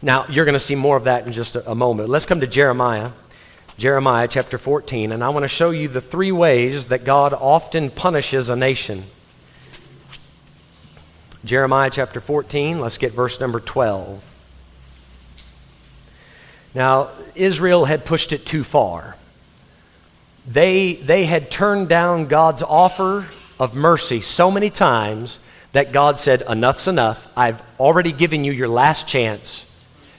Now, 0.00 0.26
you're 0.28 0.44
going 0.44 0.54
to 0.54 0.60
see 0.60 0.74
more 0.74 0.96
of 0.96 1.04
that 1.04 1.26
in 1.26 1.32
just 1.32 1.56
a, 1.56 1.70
a 1.70 1.74
moment. 1.74 2.08
Let's 2.08 2.26
come 2.26 2.40
to 2.40 2.46
Jeremiah, 2.46 3.10
Jeremiah 3.78 4.28
chapter 4.28 4.58
14, 4.58 5.12
and 5.12 5.24
I 5.24 5.30
want 5.30 5.44
to 5.44 5.48
show 5.48 5.70
you 5.70 5.88
the 5.88 6.00
three 6.00 6.32
ways 6.32 6.88
that 6.88 7.04
God 7.04 7.32
often 7.32 7.90
punishes 7.90 8.48
a 8.48 8.56
nation. 8.56 9.04
Jeremiah 11.44 11.90
chapter 11.90 12.20
14, 12.20 12.80
let's 12.80 12.96
get 12.96 13.12
verse 13.12 13.40
number 13.40 13.60
12. 13.60 14.22
Now, 16.74 17.10
Israel 17.34 17.84
had 17.84 18.04
pushed 18.04 18.32
it 18.32 18.44
too 18.44 18.64
far. 18.64 19.16
They, 20.46 20.94
they 20.94 21.24
had 21.24 21.50
turned 21.50 21.88
down 21.88 22.26
God's 22.26 22.62
offer 22.62 23.26
of 23.58 23.74
mercy 23.74 24.20
so 24.20 24.50
many 24.50 24.70
times 24.70 25.38
that 25.72 25.92
God 25.92 26.18
said, 26.18 26.42
Enough's 26.42 26.88
enough. 26.88 27.26
I've 27.36 27.62
already 27.78 28.12
given 28.12 28.44
you 28.44 28.52
your 28.52 28.68
last 28.68 29.06
chance. 29.08 29.64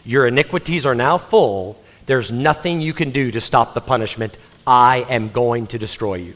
Your 0.04 0.28
iniquities 0.28 0.86
are 0.86 0.96
now 0.96 1.18
full. 1.18 1.82
There's 2.06 2.32
nothing 2.32 2.82
you 2.82 2.94
can 2.94 3.12
do 3.12 3.32
to 3.32 3.42
stop 3.42 3.74
the 3.74 3.82
punishment. 3.82 4.38
I 4.66 5.06
am 5.10 5.30
going 5.30 5.68
to 5.68 5.80
destroy 5.80 6.16
you. 6.16 6.36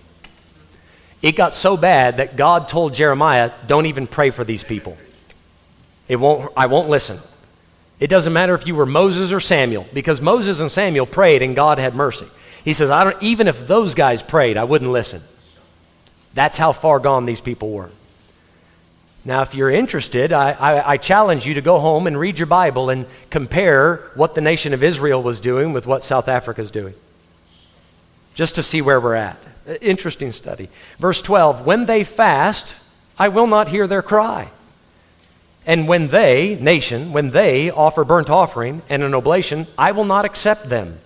It 1.21 1.33
got 1.33 1.53
so 1.53 1.75
bad 1.75 2.17
that 2.17 2.35
God 2.35 2.67
told 2.67 2.93
Jeremiah, 2.93 3.51
Don't 3.67 3.85
even 3.85 4.07
pray 4.07 4.29
for 4.29 4.43
these 4.43 4.63
people. 4.63 4.97
It 6.07 6.15
won't, 6.15 6.51
I 6.55 6.67
won't 6.67 6.89
listen. 6.89 7.19
It 7.99 8.07
doesn't 8.07 8.31
matter 8.31 8.55
if 8.55 8.65
you 8.65 8.75
were 8.75 8.85
Moses 8.85 9.33
or 9.33 9.39
Samuel, 9.39 9.87
because 9.93 10.21
Moses 10.21 10.59
and 10.59 10.71
Samuel 10.71 11.05
prayed 11.05 11.41
and 11.41 11.55
God 11.55 11.79
had 11.79 11.95
mercy. 11.95 12.27
He 12.63 12.73
says, 12.73 12.89
I 12.89 13.03
don't, 13.03 13.21
even 13.21 13.47
if 13.47 13.67
those 13.67 13.93
guys 13.93 14.21
prayed, 14.21 14.57
I 14.57 14.63
wouldn't 14.63 14.91
listen. 14.91 15.21
That's 16.33 16.57
how 16.57 16.71
far 16.71 16.99
gone 16.99 17.25
these 17.25 17.41
people 17.41 17.71
were. 17.71 17.91
Now, 19.25 19.41
if 19.41 19.53
you're 19.53 19.69
interested, 19.69 20.31
I, 20.31 20.51
I, 20.51 20.91
I, 20.91 20.97
challenge 20.97 21.45
you 21.45 21.55
to 21.55 21.61
go 21.61 21.79
home 21.79 22.07
and 22.07 22.17
read 22.17 22.39
your 22.39 22.45
Bible 22.45 22.89
and 22.89 23.05
compare 23.29 23.97
what 24.15 24.33
the 24.33 24.41
nation 24.41 24.73
of 24.73 24.81
Israel 24.81 25.21
was 25.21 25.41
doing 25.41 25.73
with 25.73 25.85
what 25.85 26.03
South 26.03 26.29
Africa 26.29 26.61
is 26.61 26.71
doing, 26.71 26.93
just 28.33 28.55
to 28.55 28.63
see 28.63 28.81
where 28.81 28.99
we're 28.99 29.15
at. 29.15 29.37
Interesting 29.81 30.31
study. 30.31 30.69
Verse 30.99 31.21
12 31.21 31.65
When 31.65 31.85
they 31.85 32.05
fast, 32.05 32.75
I 33.17 33.27
will 33.27 33.47
not 33.47 33.67
hear 33.67 33.87
their 33.87 34.01
cry. 34.01 34.49
And 35.69 35.87
when 35.87 36.07
they, 36.07 36.55
nation, 36.55 37.13
when 37.13 37.29
they 37.29 37.69
offer 37.69 38.03
burnt 38.03 38.27
offering 38.27 38.81
and 38.89 39.03
an 39.03 39.13
oblation, 39.13 39.67
I 39.77 39.91
will 39.91 40.03
not 40.03 40.25
accept 40.25 40.67
them. 40.67 40.97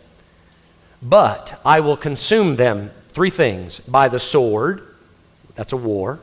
But 1.02 1.60
I 1.66 1.82
will 1.82 1.98
consume 1.98 2.56
them, 2.56 2.92
three 3.10 3.30
things, 3.30 3.80
by 3.80 4.08
the 4.08 4.20
sword, 4.20 4.82
that's 5.56 5.74
a 5.74 5.78
war, 5.78 6.22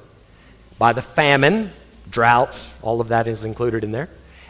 by 0.79 0.95
the 0.95 1.03
famine, 1.03 1.71
droughts, 2.09 2.73
all 2.81 3.03
of 3.03 3.09
that 3.09 3.27
is 3.27 3.45
included 3.45 3.85
in 3.85 3.93
there, 3.93 4.09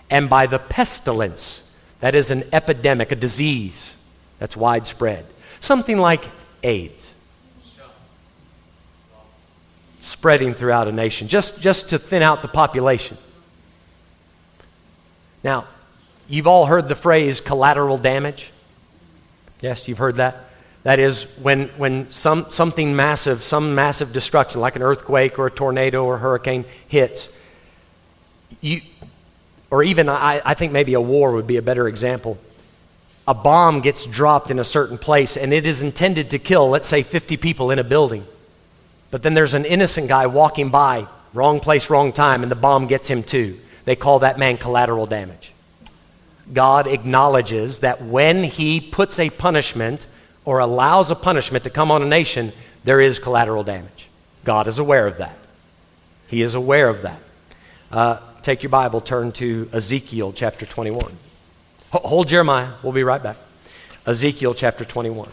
and 0.08 0.30
by 0.30 0.46
the 0.46 0.60
pestilence. 0.60 1.60
That 1.98 2.14
is 2.14 2.30
an 2.30 2.44
epidemic, 2.52 3.10
a 3.10 3.16
disease 3.16 3.96
that's 4.38 4.56
widespread. 4.56 5.26
Something 5.58 5.98
like 5.98 6.22
AIDS. 6.62 7.12
Spreading 10.00 10.54
throughout 10.54 10.86
a 10.86 10.92
nation, 10.92 11.26
just, 11.26 11.60
just 11.60 11.88
to 11.88 11.98
thin 11.98 12.22
out 12.22 12.40
the 12.40 12.46
population. 12.46 13.18
Now, 15.42 15.66
You've 16.30 16.46
all 16.46 16.66
heard 16.66 16.88
the 16.88 16.94
phrase 16.94 17.40
collateral 17.40 17.98
damage. 17.98 18.52
Yes, 19.60 19.88
you've 19.88 19.98
heard 19.98 20.16
that. 20.16 20.36
That 20.84 21.00
is, 21.00 21.24
when, 21.42 21.66
when 21.70 22.08
some, 22.10 22.48
something 22.50 22.94
massive, 22.94 23.42
some 23.42 23.74
massive 23.74 24.12
destruction, 24.12 24.60
like 24.60 24.76
an 24.76 24.82
earthquake 24.82 25.40
or 25.40 25.48
a 25.48 25.50
tornado 25.50 26.04
or 26.04 26.14
a 26.14 26.18
hurricane, 26.18 26.64
hits, 26.86 27.28
you, 28.60 28.80
or 29.72 29.82
even 29.82 30.08
I, 30.08 30.40
I 30.44 30.54
think 30.54 30.72
maybe 30.72 30.94
a 30.94 31.00
war 31.00 31.32
would 31.32 31.48
be 31.48 31.56
a 31.56 31.62
better 31.62 31.88
example. 31.88 32.38
A 33.26 33.34
bomb 33.34 33.80
gets 33.80 34.06
dropped 34.06 34.52
in 34.52 34.60
a 34.60 34.64
certain 34.64 34.98
place 34.98 35.36
and 35.36 35.52
it 35.52 35.66
is 35.66 35.82
intended 35.82 36.30
to 36.30 36.38
kill, 36.38 36.70
let's 36.70 36.88
say, 36.88 37.02
50 37.02 37.38
people 37.38 37.72
in 37.72 37.80
a 37.80 37.84
building. 37.84 38.24
But 39.10 39.24
then 39.24 39.34
there's 39.34 39.54
an 39.54 39.64
innocent 39.64 40.06
guy 40.08 40.28
walking 40.28 40.70
by, 40.70 41.08
wrong 41.34 41.58
place, 41.58 41.90
wrong 41.90 42.12
time, 42.12 42.44
and 42.44 42.52
the 42.52 42.56
bomb 42.56 42.86
gets 42.86 43.08
him 43.08 43.24
too. 43.24 43.58
They 43.90 43.96
call 43.96 44.20
that 44.20 44.38
man 44.38 44.56
collateral 44.56 45.06
damage. 45.06 45.50
God 46.52 46.86
acknowledges 46.86 47.80
that 47.80 48.00
when 48.00 48.44
he 48.44 48.80
puts 48.80 49.18
a 49.18 49.30
punishment 49.30 50.06
or 50.44 50.60
allows 50.60 51.10
a 51.10 51.16
punishment 51.16 51.64
to 51.64 51.70
come 51.70 51.90
on 51.90 52.00
a 52.00 52.06
nation, 52.06 52.52
there 52.84 53.00
is 53.00 53.18
collateral 53.18 53.64
damage. 53.64 54.06
God 54.44 54.68
is 54.68 54.78
aware 54.78 55.08
of 55.08 55.16
that. 55.16 55.36
He 56.28 56.40
is 56.40 56.54
aware 56.54 56.88
of 56.88 57.02
that. 57.02 57.20
Uh, 57.90 58.20
take 58.42 58.62
your 58.62 58.70
Bible, 58.70 59.00
turn 59.00 59.32
to 59.32 59.68
Ezekiel 59.72 60.32
chapter 60.32 60.66
21. 60.66 61.12
Hold 61.90 62.28
Jeremiah. 62.28 62.74
We'll 62.84 62.92
be 62.92 63.02
right 63.02 63.20
back. 63.20 63.38
Ezekiel 64.06 64.54
chapter 64.54 64.84
21. 64.84 65.28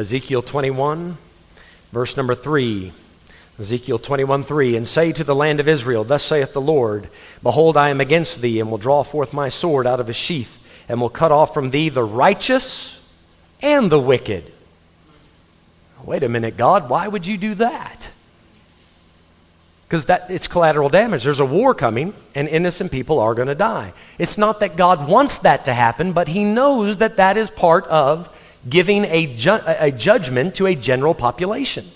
Ezekiel 0.00 0.40
21, 0.40 1.18
verse 1.92 2.16
number 2.16 2.34
3. 2.34 2.90
Ezekiel 3.58 3.98
21 3.98 4.44
3, 4.44 4.76
and 4.76 4.88
say 4.88 5.12
to 5.12 5.22
the 5.22 5.34
land 5.34 5.60
of 5.60 5.68
Israel, 5.68 6.04
Thus 6.04 6.22
saith 6.22 6.54
the 6.54 6.60
Lord, 6.60 7.10
Behold, 7.42 7.76
I 7.76 7.90
am 7.90 8.00
against 8.00 8.40
thee, 8.40 8.60
and 8.60 8.70
will 8.70 8.78
draw 8.78 9.02
forth 9.02 9.34
my 9.34 9.50
sword 9.50 9.86
out 9.86 10.00
of 10.00 10.06
his 10.06 10.16
sheath, 10.16 10.56
and 10.88 11.02
will 11.02 11.10
cut 11.10 11.30
off 11.30 11.52
from 11.52 11.68
thee 11.68 11.90
the 11.90 12.02
righteous 12.02 12.98
and 13.60 13.92
the 13.92 14.00
wicked. 14.00 14.50
Wait 16.02 16.22
a 16.22 16.30
minute, 16.30 16.56
God, 16.56 16.88
why 16.88 17.06
would 17.06 17.26
you 17.26 17.36
do 17.36 17.54
that? 17.56 18.08
Because 19.86 20.06
that 20.06 20.30
it's 20.30 20.48
collateral 20.48 20.88
damage. 20.88 21.24
There's 21.24 21.40
a 21.40 21.44
war 21.44 21.74
coming, 21.74 22.14
and 22.34 22.48
innocent 22.48 22.90
people 22.90 23.18
are 23.18 23.34
going 23.34 23.48
to 23.48 23.54
die. 23.54 23.92
It's 24.18 24.38
not 24.38 24.60
that 24.60 24.76
God 24.76 25.06
wants 25.06 25.36
that 25.38 25.66
to 25.66 25.74
happen, 25.74 26.14
but 26.14 26.28
He 26.28 26.42
knows 26.42 26.96
that 26.96 27.18
that 27.18 27.36
is 27.36 27.50
part 27.50 27.86
of 27.88 28.34
giving 28.68 29.04
a, 29.06 29.34
ju- 29.36 29.60
a 29.66 29.90
judgment 29.90 30.54
to 30.56 30.66
a 30.66 30.74
general 30.74 31.14
population. 31.14 31.86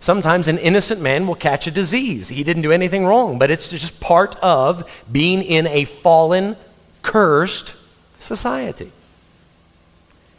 Sometimes 0.00 0.48
an 0.48 0.58
innocent 0.58 1.00
man 1.00 1.26
will 1.26 1.34
catch 1.34 1.66
a 1.66 1.70
disease. 1.70 2.28
He 2.28 2.44
didn't 2.44 2.62
do 2.62 2.72
anything 2.72 3.06
wrong, 3.06 3.38
but 3.38 3.50
it's 3.50 3.70
just 3.70 4.00
part 4.00 4.36
of 4.36 5.02
being 5.10 5.42
in 5.42 5.66
a 5.66 5.86
fallen, 5.86 6.56
cursed 7.02 7.74
society. 8.18 8.92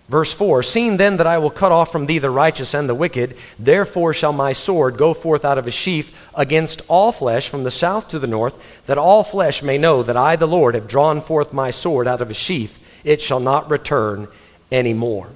Verse 0.07 0.31
4 0.31 0.61
Seeing 0.61 0.97
then 0.97 1.17
that 1.17 1.25
I 1.25 1.39
will 1.39 1.49
cut 1.49 1.71
off 1.71 1.91
from 1.91 2.05
thee 2.05 2.19
the 2.19 2.29
righteous 2.29 2.73
and 2.73 2.87
the 2.87 2.93
wicked, 2.93 3.35
therefore 3.57 4.13
shall 4.13 4.33
my 4.33 4.53
sword 4.53 4.97
go 4.97 5.13
forth 5.13 5.43
out 5.43 5.57
of 5.57 5.65
his 5.65 5.73
sheath 5.73 6.15
against 6.35 6.81
all 6.87 7.11
flesh 7.11 7.49
from 7.49 7.63
the 7.63 7.71
south 7.71 8.09
to 8.09 8.19
the 8.19 8.27
north, 8.27 8.83
that 8.85 8.99
all 8.99 9.23
flesh 9.23 9.63
may 9.63 9.77
know 9.77 10.03
that 10.03 10.17
I, 10.17 10.35
the 10.35 10.47
Lord, 10.47 10.75
have 10.75 10.87
drawn 10.87 11.21
forth 11.21 11.53
my 11.53 11.71
sword 11.71 12.07
out 12.07 12.21
of 12.21 12.27
his 12.27 12.37
sheath. 12.37 12.77
It 13.03 13.21
shall 13.21 13.39
not 13.39 13.69
return 13.69 14.27
anymore. 14.75 15.29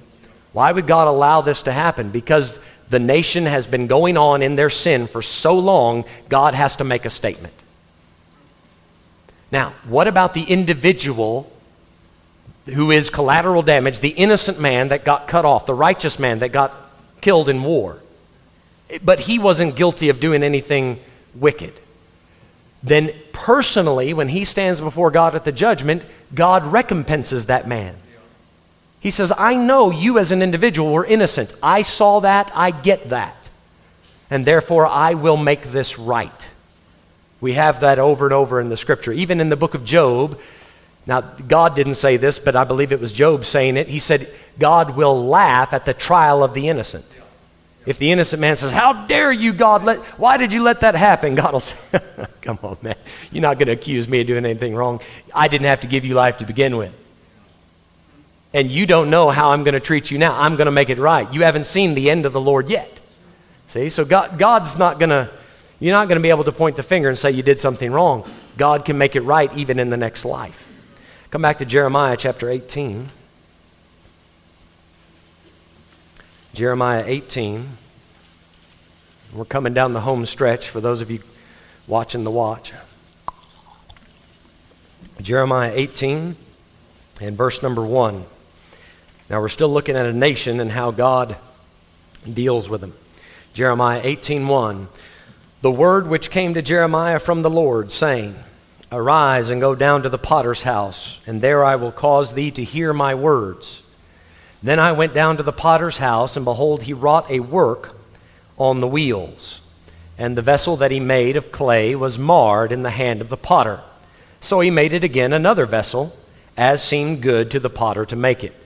Why 0.52 0.70
would 0.72 0.86
God 0.86 1.08
allow 1.08 1.40
this 1.40 1.62
to 1.62 1.72
happen? 1.72 2.10
Because 2.10 2.58
the 2.88 2.98
nation 2.98 3.46
has 3.46 3.66
been 3.66 3.86
going 3.86 4.16
on 4.16 4.42
in 4.42 4.56
their 4.56 4.70
sin 4.70 5.06
for 5.06 5.22
so 5.22 5.58
long, 5.58 6.04
God 6.28 6.54
has 6.54 6.76
to 6.76 6.84
make 6.84 7.04
a 7.04 7.10
statement. 7.10 7.54
Now, 9.52 9.72
what 9.88 10.08
about 10.08 10.34
the 10.34 10.42
individual 10.42 11.50
who 12.66 12.90
is 12.90 13.10
collateral 13.10 13.62
damage, 13.62 14.00
the 14.00 14.10
innocent 14.10 14.60
man 14.60 14.88
that 14.88 15.04
got 15.04 15.28
cut 15.28 15.44
off, 15.44 15.66
the 15.66 15.74
righteous 15.74 16.18
man 16.18 16.40
that 16.40 16.50
got 16.50 16.74
killed 17.20 17.48
in 17.48 17.62
war? 17.62 17.98
But 19.02 19.20
he 19.20 19.38
wasn't 19.38 19.76
guilty 19.76 20.08
of 20.08 20.20
doing 20.20 20.42
anything 20.42 20.98
wicked. 21.34 21.74
Then, 22.82 23.12
personally, 23.32 24.14
when 24.14 24.28
he 24.28 24.44
stands 24.44 24.80
before 24.80 25.10
God 25.10 25.34
at 25.34 25.44
the 25.44 25.52
judgment, 25.52 26.02
God 26.34 26.64
recompenses 26.64 27.46
that 27.46 27.68
man. 27.68 27.94
He 29.00 29.10
says, 29.10 29.32
I 29.36 29.54
know 29.54 29.90
you 29.90 30.18
as 30.18 30.30
an 30.30 30.42
individual 30.42 30.92
were 30.92 31.06
innocent. 31.06 31.52
I 31.62 31.82
saw 31.82 32.20
that. 32.20 32.52
I 32.54 32.70
get 32.70 33.08
that. 33.08 33.34
And 34.30 34.46
therefore, 34.46 34.86
I 34.86 35.14
will 35.14 35.38
make 35.38 35.72
this 35.72 35.98
right. 35.98 36.48
We 37.40 37.54
have 37.54 37.80
that 37.80 37.98
over 37.98 38.26
and 38.26 38.34
over 38.34 38.60
in 38.60 38.68
the 38.68 38.76
scripture. 38.76 39.12
Even 39.12 39.40
in 39.40 39.48
the 39.48 39.56
book 39.56 39.74
of 39.74 39.84
Job, 39.84 40.38
now, 41.06 41.22
God 41.22 41.74
didn't 41.74 41.94
say 41.94 42.18
this, 42.18 42.38
but 42.38 42.54
I 42.54 42.64
believe 42.64 42.92
it 42.92 43.00
was 43.00 43.10
Job 43.10 43.44
saying 43.44 43.76
it. 43.76 43.88
He 43.88 43.98
said, 43.98 44.32
God 44.58 44.96
will 44.96 45.26
laugh 45.26 45.72
at 45.72 45.86
the 45.86 45.94
trial 45.94 46.44
of 46.44 46.52
the 46.54 46.68
innocent. 46.68 47.06
If 47.86 47.98
the 47.98 48.12
innocent 48.12 48.40
man 48.40 48.56
says, 48.56 48.70
How 48.70 49.06
dare 49.06 49.32
you, 49.32 49.54
God? 49.54 49.82
Let, 49.82 49.98
why 50.18 50.36
did 50.36 50.52
you 50.52 50.62
let 50.62 50.80
that 50.80 50.94
happen? 50.94 51.34
God 51.34 51.52
will 51.54 51.60
say, 51.60 52.00
Come 52.42 52.58
on, 52.62 52.76
man. 52.82 52.96
You're 53.32 53.42
not 53.42 53.58
going 53.58 53.68
to 53.68 53.72
accuse 53.72 54.06
me 54.06 54.20
of 54.20 54.26
doing 54.26 54.44
anything 54.44 54.74
wrong. 54.74 55.00
I 55.34 55.48
didn't 55.48 55.66
have 55.66 55.80
to 55.80 55.86
give 55.86 56.04
you 56.04 56.14
life 56.14 56.38
to 56.38 56.44
begin 56.44 56.76
with 56.76 56.94
and 58.52 58.70
you 58.70 58.86
don't 58.86 59.10
know 59.10 59.30
how 59.30 59.50
I'm 59.50 59.62
going 59.62 59.74
to 59.74 59.80
treat 59.80 60.10
you 60.10 60.18
now. 60.18 60.38
I'm 60.38 60.56
going 60.56 60.66
to 60.66 60.72
make 60.72 60.90
it 60.90 60.98
right. 60.98 61.32
You 61.32 61.42
haven't 61.42 61.66
seen 61.66 61.94
the 61.94 62.10
end 62.10 62.26
of 62.26 62.32
the 62.32 62.40
Lord 62.40 62.68
yet. 62.68 63.00
See, 63.68 63.88
so 63.88 64.04
God, 64.04 64.38
God's 64.38 64.76
not 64.76 64.98
going 64.98 65.10
to, 65.10 65.30
you're 65.78 65.92
not 65.92 66.08
going 66.08 66.16
to 66.16 66.22
be 66.22 66.30
able 66.30 66.44
to 66.44 66.52
point 66.52 66.76
the 66.76 66.82
finger 66.82 67.08
and 67.08 67.16
say 67.16 67.30
you 67.30 67.44
did 67.44 67.60
something 67.60 67.92
wrong. 67.92 68.28
God 68.56 68.84
can 68.84 68.98
make 68.98 69.14
it 69.14 69.20
right 69.20 69.54
even 69.56 69.78
in 69.78 69.90
the 69.90 69.96
next 69.96 70.24
life. 70.24 70.66
Come 71.30 71.42
back 71.42 71.58
to 71.58 71.64
Jeremiah 71.64 72.16
chapter 72.16 72.50
18. 72.50 73.08
Jeremiah 76.52 77.04
18. 77.06 77.68
We're 79.32 79.44
coming 79.44 79.72
down 79.72 79.92
the 79.92 80.00
home 80.00 80.26
stretch 80.26 80.68
for 80.68 80.80
those 80.80 81.00
of 81.00 81.08
you 81.08 81.20
watching 81.86 82.24
the 82.24 82.32
watch. 82.32 82.72
Jeremiah 85.22 85.70
18 85.72 86.34
and 87.20 87.36
verse 87.36 87.62
number 87.62 87.86
1. 87.86 88.24
Now 89.30 89.40
we're 89.40 89.48
still 89.48 89.72
looking 89.72 89.94
at 89.94 90.06
a 90.06 90.12
nation 90.12 90.58
and 90.58 90.72
how 90.72 90.90
God 90.90 91.36
deals 92.30 92.68
with 92.68 92.80
them. 92.80 92.94
Jeremiah 93.54 94.02
18:1 94.02 94.88
The 95.62 95.70
word 95.70 96.08
which 96.08 96.32
came 96.32 96.54
to 96.54 96.62
Jeremiah 96.62 97.20
from 97.20 97.42
the 97.42 97.50
Lord 97.50 97.92
saying 97.92 98.34
Arise 98.90 99.50
and 99.50 99.60
go 99.60 99.76
down 99.76 100.02
to 100.02 100.08
the 100.08 100.18
potter's 100.18 100.62
house 100.62 101.20
and 101.28 101.40
there 101.40 101.64
I 101.64 101.76
will 101.76 101.92
cause 101.92 102.34
thee 102.34 102.50
to 102.50 102.64
hear 102.64 102.92
my 102.92 103.14
words. 103.14 103.82
Then 104.64 104.80
I 104.80 104.90
went 104.90 105.14
down 105.14 105.36
to 105.36 105.44
the 105.44 105.52
potter's 105.52 105.98
house 105.98 106.34
and 106.34 106.44
behold 106.44 106.82
he 106.82 106.92
wrought 106.92 107.30
a 107.30 107.38
work 107.38 107.96
on 108.58 108.80
the 108.80 108.88
wheels 108.88 109.60
and 110.18 110.36
the 110.36 110.42
vessel 110.42 110.76
that 110.76 110.90
he 110.90 110.98
made 110.98 111.36
of 111.36 111.52
clay 111.52 111.94
was 111.94 112.18
marred 112.18 112.72
in 112.72 112.82
the 112.82 112.90
hand 112.90 113.20
of 113.20 113.28
the 113.28 113.36
potter. 113.36 113.80
So 114.40 114.58
he 114.58 114.70
made 114.70 114.92
it 114.92 115.04
again 115.04 115.32
another 115.32 115.66
vessel 115.66 116.16
as 116.56 116.82
seemed 116.82 117.22
good 117.22 117.48
to 117.52 117.60
the 117.60 117.70
potter 117.70 118.04
to 118.06 118.16
make 118.16 118.42
it. 118.42 118.59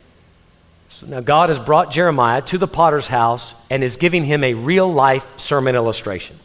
So 0.88 1.06
now 1.06 1.20
God 1.20 1.48
has 1.48 1.58
brought 1.58 1.90
Jeremiah 1.90 2.42
to 2.42 2.58
the 2.58 2.68
potter's 2.68 3.08
house 3.08 3.54
and 3.68 3.82
is 3.82 3.96
giving 3.96 4.24
him 4.24 4.44
a 4.44 4.54
real 4.54 4.92
life 4.92 5.38
sermon 5.38 5.74
illustration. 5.74 6.38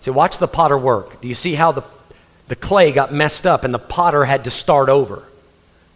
So 0.00 0.12
watch 0.12 0.38
the 0.38 0.48
potter 0.48 0.76
work. 0.76 1.20
Do 1.20 1.28
you 1.28 1.34
see 1.34 1.54
how 1.54 1.72
the, 1.72 1.82
the 2.48 2.56
clay 2.56 2.92
got 2.92 3.12
messed 3.12 3.46
up 3.46 3.64
and 3.64 3.72
the 3.72 3.78
potter 3.78 4.24
had 4.24 4.44
to 4.44 4.50
start 4.50 4.88
over? 4.88 5.22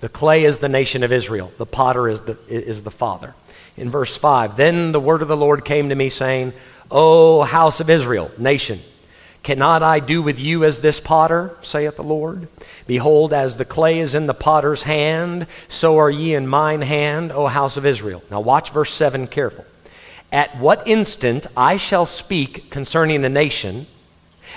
The 0.00 0.08
clay 0.08 0.44
is 0.44 0.58
the 0.58 0.68
nation 0.68 1.02
of 1.02 1.12
Israel. 1.12 1.52
The 1.58 1.66
potter 1.66 2.08
is 2.08 2.22
the, 2.22 2.38
is 2.48 2.84
the 2.84 2.90
father. 2.90 3.34
In 3.76 3.90
verse 3.90 4.16
5, 4.16 4.56
then 4.56 4.92
the 4.92 5.00
word 5.00 5.22
of 5.22 5.28
the 5.28 5.36
Lord 5.36 5.64
came 5.64 5.88
to 5.88 5.94
me 5.94 6.08
saying, 6.08 6.52
O 6.90 7.42
house 7.42 7.80
of 7.80 7.90
Israel, 7.90 8.30
nation, 8.38 8.80
Cannot 9.42 9.82
I 9.82 10.00
do 10.00 10.20
with 10.20 10.40
you 10.40 10.64
as 10.64 10.80
this 10.80 11.00
potter, 11.00 11.56
saith 11.62 11.96
the 11.96 12.02
Lord? 12.02 12.48
Behold, 12.86 13.32
as 13.32 13.56
the 13.56 13.64
clay 13.64 13.98
is 13.98 14.14
in 14.14 14.26
the 14.26 14.34
potter's 14.34 14.82
hand, 14.82 15.46
so 15.68 15.98
are 15.98 16.10
ye 16.10 16.34
in 16.34 16.46
mine 16.46 16.82
hand, 16.82 17.32
O 17.32 17.46
house 17.46 17.76
of 17.76 17.86
Israel. 17.86 18.22
Now 18.30 18.40
watch 18.40 18.70
verse 18.70 18.92
7 18.92 19.26
careful. 19.26 19.64
At 20.30 20.58
what 20.58 20.86
instant 20.86 21.46
I 21.56 21.76
shall 21.76 22.04
speak 22.04 22.70
concerning 22.70 23.24
a 23.24 23.28
nation 23.28 23.86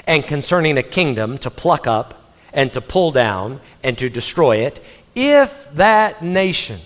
and 0.05 0.25
concerning 0.25 0.77
a 0.77 0.83
kingdom 0.83 1.37
to 1.39 1.49
pluck 1.49 1.87
up 1.87 2.33
and 2.53 2.73
to 2.73 2.81
pull 2.81 3.11
down 3.11 3.61
and 3.83 3.97
to 3.97 4.09
destroy 4.09 4.57
it, 4.57 4.83
if 5.15 5.71
that 5.73 6.21
nation 6.21 6.79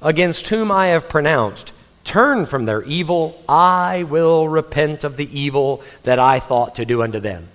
against 0.00 0.48
whom 0.48 0.70
I 0.70 0.88
have 0.88 1.08
pronounced 1.08 1.72
turn 2.04 2.46
from 2.46 2.64
their 2.64 2.82
evil, 2.82 3.42
I 3.48 4.04
will 4.04 4.48
repent 4.48 5.04
of 5.04 5.16
the 5.16 5.38
evil 5.38 5.82
that 6.02 6.18
I 6.18 6.40
thought 6.40 6.76
to 6.76 6.84
do 6.84 7.02
unto 7.02 7.20
them. 7.20 7.48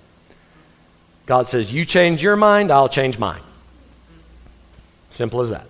God 1.26 1.46
says, 1.46 1.72
You 1.72 1.84
change 1.84 2.22
your 2.22 2.36
mind, 2.36 2.70
I'll 2.70 2.88
change 2.88 3.18
mine. 3.18 3.42
Simple 5.10 5.40
as 5.40 5.50
that. 5.50 5.66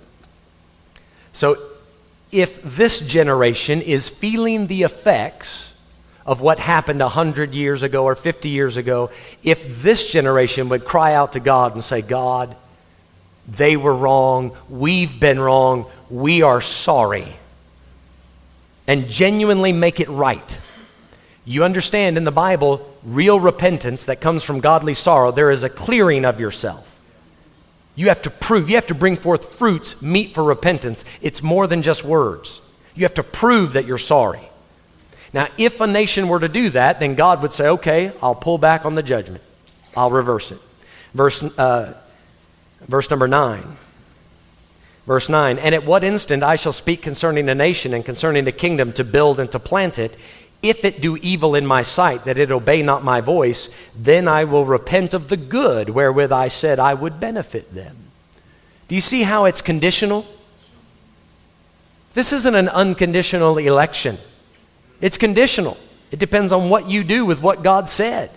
So, 1.33 1.59
if 2.33 2.61
this 2.63 3.01
generation 3.01 3.81
is 3.81 4.09
feeling 4.09 4.67
the 4.67 4.83
effects 4.83 5.73
of 6.27 6.41
what 6.41 6.59
happened 6.59 7.01
100 7.01 7.55
years 7.55 7.83
ago 7.85 8.05
or 8.05 8.17
50 8.17 8.49
years 8.49 8.77
ago, 8.77 9.11
if 9.45 9.83
this 9.83 10.11
generation 10.11 10.69
would 10.69 10.85
cry 10.85 11.15
out 11.15 11.35
to 11.35 11.41
God 11.41 11.75
and 11.75 11.85
say, 11.85 12.03
God, 12.03 12.57
they 13.47 13.77
were 13.77 13.95
wrong, 13.95 14.57
we've 14.69 15.19
been 15.21 15.39
wrong, 15.39 15.87
we 16.11 16.43
are 16.43 16.61
sorry, 16.61 17.29
and 18.87 19.09
genuinely 19.09 19.73
make 19.73 20.01
it 20.01 20.09
right. 20.09 20.59
You 21.45 21.65
understand 21.65 22.17
in 22.17 22.25
the 22.25 22.33
Bible, 22.33 22.93
real 23.05 23.39
repentance 23.39 24.05
that 24.07 24.21
comes 24.21 24.43
from 24.43 24.61
godly 24.61 24.95
sorrow, 24.95 25.31
there 25.31 25.51
is 25.51 25.63
a 25.63 25.69
clearing 25.69 26.25
of 26.25 26.41
yourself. 26.41 26.93
You 27.95 28.09
have 28.09 28.23
to 28.23 28.31
prove, 28.31 28.69
you 28.69 28.75
have 28.75 28.89
to 28.89 28.95
bring 28.95 29.17
forth 29.17 29.55
fruits 29.55 30.03
meet 30.03 30.35
for 30.35 30.45
repentance. 30.45 31.05
It's 31.23 31.43
more 31.43 31.67
than 31.67 31.83
just 31.83 32.05
words. 32.05 32.61
You 32.95 33.05
have 33.05 33.15
to 33.15 33.23
prove 33.23 33.73
that 33.75 33.87
you're 33.87 33.97
sorry. 33.97 34.41
Now, 35.33 35.49
if 35.57 35.81
a 35.81 35.87
nation 35.87 36.29
were 36.29 36.41
to 36.41 36.49
do 36.49 36.71
that, 36.71 37.01
then 37.01 37.15
God 37.15 37.43
would 37.43 37.53
say, 37.53 37.69
okay, 37.69 38.13
I'll 38.23 38.35
pull 38.35 38.59
back 38.59 38.85
on 38.85 38.95
the 38.95 39.03
judgment, 39.03 39.43
I'll 39.97 40.11
reverse 40.11 40.51
it. 40.53 40.59
Verse, 41.15 41.43
uh, 41.43 41.95
verse 42.87 43.09
number 43.09 43.29
9. 43.29 43.77
Verse 45.07 45.29
9, 45.29 45.59
and 45.59 45.75
at 45.75 45.85
what 45.85 46.03
instant 46.03 46.43
I 46.43 46.57
shall 46.57 46.73
speak 46.73 47.01
concerning 47.01 47.49
a 47.49 47.55
nation 47.55 47.95
and 47.95 48.05
concerning 48.05 48.49
a 48.49 48.53
kingdom 48.53 48.93
to 48.95 49.05
build 49.05 49.39
and 49.39 49.51
to 49.53 49.61
plant 49.61 50.01
it, 50.01 50.17
if 50.63 50.85
it 50.85 51.01
do 51.01 51.17
evil 51.19 51.55
in 51.55 51.65
my 51.65 51.83
sight, 51.83 52.25
that 52.25 52.39
it 52.39 52.51
obey 52.51 52.83
not 52.83 53.05
my 53.05 53.21
voice, 53.21 53.69
then 53.95 54.27
I 54.27 54.45
will 54.45 54.65
repent 54.65 55.15
of 55.15 55.29
the 55.29 55.37
good 55.37 55.91
wherewith 55.91 56.33
I 56.33 56.49
said 56.49 56.81
I 56.81 56.95
would 56.95 57.21
benefit 57.21 57.73
them. 57.73 57.97
Do 58.89 58.97
you 58.97 59.01
see 59.01 59.23
how 59.23 59.45
it's 59.45 59.63
conditional? 59.63 60.27
This 62.15 62.33
isn't 62.33 62.55
an 62.55 62.69
unconditional 62.69 63.59
election, 63.59 64.19
it's 65.01 65.19
conditional. 65.19 65.77
It 66.13 66.21
depends 66.21 66.53
on 66.53 66.71
what 66.71 66.89
you 66.89 67.03
do 67.03 67.27
with 67.27 67.43
what 67.43 67.65
God 67.65 67.89
said. 67.89 68.31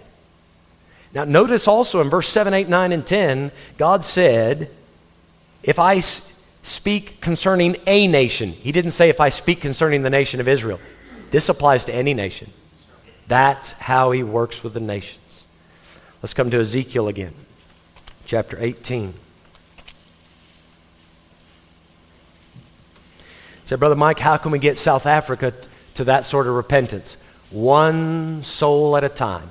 Now, 1.13 1.23
notice 1.23 1.67
also 1.67 2.01
in 2.01 2.09
verse 2.09 2.27
7, 2.27 2.51
8, 2.51 2.67
9, 2.67 2.91
and 2.91 3.05
10, 3.05 3.51
God 3.77 4.03
said, 4.03 4.71
If 5.61 5.77
I 5.77 6.01
speak 6.69 7.19
concerning 7.21 7.75
a 7.87 8.07
nation, 8.07 8.51
He 8.51 8.71
didn't 8.71 8.91
say, 8.91 9.09
If 9.09 9.19
I 9.19 9.29
speak 9.29 9.61
concerning 9.61 10.03
the 10.03 10.09
nation 10.09 10.39
of 10.39 10.47
Israel. 10.47 10.79
This 11.31 11.49
applies 11.49 11.85
to 11.85 11.93
any 11.93 12.13
nation. 12.13 12.51
That's 13.27 13.73
how 13.73 14.11
he 14.11 14.23
works 14.23 14.63
with 14.63 14.73
the 14.73 14.79
nations. 14.79 15.43
Let's 16.23 16.33
come 16.33 16.49
to 16.51 16.59
Ezekiel 16.59 17.07
again, 17.07 17.33
chapter 18.25 18.57
18. 18.59 19.13
Said, 23.65 23.79
Brother 23.79 23.95
Mike, 23.95 24.19
how 24.19 24.37
can 24.37 24.51
we 24.51 24.57
get 24.57 24.79
South 24.79 25.05
Africa 25.05 25.53
to 25.93 26.03
that 26.05 26.25
sort 26.25 26.47
of 26.47 26.55
repentance? 26.55 27.17
One 27.51 28.43
soul 28.43 28.97
at 28.97 29.03
a 29.03 29.09
time, 29.09 29.49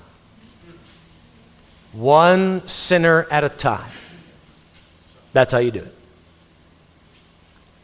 one 1.93 2.67
sinner 2.67 3.29
at 3.31 3.45
a 3.45 3.49
time. 3.49 3.91
That's 5.33 5.53
how 5.53 5.59
you 5.59 5.71
do 5.71 5.81
it. 5.81 5.98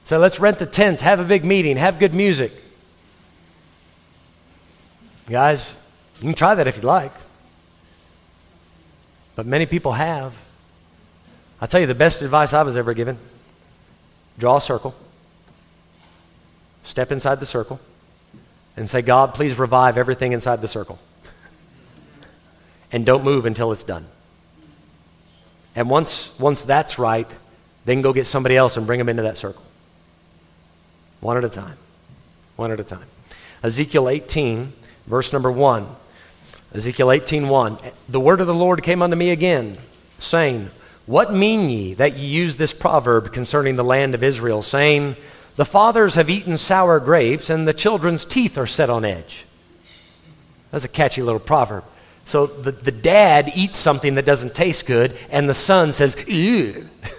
So 0.04 0.18
let's 0.18 0.38
rent 0.38 0.60
a 0.60 0.66
tent, 0.66 1.00
have 1.00 1.18
a 1.18 1.24
big 1.24 1.44
meeting, 1.44 1.76
have 1.76 1.98
good 1.98 2.14
music. 2.14 2.52
Guys, 5.28 5.74
you 6.16 6.28
can 6.28 6.34
try 6.34 6.54
that 6.54 6.66
if 6.66 6.76
you'd 6.76 6.84
like. 6.84 7.12
But 9.34 9.46
many 9.46 9.66
people 9.66 9.92
have. 9.92 10.44
I'll 11.60 11.68
tell 11.68 11.80
you 11.80 11.86
the 11.86 11.94
best 11.94 12.22
advice 12.22 12.52
I 12.52 12.62
was 12.62 12.76
ever 12.76 12.94
given 12.94 13.18
draw 14.38 14.56
a 14.56 14.60
circle, 14.60 14.94
step 16.82 17.12
inside 17.12 17.40
the 17.40 17.46
circle, 17.46 17.80
and 18.76 18.90
say, 18.90 19.00
God, 19.00 19.34
please 19.34 19.58
revive 19.58 19.96
everything 19.96 20.32
inside 20.32 20.60
the 20.60 20.68
circle. 20.68 20.98
and 22.92 23.06
don't 23.06 23.24
move 23.24 23.46
until 23.46 23.70
it's 23.72 23.84
done. 23.84 24.06
And 25.76 25.88
once, 25.88 26.36
once 26.38 26.64
that's 26.64 26.98
right, 26.98 27.32
then 27.84 28.02
go 28.02 28.12
get 28.12 28.26
somebody 28.26 28.56
else 28.56 28.76
and 28.76 28.86
bring 28.86 28.98
them 28.98 29.08
into 29.08 29.22
that 29.22 29.38
circle. 29.38 29.63
One 31.24 31.36
at 31.36 31.44
a 31.44 31.48
time. 31.48 31.78
One 32.54 32.70
at 32.70 32.78
a 32.78 32.84
time. 32.84 33.08
Ezekiel 33.62 34.08
18 34.08 34.72
Verse 35.06 35.32
number 35.32 35.50
1. 35.50 35.86
Ezekiel 36.74 37.08
18:1. 37.08 37.78
The 38.08 38.20
word 38.20 38.40
of 38.40 38.46
the 38.46 38.54
Lord 38.54 38.82
came 38.82 39.02
unto 39.02 39.16
me 39.16 39.30
again, 39.30 39.76
saying, 40.18 40.70
What 41.06 41.32
mean 41.32 41.68
ye 41.68 41.94
that 41.94 42.16
ye 42.16 42.26
use 42.26 42.56
this 42.56 42.72
proverb 42.72 43.32
concerning 43.32 43.76
the 43.76 43.84
land 43.84 44.14
of 44.14 44.24
Israel, 44.24 44.62
saying, 44.62 45.16
The 45.56 45.64
fathers 45.64 46.14
have 46.14 46.30
eaten 46.30 46.56
sour 46.56 46.98
grapes, 47.00 47.50
and 47.50 47.68
the 47.68 47.74
children's 47.74 48.24
teeth 48.24 48.56
are 48.56 48.66
set 48.66 48.90
on 48.90 49.04
edge? 49.04 49.44
That's 50.70 50.84
a 50.84 50.88
catchy 50.88 51.22
little 51.22 51.40
proverb. 51.40 51.84
So 52.24 52.46
the, 52.46 52.72
the 52.72 52.90
dad 52.90 53.52
eats 53.54 53.76
something 53.76 54.14
that 54.14 54.24
doesn't 54.24 54.54
taste 54.54 54.86
good, 54.86 55.16
and 55.30 55.48
the 55.48 55.54
son 55.54 55.92
says, 55.92 56.16
Ew. 56.26 56.88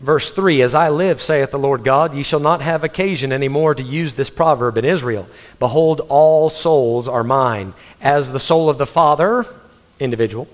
Verse 0.00 0.32
3 0.32 0.62
As 0.62 0.74
I 0.74 0.88
live, 0.88 1.20
saith 1.20 1.50
the 1.50 1.58
Lord 1.58 1.84
God, 1.84 2.14
ye 2.14 2.22
shall 2.22 2.40
not 2.40 2.62
have 2.62 2.82
occasion 2.82 3.32
any 3.32 3.48
more 3.48 3.74
to 3.74 3.82
use 3.82 4.14
this 4.14 4.30
proverb 4.30 4.78
in 4.78 4.84
Israel. 4.84 5.28
Behold, 5.58 6.00
all 6.08 6.50
souls 6.50 7.06
are 7.06 7.22
mine. 7.22 7.74
As 8.00 8.32
the 8.32 8.40
soul 8.40 8.68
of 8.70 8.78
the 8.78 8.86
Father, 8.86 9.46
individual, 9.98 10.48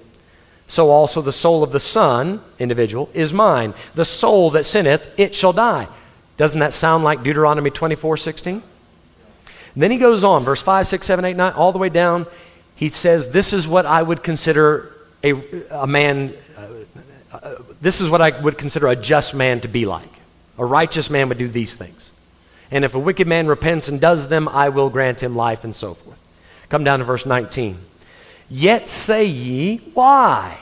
so 0.66 0.90
also 0.90 1.22
the 1.22 1.32
soul 1.32 1.62
of 1.62 1.70
the 1.70 1.80
Son, 1.80 2.40
individual, 2.58 3.08
is 3.14 3.32
mine. 3.32 3.72
The 3.94 4.04
soul 4.04 4.50
that 4.50 4.66
sinneth, 4.66 5.08
it 5.16 5.34
shall 5.34 5.52
die. 5.52 5.86
Doesn't 6.36 6.60
that 6.60 6.72
sound 6.72 7.04
like 7.04 7.22
Deuteronomy 7.22 7.70
24 7.70 8.16
16? 8.16 8.62
then 9.78 9.90
he 9.90 9.98
goes 9.98 10.24
on, 10.24 10.42
verse 10.42 10.62
5, 10.62 10.86
6, 10.86 11.06
7, 11.06 11.24
8, 11.24 11.36
9, 11.36 11.52
all 11.52 11.70
the 11.70 11.78
way 11.78 11.90
down. 11.90 12.26
He 12.74 12.88
says, 12.88 13.30
This 13.30 13.52
is 13.52 13.68
what 13.68 13.86
I 13.86 14.02
would 14.02 14.22
consider 14.22 14.90
a, 15.22 15.32
a 15.70 15.86
man 15.86 16.34
Uh, 17.42 17.62
this 17.80 18.00
is 18.00 18.08
what 18.08 18.22
I 18.22 18.38
would 18.40 18.58
consider 18.58 18.88
a 18.88 18.96
just 18.96 19.34
man 19.34 19.60
to 19.60 19.68
be 19.68 19.86
like. 19.86 20.08
A 20.58 20.64
righteous 20.64 21.10
man 21.10 21.28
would 21.28 21.38
do 21.38 21.48
these 21.48 21.76
things. 21.76 22.10
And 22.70 22.84
if 22.84 22.94
a 22.94 22.98
wicked 22.98 23.26
man 23.26 23.46
repents 23.46 23.88
and 23.88 24.00
does 24.00 24.28
them, 24.28 24.48
I 24.48 24.68
will 24.68 24.90
grant 24.90 25.22
him 25.22 25.36
life 25.36 25.64
and 25.64 25.74
so 25.74 25.94
forth. 25.94 26.18
Come 26.68 26.84
down 26.84 26.98
to 26.98 27.04
verse 27.04 27.26
19. 27.26 27.78
Yet 28.48 28.88
say 28.88 29.24
ye, 29.24 29.78
why? 29.94 30.56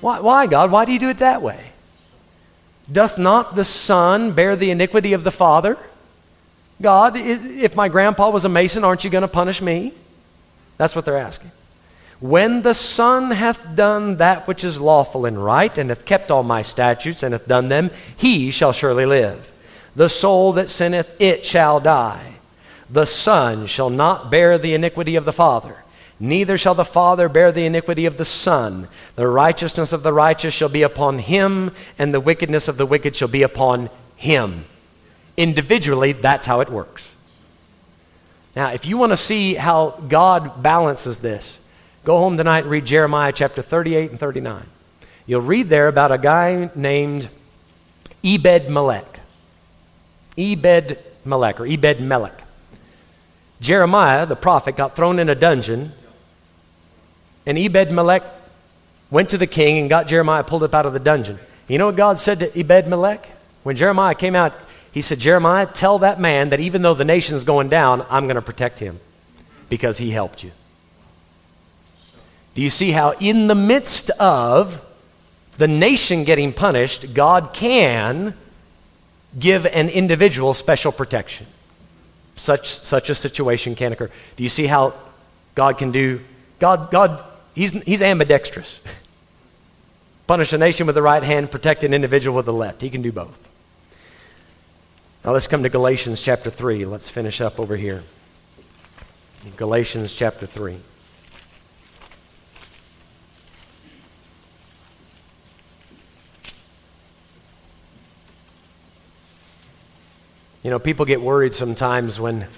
Why, 0.00 0.20
why, 0.20 0.46
God? 0.46 0.70
Why 0.70 0.84
do 0.84 0.92
you 0.92 0.98
do 0.98 1.08
it 1.08 1.18
that 1.18 1.42
way? 1.42 1.72
Doth 2.90 3.18
not 3.18 3.56
the 3.56 3.64
Son 3.64 4.32
bear 4.32 4.54
the 4.54 4.70
iniquity 4.70 5.12
of 5.12 5.24
the 5.24 5.30
Father? 5.30 5.76
God, 6.80 7.16
if 7.16 7.74
my 7.74 7.88
grandpa 7.88 8.28
was 8.30 8.44
a 8.44 8.48
mason, 8.48 8.84
aren't 8.84 9.02
you 9.02 9.10
going 9.10 9.22
to 9.22 9.28
punish 9.28 9.62
me? 9.62 9.92
That's 10.76 10.94
what 10.94 11.04
they're 11.04 11.16
asking. 11.16 11.50
When 12.20 12.62
the 12.62 12.74
Son 12.74 13.30
hath 13.30 13.76
done 13.76 14.16
that 14.16 14.48
which 14.48 14.64
is 14.64 14.80
lawful 14.80 15.26
and 15.26 15.42
right, 15.44 15.76
and 15.76 15.90
hath 15.90 16.06
kept 16.06 16.30
all 16.30 16.42
my 16.42 16.62
statutes, 16.62 17.22
and 17.22 17.32
hath 17.32 17.46
done 17.46 17.68
them, 17.68 17.90
he 18.16 18.50
shall 18.50 18.72
surely 18.72 19.04
live. 19.04 19.52
The 19.94 20.08
soul 20.08 20.52
that 20.54 20.70
sinneth, 20.70 21.14
it 21.20 21.44
shall 21.44 21.80
die. 21.80 22.34
The 22.88 23.04
Son 23.04 23.66
shall 23.66 23.90
not 23.90 24.30
bear 24.30 24.58
the 24.58 24.74
iniquity 24.74 25.16
of 25.16 25.24
the 25.24 25.32
Father, 25.32 25.76
neither 26.18 26.56
shall 26.56 26.74
the 26.74 26.84
Father 26.84 27.28
bear 27.28 27.52
the 27.52 27.66
iniquity 27.66 28.06
of 28.06 28.16
the 28.16 28.24
Son. 28.24 28.88
The 29.16 29.26
righteousness 29.26 29.92
of 29.92 30.02
the 30.02 30.12
righteous 30.12 30.54
shall 30.54 30.68
be 30.68 30.82
upon 30.82 31.18
him, 31.18 31.72
and 31.98 32.14
the 32.14 32.20
wickedness 32.20 32.68
of 32.68 32.76
the 32.76 32.86
wicked 32.86 33.16
shall 33.16 33.28
be 33.28 33.42
upon 33.42 33.90
him. 34.16 34.64
Individually, 35.36 36.12
that's 36.12 36.46
how 36.46 36.60
it 36.60 36.70
works. 36.70 37.10
Now, 38.54 38.70
if 38.70 38.86
you 38.86 38.96
want 38.96 39.12
to 39.12 39.18
see 39.18 39.54
how 39.54 39.90
God 40.08 40.62
balances 40.62 41.18
this, 41.18 41.58
Go 42.06 42.18
home 42.18 42.36
tonight 42.36 42.60
and 42.60 42.70
read 42.70 42.86
Jeremiah 42.86 43.32
chapter 43.32 43.62
38 43.62 44.12
and 44.12 44.20
39. 44.20 44.62
You'll 45.26 45.40
read 45.40 45.68
there 45.68 45.88
about 45.88 46.12
a 46.12 46.18
guy 46.18 46.70
named 46.76 47.28
Ebed 48.22 48.70
Melech. 48.70 49.18
Ebed 50.38 50.98
Melech, 51.24 51.58
or 51.58 51.66
Ebed 51.66 52.00
Melech. 52.00 52.44
Jeremiah, 53.60 54.24
the 54.24 54.36
prophet, 54.36 54.76
got 54.76 54.94
thrown 54.94 55.18
in 55.18 55.28
a 55.28 55.34
dungeon, 55.34 55.90
and 57.44 57.58
Ebed 57.58 57.90
Melech 57.90 58.22
went 59.10 59.28
to 59.30 59.38
the 59.38 59.48
king 59.48 59.76
and 59.76 59.90
got 59.90 60.06
Jeremiah 60.06 60.44
pulled 60.44 60.62
up 60.62 60.76
out 60.76 60.86
of 60.86 60.92
the 60.92 61.00
dungeon. 61.00 61.40
You 61.66 61.78
know 61.78 61.86
what 61.86 61.96
God 61.96 62.18
said 62.18 62.38
to 62.38 62.56
Ebed 62.56 62.86
Melech? 62.86 63.26
When 63.64 63.74
Jeremiah 63.74 64.14
came 64.14 64.36
out, 64.36 64.54
he 64.92 65.00
said, 65.00 65.18
Jeremiah, 65.18 65.66
tell 65.66 65.98
that 65.98 66.20
man 66.20 66.50
that 66.50 66.60
even 66.60 66.82
though 66.82 66.94
the 66.94 67.04
nation's 67.04 67.42
going 67.42 67.68
down, 67.68 68.06
I'm 68.08 68.26
going 68.26 68.36
to 68.36 68.42
protect 68.42 68.78
him 68.78 69.00
because 69.68 69.98
he 69.98 70.12
helped 70.12 70.44
you. 70.44 70.52
Do 72.56 72.62
you 72.62 72.70
see 72.70 72.90
how, 72.92 73.10
in 73.20 73.48
the 73.48 73.54
midst 73.54 74.08
of 74.12 74.80
the 75.58 75.68
nation 75.68 76.24
getting 76.24 76.54
punished, 76.54 77.12
God 77.12 77.50
can 77.52 78.32
give 79.38 79.66
an 79.66 79.90
individual 79.90 80.54
special 80.54 80.90
protection? 80.90 81.46
Such, 82.34 82.78
such 82.80 83.10
a 83.10 83.14
situation 83.14 83.74
can 83.74 83.92
occur. 83.92 84.10
Do 84.36 84.42
you 84.42 84.48
see 84.48 84.66
how 84.66 84.94
God 85.54 85.76
can 85.76 85.92
do? 85.92 86.22
God, 86.58 86.90
God 86.90 87.22
he's, 87.54 87.72
he's 87.82 88.00
ambidextrous. 88.00 88.80
Punish 90.26 90.54
a 90.54 90.58
nation 90.58 90.86
with 90.86 90.94
the 90.94 91.02
right 91.02 91.22
hand, 91.22 91.50
protect 91.50 91.84
an 91.84 91.92
individual 91.92 92.34
with 92.34 92.46
the 92.46 92.54
left. 92.54 92.80
He 92.80 92.88
can 92.88 93.02
do 93.02 93.12
both. 93.12 93.48
Now 95.26 95.32
let's 95.32 95.46
come 95.46 95.62
to 95.62 95.68
Galatians 95.68 96.22
chapter 96.22 96.48
3. 96.48 96.86
Let's 96.86 97.10
finish 97.10 97.42
up 97.42 97.60
over 97.60 97.76
here. 97.76 98.02
Galatians 99.56 100.14
chapter 100.14 100.46
3. 100.46 100.78
You 110.66 110.70
know, 110.70 110.80
people 110.80 111.04
get 111.04 111.20
worried 111.20 111.54
sometimes 111.54 112.18
when 112.18 112.48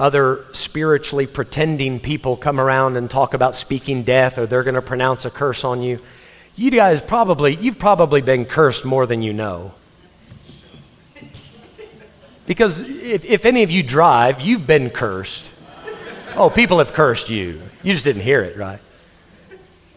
other 0.00 0.44
spiritually 0.50 1.28
pretending 1.28 2.00
people 2.00 2.36
come 2.36 2.58
around 2.58 2.96
and 2.96 3.08
talk 3.08 3.34
about 3.34 3.54
speaking 3.54 4.02
death 4.02 4.36
or 4.36 4.46
they're 4.46 4.64
going 4.64 4.74
to 4.74 4.82
pronounce 4.82 5.24
a 5.24 5.30
curse 5.30 5.62
on 5.62 5.80
you. 5.80 6.00
You 6.56 6.72
guys 6.72 7.00
probably, 7.00 7.54
you've 7.54 7.78
probably 7.78 8.20
been 8.20 8.44
cursed 8.44 8.84
more 8.84 9.06
than 9.06 9.22
you 9.22 9.32
know. 9.32 9.74
Because 12.48 12.80
if, 12.80 13.24
if 13.26 13.46
any 13.46 13.62
of 13.62 13.70
you 13.70 13.84
drive, 13.84 14.40
you've 14.40 14.66
been 14.66 14.90
cursed. 14.90 15.52
Oh, 16.34 16.50
people 16.50 16.80
have 16.80 16.92
cursed 16.92 17.30
you. 17.30 17.62
You 17.84 17.92
just 17.92 18.02
didn't 18.02 18.22
hear 18.22 18.42
it, 18.42 18.56
right? 18.56 18.80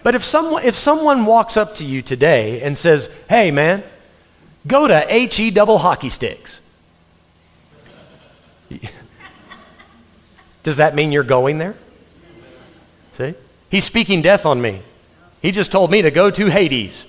But 0.04 0.14
if 0.14 0.24
someone, 0.24 0.64
if 0.64 0.76
someone 0.76 1.26
walks 1.26 1.58
up 1.58 1.74
to 1.78 1.84
you 1.84 2.04
today 2.04 2.62
and 2.62 2.78
says, 2.78 3.10
hey, 3.28 3.50
man, 3.50 3.82
go 4.68 4.88
to 4.88 5.00
HE 5.00 5.50
double 5.50 5.80
hockey 5.80 6.12
sticks. 6.12 6.60
Does 10.64 10.78
that 10.78 10.96
mean 10.96 11.12
you're 11.12 11.24
going 11.24 11.58
there? 11.58 11.76
See? 13.14 13.34
He's 13.70 13.86
speaking 13.86 14.22
death 14.22 14.46
on 14.46 14.62
me. 14.62 14.82
He 15.42 15.52
just 15.52 15.72
told 15.72 15.92
me 15.92 16.02
to 16.02 16.12
go 16.12 16.32
to 16.32 16.46
Hades. 16.48 17.06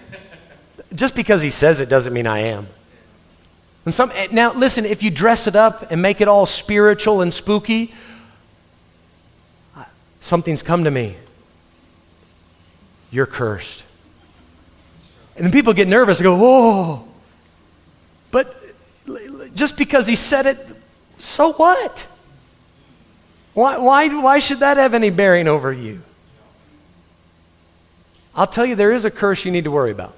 just 0.94 1.14
because 1.14 1.42
he 1.42 1.50
says 1.50 1.80
it 1.80 1.88
doesn't 1.88 2.12
mean 2.12 2.26
I 2.26 2.40
am. 2.40 2.66
And 3.84 3.92
some, 3.92 4.10
eh, 4.14 4.28
now, 4.32 4.52
listen, 4.52 4.84
if 4.84 5.02
you 5.02 5.10
dress 5.10 5.46
it 5.46 5.56
up 5.56 5.90
and 5.90 6.00
make 6.00 6.20
it 6.20 6.28
all 6.28 6.46
spiritual 6.46 7.20
and 7.20 7.32
spooky, 7.32 7.94
something's 10.20 10.62
come 10.62 10.84
to 10.84 10.90
me. 10.90 11.16
You're 13.10 13.26
cursed. 13.26 13.84
And 15.36 15.44
then 15.44 15.52
people 15.52 15.72
get 15.72 15.86
nervous 15.86 16.18
and 16.18 16.24
go, 16.24 16.36
whoa. 16.36 17.04
But 18.30 18.63
just 19.54 19.76
because 19.76 20.06
he 20.06 20.16
said 20.16 20.46
it, 20.46 20.58
so 21.18 21.52
what? 21.52 22.06
Why, 23.54 23.78
why, 23.78 24.08
why 24.08 24.38
should 24.40 24.60
that 24.60 24.76
have 24.76 24.94
any 24.94 25.10
bearing 25.10 25.46
over 25.46 25.72
you? 25.72 26.02
I'll 28.34 28.48
tell 28.48 28.66
you, 28.66 28.74
there 28.74 28.92
is 28.92 29.04
a 29.04 29.10
curse 29.10 29.44
you 29.44 29.52
need 29.52 29.64
to 29.64 29.70
worry 29.70 29.92
about. 29.92 30.16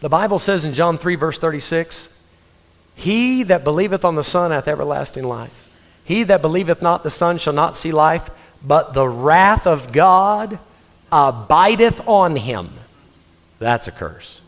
The 0.00 0.10
Bible 0.10 0.38
says 0.38 0.64
in 0.64 0.74
John 0.74 0.98
3, 0.98 1.14
verse 1.14 1.38
36, 1.38 2.10
He 2.94 3.42
that 3.44 3.64
believeth 3.64 4.04
on 4.04 4.14
the 4.14 4.24
Son 4.24 4.50
hath 4.50 4.68
everlasting 4.68 5.24
life. 5.24 5.62
He 6.04 6.22
that 6.24 6.42
believeth 6.42 6.82
not 6.82 7.02
the 7.02 7.10
Son 7.10 7.38
shall 7.38 7.54
not 7.54 7.76
see 7.76 7.92
life, 7.92 8.30
but 8.62 8.92
the 8.92 9.08
wrath 9.08 9.66
of 9.66 9.90
God 9.90 10.58
abideth 11.10 12.06
on 12.06 12.36
him. 12.36 12.70
That's 13.58 13.88
a 13.88 13.92
curse. 13.92 14.40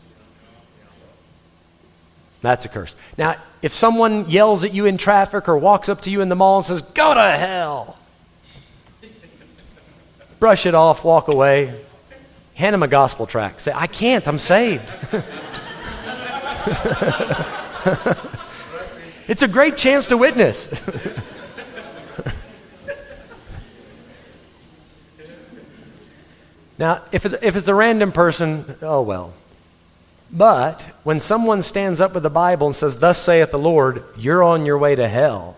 That's 2.41 2.65
a 2.65 2.69
curse. 2.69 2.95
Now, 3.17 3.35
if 3.61 3.73
someone 3.73 4.29
yells 4.29 4.63
at 4.63 4.73
you 4.73 4.85
in 4.85 4.97
traffic 4.97 5.49
or 5.49 5.57
walks 5.57 5.89
up 5.89 5.99
to 6.01 6.09
you 6.09 6.21
in 6.21 6.29
the 6.29 6.35
mall 6.35 6.57
and 6.57 6.65
says, 6.65 6.81
Go 6.81 7.13
to 7.13 7.31
hell, 7.31 7.97
brush 10.39 10.65
it 10.65 10.73
off, 10.73 11.03
walk 11.03 11.27
away, 11.27 11.77
hand 12.55 12.73
him 12.73 12.83
a 12.83 12.87
gospel 12.87 13.27
tract. 13.27 13.59
Say, 13.61 13.73
I 13.75 13.87
can't, 13.87 14.25
I'm 14.27 14.39
saved. 14.39 14.93
it's 19.27 19.43
a 19.43 19.47
great 19.47 19.75
chance 19.75 20.07
to 20.07 20.15
witness. 20.15 20.71
now, 26.77 27.01
if 27.11 27.25
it's, 27.25 27.35
if 27.41 27.57
it's 27.57 27.67
a 27.67 27.75
random 27.75 28.13
person, 28.13 28.77
oh 28.81 29.01
well. 29.01 29.33
But 30.31 30.83
when 31.03 31.19
someone 31.19 31.61
stands 31.61 31.99
up 31.99 32.13
with 32.13 32.23
the 32.23 32.29
Bible 32.29 32.67
and 32.67 32.75
says, 32.75 32.99
Thus 32.99 33.21
saith 33.21 33.51
the 33.51 33.59
Lord, 33.59 34.03
you're 34.17 34.43
on 34.43 34.65
your 34.65 34.77
way 34.77 34.95
to 34.95 35.07
hell. 35.07 35.57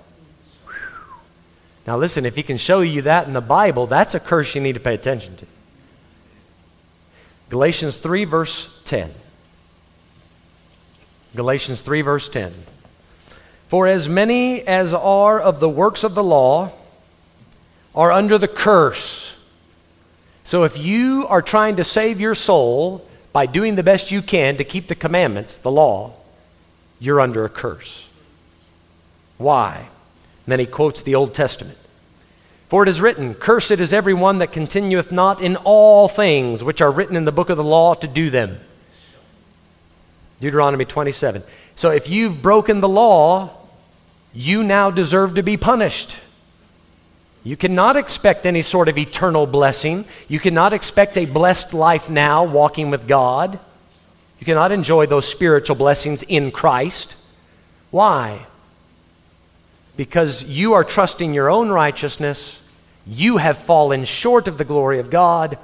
Now, 1.86 1.98
listen, 1.98 2.26
if 2.26 2.36
he 2.36 2.44
can 2.44 2.58
show 2.58 2.82
you 2.82 3.02
that 3.02 3.28
in 3.28 3.34
the 3.34 3.42
Bible, 3.42 3.88
that's 3.88 4.16
a 4.16 4.20
curse 4.20 4.56
you 4.56 4.62
need 4.62 4.74
to 4.74 4.80
pay 4.80 4.94
attention 4.94 5.36
to. 5.38 5.46
Galatians 7.50 7.98
3, 7.98 8.24
verse 8.24 8.70
10. 8.86 9.12
Galatians 11.36 11.82
3, 11.82 12.02
verse 12.02 12.30
10. 12.30 12.54
For 13.68 13.88
as 13.88 14.08
many 14.08 14.62
as 14.62 14.94
are 14.94 15.40
of 15.40 15.60
the 15.60 15.70
works 15.70 16.04
of 16.04 16.14
the 16.14 16.24
law 16.24 16.72
are 17.96 18.12
under 18.12 18.38
the 18.38 18.48
curse. 18.48 19.36
So 20.44 20.64
if 20.64 20.78
you 20.78 21.26
are 21.28 21.42
trying 21.42 21.78
to 21.78 21.84
save 21.84 22.22
your 22.22 22.36
soul, 22.36 23.08
by 23.34 23.46
doing 23.46 23.76
the 23.76 23.84
best 23.84 24.12
you 24.12 24.22
can 24.22 24.58
to 24.58 24.64
keep 24.64 24.88
the 24.88 24.96
commandments, 24.96 25.58
the 25.58 25.72
law, 25.72 26.14
you're 27.00 27.22
under 27.22 27.46
a 27.46 27.50
curse. 27.50 28.08
Why? 29.38 29.76
And 30.46 30.52
then 30.52 30.60
he 30.60 30.66
quotes 30.66 31.02
the 31.02 31.16
Old 31.16 31.34
Testament. 31.34 31.78
For 32.70 32.84
it 32.84 32.90
is 32.90 33.02
written, 33.02 33.36
Cursed 33.36 33.72
is 33.72 33.92
every 33.92 34.14
one 34.14 34.38
that 34.38 34.52
continueth 34.52 35.12
not 35.12 35.42
in 35.42 35.58
all 35.58 36.08
things 36.08 36.64
which 36.64 36.82
are 36.82 36.92
written 36.92 37.18
in 37.18 37.26
the 37.26 37.32
book 37.32 37.50
of 37.50 37.58
the 37.58 37.64
law 37.64 37.94
to 37.96 38.08
do 38.08 38.30
them. 38.30 38.60
Deuteronomy 40.40 40.86
27. 40.86 41.44
So 41.76 41.90
if 41.90 42.10
you've 42.10 42.42
broken 42.42 42.80
the 42.80 42.88
law, 42.88 43.52
you 44.34 44.64
now 44.64 44.90
deserve 44.90 45.36
to 45.36 45.44
be 45.44 45.58
punished. 45.58 46.18
You 47.44 47.58
cannot 47.58 47.98
expect 47.98 48.46
any 48.46 48.62
sort 48.62 48.88
of 48.88 48.98
eternal 48.98 49.48
blessing. 49.48 50.06
You 50.28 50.40
cannot 50.40 50.74
expect 50.74 51.18
a 51.18 51.26
blessed 51.26 51.74
life 51.74 52.10
now 52.10 52.44
walking 52.44 52.92
with 52.92 53.08
God. 53.08 53.60
You 54.40 54.46
cannot 54.46 54.72
enjoy 54.72 55.08
those 55.08 55.28
spiritual 55.28 55.76
blessings 55.76 56.24
in 56.24 56.52
Christ. 56.52 57.16
Why? 57.90 58.46
Because 59.98 60.44
you 60.44 60.74
are 60.74 60.84
trusting 60.84 61.34
your 61.34 61.50
own 61.50 61.70
righteousness. 61.70 62.60
You 63.08 63.38
have 63.38 63.58
fallen 63.58 64.06
short 64.06 64.48
of 64.48 64.58
the 64.58 64.66
glory 64.66 65.00
of 65.00 65.10
God, 65.10 65.58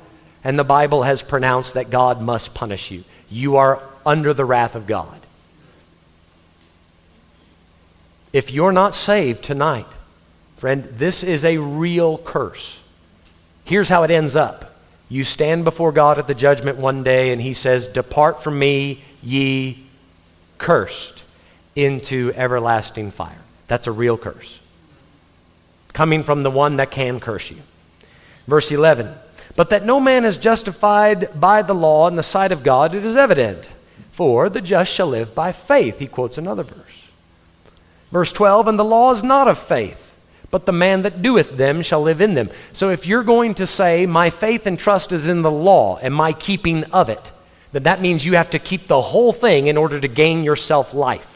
and 0.43 0.57
the 0.57 0.63
Bible 0.63 1.03
has 1.03 1.21
pronounced 1.21 1.75
that 1.75 1.89
God 1.89 2.21
must 2.21 2.55
punish 2.55 2.89
you. 2.89 3.03
You 3.29 3.57
are 3.57 3.81
under 4.05 4.33
the 4.33 4.45
wrath 4.45 4.75
of 4.75 4.87
God. 4.87 5.19
If 8.33 8.51
you're 8.51 8.71
not 8.71 8.95
saved 8.95 9.43
tonight, 9.43 9.87
Friend, 10.57 10.83
this 10.85 11.23
is 11.23 11.45
a 11.45 11.57
real 11.57 12.17
curse. 12.17 12.79
Here's 13.63 13.89
how 13.89 14.03
it 14.03 14.11
ends 14.11 14.35
up 14.35 14.73
you 15.09 15.23
stand 15.23 15.63
before 15.63 15.91
God 15.91 16.19
at 16.19 16.27
the 16.27 16.35
judgment 16.35 16.77
one 16.77 17.03
day, 17.03 17.31
and 17.31 17.41
He 17.41 17.53
says, 17.53 17.87
Depart 17.87 18.43
from 18.43 18.59
me, 18.59 19.03
ye 19.23 19.85
cursed, 20.57 21.23
into 21.75 22.33
everlasting 22.35 23.11
fire. 23.11 23.41
That's 23.67 23.87
a 23.87 23.91
real 23.91 24.17
curse. 24.17 24.59
Coming 25.93 26.23
from 26.23 26.43
the 26.43 26.51
one 26.51 26.75
that 26.77 26.91
can 26.91 27.19
curse 27.19 27.49
you. 27.51 27.57
Verse 28.47 28.71
11 28.71 29.13
But 29.55 29.69
that 29.69 29.85
no 29.85 29.99
man 29.99 30.25
is 30.25 30.37
justified 30.37 31.39
by 31.39 31.61
the 31.61 31.75
law 31.75 32.07
in 32.07 32.15
the 32.15 32.23
sight 32.23 32.51
of 32.51 32.63
God, 32.63 32.95
it 32.95 33.05
is 33.05 33.15
evident. 33.15 33.69
For 34.11 34.49
the 34.49 34.61
just 34.61 34.91
shall 34.91 35.07
live 35.07 35.35
by 35.35 35.51
faith. 35.51 35.99
He 35.99 36.07
quotes 36.07 36.39
another 36.39 36.63
verse. 36.63 37.07
Verse 38.11 38.33
12 38.33 38.67
And 38.67 38.79
the 38.79 38.83
law 38.83 39.11
is 39.11 39.23
not 39.23 39.47
of 39.47 39.59
faith 39.59 40.06
but 40.49 40.65
the 40.65 40.71
man 40.71 41.01
that 41.01 41.21
doeth 41.21 41.57
them 41.57 41.81
shall 41.81 42.01
live 42.01 42.21
in 42.21 42.33
them. 42.33 42.49
So 42.73 42.89
if 42.89 43.05
you're 43.05 43.23
going 43.23 43.55
to 43.55 43.67
say, 43.67 44.05
My 44.05 44.29
faith 44.29 44.65
and 44.65 44.79
trust 44.79 45.11
is 45.11 45.27
in 45.27 45.41
the 45.41 45.51
law 45.51 45.97
and 46.01 46.13
my 46.13 46.33
keeping 46.33 46.83
of 46.85 47.09
it, 47.09 47.31
then 47.71 47.83
that 47.83 48.01
means 48.01 48.25
you 48.25 48.35
have 48.35 48.51
to 48.51 48.59
keep 48.59 48.87
the 48.87 49.01
whole 49.01 49.33
thing 49.33 49.67
in 49.67 49.77
order 49.77 49.99
to 49.99 50.07
gain 50.07 50.43
yourself 50.43 50.93
life. 50.93 51.33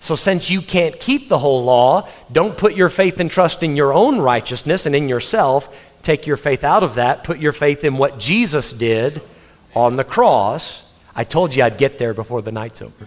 So, 0.00 0.16
since 0.16 0.50
you 0.50 0.62
can't 0.62 0.98
keep 0.98 1.28
the 1.28 1.38
whole 1.38 1.62
law, 1.62 2.08
don't 2.30 2.56
put 2.56 2.74
your 2.74 2.88
faith 2.88 3.20
and 3.20 3.30
trust 3.30 3.62
in 3.62 3.76
your 3.76 3.92
own 3.92 4.18
righteousness 4.18 4.84
and 4.84 4.96
in 4.96 5.08
yourself. 5.08 5.72
Take 6.02 6.26
your 6.26 6.36
faith 6.36 6.64
out 6.64 6.82
of 6.82 6.96
that. 6.96 7.22
Put 7.22 7.38
your 7.38 7.52
faith 7.52 7.84
in 7.84 7.96
what 7.96 8.18
Jesus 8.18 8.72
did 8.72 9.22
on 9.76 9.94
the 9.94 10.04
cross. 10.04 10.82
I 11.14 11.22
told 11.22 11.54
you 11.54 11.62
I'd 11.62 11.78
get 11.78 11.98
there 11.98 12.14
before 12.14 12.42
the 12.42 12.50
night's 12.50 12.82
over. 12.82 13.06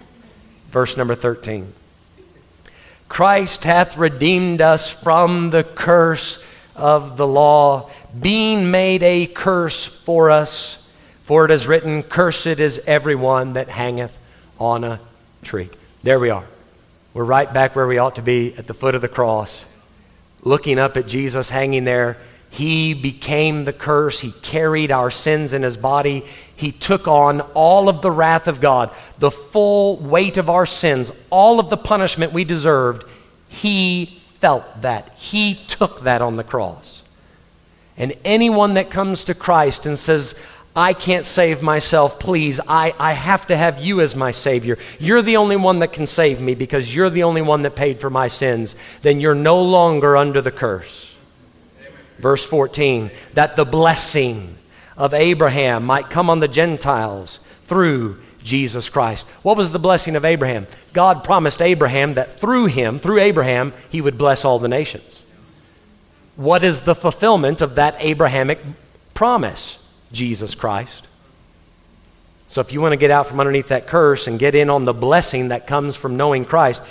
Verse 0.71 0.95
number 0.95 1.15
13. 1.15 1.73
Christ 3.15 3.63
hath 3.63 3.95
redeemed 3.95 4.59
us 4.59 4.89
from 4.91 5.49
the 5.49 5.63
curse 5.63 6.43
of 6.75 7.15
the 7.15 7.25
law, 7.25 7.89
being 8.19 8.71
made 8.71 9.03
a 9.03 9.25
curse 9.25 9.85
for 9.85 10.29
us. 10.29 10.77
For 11.23 11.45
it 11.45 11.51
is 11.51 11.65
written, 11.65 12.03
Cursed 12.03 12.59
is 12.59 12.81
everyone 12.85 13.53
that 13.53 13.69
hangeth 13.69 14.17
on 14.59 14.83
a 14.83 14.99
tree. 15.43 15.69
There 16.03 16.19
we 16.19 16.29
are. 16.29 16.43
We're 17.13 17.23
right 17.23 17.53
back 17.53 17.73
where 17.73 17.87
we 17.87 17.99
ought 17.99 18.15
to 18.15 18.21
be 18.21 18.53
at 18.57 18.67
the 18.67 18.73
foot 18.73 18.95
of 18.95 19.01
the 19.01 19.07
cross, 19.07 19.63
looking 20.41 20.77
up 20.77 20.97
at 20.97 21.07
Jesus 21.07 21.49
hanging 21.49 21.85
there. 21.85 22.17
He 22.49 22.93
became 22.93 23.63
the 23.63 23.71
curse. 23.71 24.19
He 24.19 24.33
carried 24.41 24.91
our 24.91 25.09
sins 25.09 25.53
in 25.53 25.63
his 25.63 25.77
body. 25.77 26.25
He 26.55 26.71
took 26.71 27.07
on 27.07 27.41
all 27.53 27.89
of 27.89 28.01
the 28.01 28.11
wrath 28.11 28.47
of 28.47 28.61
God, 28.61 28.91
the 29.19 29.31
full 29.31 29.97
weight 29.97 30.37
of 30.37 30.49
our 30.49 30.65
sins, 30.65 31.11
all 31.29 31.59
of 31.59 31.69
the 31.69 31.77
punishment 31.77 32.31
we 32.31 32.45
deserved. 32.45 33.03
He 33.49 34.21
felt 34.25 34.81
that. 34.81 35.09
He 35.15 35.55
took 35.67 36.01
that 36.01 36.21
on 36.21 36.37
the 36.37 36.43
cross. 36.43 37.03
And 37.97 38.13
anyone 38.23 38.75
that 38.75 38.89
comes 38.89 39.25
to 39.25 39.33
Christ 39.33 39.85
and 39.85 39.97
says, 39.97 40.35
I 40.75 40.93
can't 40.93 41.25
save 41.25 41.61
myself, 41.61 42.19
please, 42.19 42.59
I, 42.67 42.93
I 42.99 43.13
have 43.13 43.47
to 43.47 43.55
have 43.55 43.79
you 43.79 44.01
as 44.01 44.15
my 44.15 44.31
Savior. 44.31 44.77
You're 44.99 45.21
the 45.21 45.37
only 45.37 45.55
one 45.55 45.79
that 45.79 45.93
can 45.93 46.05
save 46.05 46.41
me 46.41 46.53
because 46.53 46.93
you're 46.93 47.09
the 47.09 47.23
only 47.23 47.41
one 47.41 47.61
that 47.61 47.77
paid 47.77 48.01
for 48.01 48.09
my 48.09 48.27
sins. 48.27 48.75
Then 49.01 49.21
you're 49.21 49.35
no 49.35 49.61
longer 49.61 50.17
under 50.17 50.41
the 50.41 50.51
curse. 50.51 51.15
Verse 52.17 52.43
14, 52.43 53.11
that 53.33 53.55
the 53.55 53.65
blessing 53.65 54.55
of 54.97 55.13
Abraham 55.13 55.85
might 55.85 56.09
come 56.09 56.29
on 56.29 56.39
the 56.39 56.47
Gentiles 56.47 57.39
through 57.65 58.19
Jesus 58.43 58.89
Christ. 58.89 59.25
What 59.41 59.57
was 59.57 59.71
the 59.71 59.79
blessing 59.79 60.15
of 60.15 60.23
Abraham? 60.23 60.67
God 60.93 61.23
promised 61.23 61.61
Abraham 61.61 62.13
that 62.13 62.31
through 62.31 62.67
him, 62.67 62.99
through 62.99 63.19
Abraham, 63.19 63.73
he 63.89 64.01
would 64.01 64.17
bless 64.17 64.45
all 64.45 64.59
the 64.59 64.67
nations. 64.67 65.23
What 66.35 66.63
is 66.63 66.81
the 66.81 66.95
fulfillment 66.95 67.61
of 67.61 67.75
that 67.75 67.95
Abrahamic 67.99 68.59
promise? 69.13 69.79
Jesus 70.11 70.55
Christ. 70.55 71.07
So 72.47 72.61
if 72.61 72.71
you 72.71 72.79
want 72.79 72.93
to 72.93 72.97
get 72.97 73.11
out 73.11 73.27
from 73.27 73.39
underneath 73.39 73.69
that 73.69 73.87
curse 73.87 74.27
and 74.27 74.39
get 74.39 74.55
in 74.55 74.69
on 74.69 74.85
the 74.85 74.93
blessing 74.93 75.49
that 75.49 75.67
comes 75.67 75.95
from 75.95 76.15
knowing 76.15 76.45
Christ, 76.45 76.81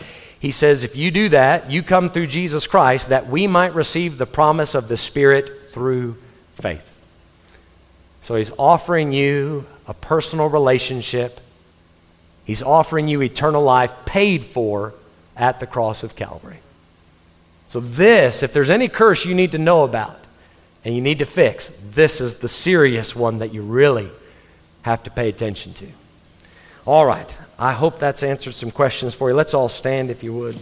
he 0.40 0.50
says, 0.50 0.84
if 0.84 0.94
you 0.94 1.10
do 1.10 1.30
that, 1.30 1.70
you 1.70 1.82
come 1.82 2.10
through 2.10 2.26
Jesus 2.26 2.66
Christ 2.66 3.08
that 3.08 3.28
we 3.28 3.46
might 3.46 3.74
receive 3.74 4.18
the 4.18 4.26
promise 4.26 4.74
of 4.74 4.88
the 4.88 4.96
Spirit 4.96 5.70
through 5.70 6.16
faith. 6.54 6.90
So 8.24 8.36
he's 8.36 8.50
offering 8.58 9.12
you 9.12 9.66
a 9.86 9.92
personal 9.92 10.48
relationship. 10.48 11.40
He's 12.46 12.62
offering 12.62 13.06
you 13.06 13.20
eternal 13.20 13.62
life 13.62 13.94
paid 14.06 14.46
for 14.46 14.94
at 15.36 15.60
the 15.60 15.66
cross 15.66 16.02
of 16.02 16.16
Calvary. 16.16 16.56
So, 17.68 17.80
this, 17.80 18.42
if 18.42 18.54
there's 18.54 18.70
any 18.70 18.88
curse 18.88 19.26
you 19.26 19.34
need 19.34 19.52
to 19.52 19.58
know 19.58 19.84
about 19.84 20.18
and 20.86 20.94
you 20.94 21.02
need 21.02 21.18
to 21.18 21.26
fix, 21.26 21.70
this 21.90 22.22
is 22.22 22.36
the 22.36 22.48
serious 22.48 23.14
one 23.14 23.40
that 23.40 23.52
you 23.52 23.60
really 23.60 24.08
have 24.82 25.02
to 25.02 25.10
pay 25.10 25.28
attention 25.28 25.74
to. 25.74 25.86
All 26.86 27.04
right. 27.04 27.36
I 27.58 27.72
hope 27.72 27.98
that's 27.98 28.22
answered 28.22 28.54
some 28.54 28.70
questions 28.70 29.14
for 29.14 29.28
you. 29.28 29.34
Let's 29.34 29.52
all 29.52 29.68
stand 29.68 30.10
if 30.10 30.22
you 30.22 30.32
would. 30.32 30.58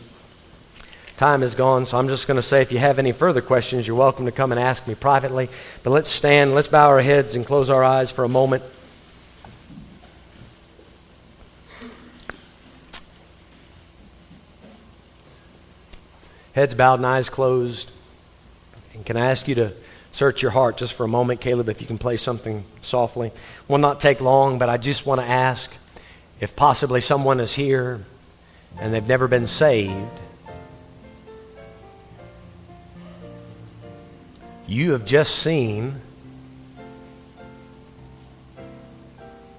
Time 1.22 1.44
is 1.44 1.54
gone, 1.54 1.86
so 1.86 1.98
I'm 1.98 2.08
just 2.08 2.26
going 2.26 2.34
to 2.34 2.42
say 2.42 2.62
if 2.62 2.72
you 2.72 2.78
have 2.78 2.98
any 2.98 3.12
further 3.12 3.40
questions, 3.40 3.86
you're 3.86 3.94
welcome 3.94 4.26
to 4.26 4.32
come 4.32 4.50
and 4.50 4.60
ask 4.60 4.88
me 4.88 4.96
privately. 4.96 5.48
But 5.84 5.90
let's 5.90 6.08
stand, 6.08 6.52
let's 6.52 6.66
bow 6.66 6.88
our 6.88 7.00
heads 7.00 7.36
and 7.36 7.46
close 7.46 7.70
our 7.70 7.84
eyes 7.84 8.10
for 8.10 8.24
a 8.24 8.28
moment. 8.28 8.64
Heads 16.56 16.74
bowed 16.74 16.98
and 16.98 17.06
eyes 17.06 17.30
closed. 17.30 17.92
And 18.92 19.06
can 19.06 19.16
I 19.16 19.30
ask 19.30 19.46
you 19.46 19.54
to 19.54 19.72
search 20.10 20.42
your 20.42 20.50
heart 20.50 20.76
just 20.76 20.92
for 20.92 21.04
a 21.04 21.08
moment, 21.08 21.40
Caleb, 21.40 21.68
if 21.68 21.80
you 21.80 21.86
can 21.86 21.98
play 21.98 22.16
something 22.16 22.64
softly? 22.80 23.30
Will 23.68 23.78
not 23.78 24.00
take 24.00 24.20
long, 24.20 24.58
but 24.58 24.68
I 24.68 24.76
just 24.76 25.06
want 25.06 25.20
to 25.20 25.26
ask 25.28 25.70
if 26.40 26.56
possibly 26.56 27.00
someone 27.00 27.38
is 27.38 27.54
here 27.54 28.00
and 28.80 28.92
they've 28.92 29.06
never 29.06 29.28
been 29.28 29.46
saved, 29.46 30.18
you 34.72 34.92
have 34.92 35.04
just 35.04 35.36
seen 35.36 35.94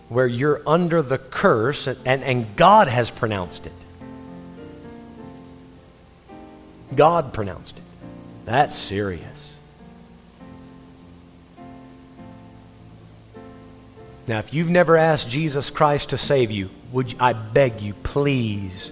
where 0.09 0.27
you're 0.27 0.61
under 0.67 1.01
the 1.01 1.17
curse 1.17 1.87
and, 1.87 1.97
and, 2.05 2.23
and, 2.23 2.55
God 2.55 2.87
has 2.87 3.09
pronounced 3.09 3.65
it. 3.65 3.73
God 6.95 7.33
pronounced 7.33 7.77
it. 7.77 7.83
That's 8.45 8.75
serious. 8.75 9.53
Now, 14.27 14.39
if 14.39 14.53
you've 14.53 14.69
never 14.69 14.97
asked 14.97 15.29
Jesus 15.29 15.69
Christ 15.69 16.09
to 16.09 16.17
save 16.17 16.51
you, 16.51 16.69
would 16.91 17.11
you, 17.11 17.17
I 17.19 17.33
beg 17.33 17.81
you, 17.81 17.93
please, 17.93 18.91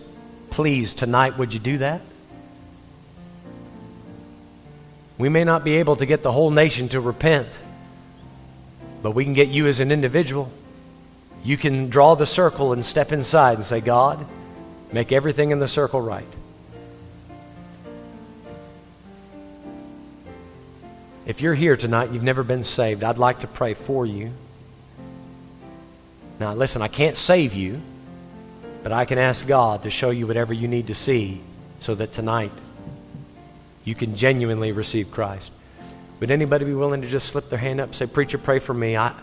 please, 0.49 0.93
tonight, 0.93 1.37
would 1.37 1.53
you 1.53 1.59
do 1.59 1.77
that? 1.79 2.01
We 5.21 5.29
may 5.29 5.43
not 5.43 5.63
be 5.63 5.75
able 5.75 5.95
to 5.97 6.07
get 6.07 6.23
the 6.23 6.31
whole 6.31 6.49
nation 6.49 6.89
to 6.89 6.99
repent, 6.99 7.59
but 9.03 9.11
we 9.11 9.23
can 9.23 9.35
get 9.35 9.49
you 9.49 9.67
as 9.67 9.79
an 9.79 9.91
individual. 9.91 10.51
You 11.43 11.57
can 11.57 11.89
draw 11.89 12.15
the 12.15 12.25
circle 12.25 12.73
and 12.73 12.83
step 12.83 13.11
inside 13.11 13.57
and 13.57 13.63
say, 13.63 13.81
God, 13.81 14.25
make 14.91 15.11
everything 15.11 15.51
in 15.51 15.59
the 15.59 15.67
circle 15.67 16.01
right. 16.01 16.25
If 21.27 21.39
you're 21.39 21.53
here 21.53 21.77
tonight, 21.77 22.11
you've 22.11 22.23
never 22.23 22.41
been 22.41 22.63
saved, 22.63 23.03
I'd 23.03 23.19
like 23.19 23.41
to 23.41 23.47
pray 23.47 23.75
for 23.75 24.07
you. 24.07 24.31
Now, 26.39 26.55
listen, 26.55 26.81
I 26.81 26.87
can't 26.87 27.15
save 27.15 27.53
you, 27.53 27.79
but 28.81 28.91
I 28.91 29.05
can 29.05 29.19
ask 29.19 29.45
God 29.45 29.83
to 29.83 29.91
show 29.91 30.09
you 30.09 30.25
whatever 30.25 30.51
you 30.51 30.67
need 30.67 30.87
to 30.87 30.95
see 30.95 31.41
so 31.79 31.93
that 31.93 32.11
tonight 32.11 32.51
you 33.83 33.95
can 33.95 34.15
genuinely 34.15 34.71
receive 34.71 35.11
Christ. 35.11 35.51
Would 36.19 36.31
anybody 36.31 36.65
be 36.65 36.73
willing 36.73 37.01
to 37.01 37.07
just 37.07 37.29
slip 37.29 37.49
their 37.49 37.59
hand 37.59 37.79
up 37.79 37.95
say, 37.95 38.05
Preacher, 38.05 38.37
pray 38.37 38.59
for 38.59 38.73
me? 38.73 38.95
I, 38.95 39.13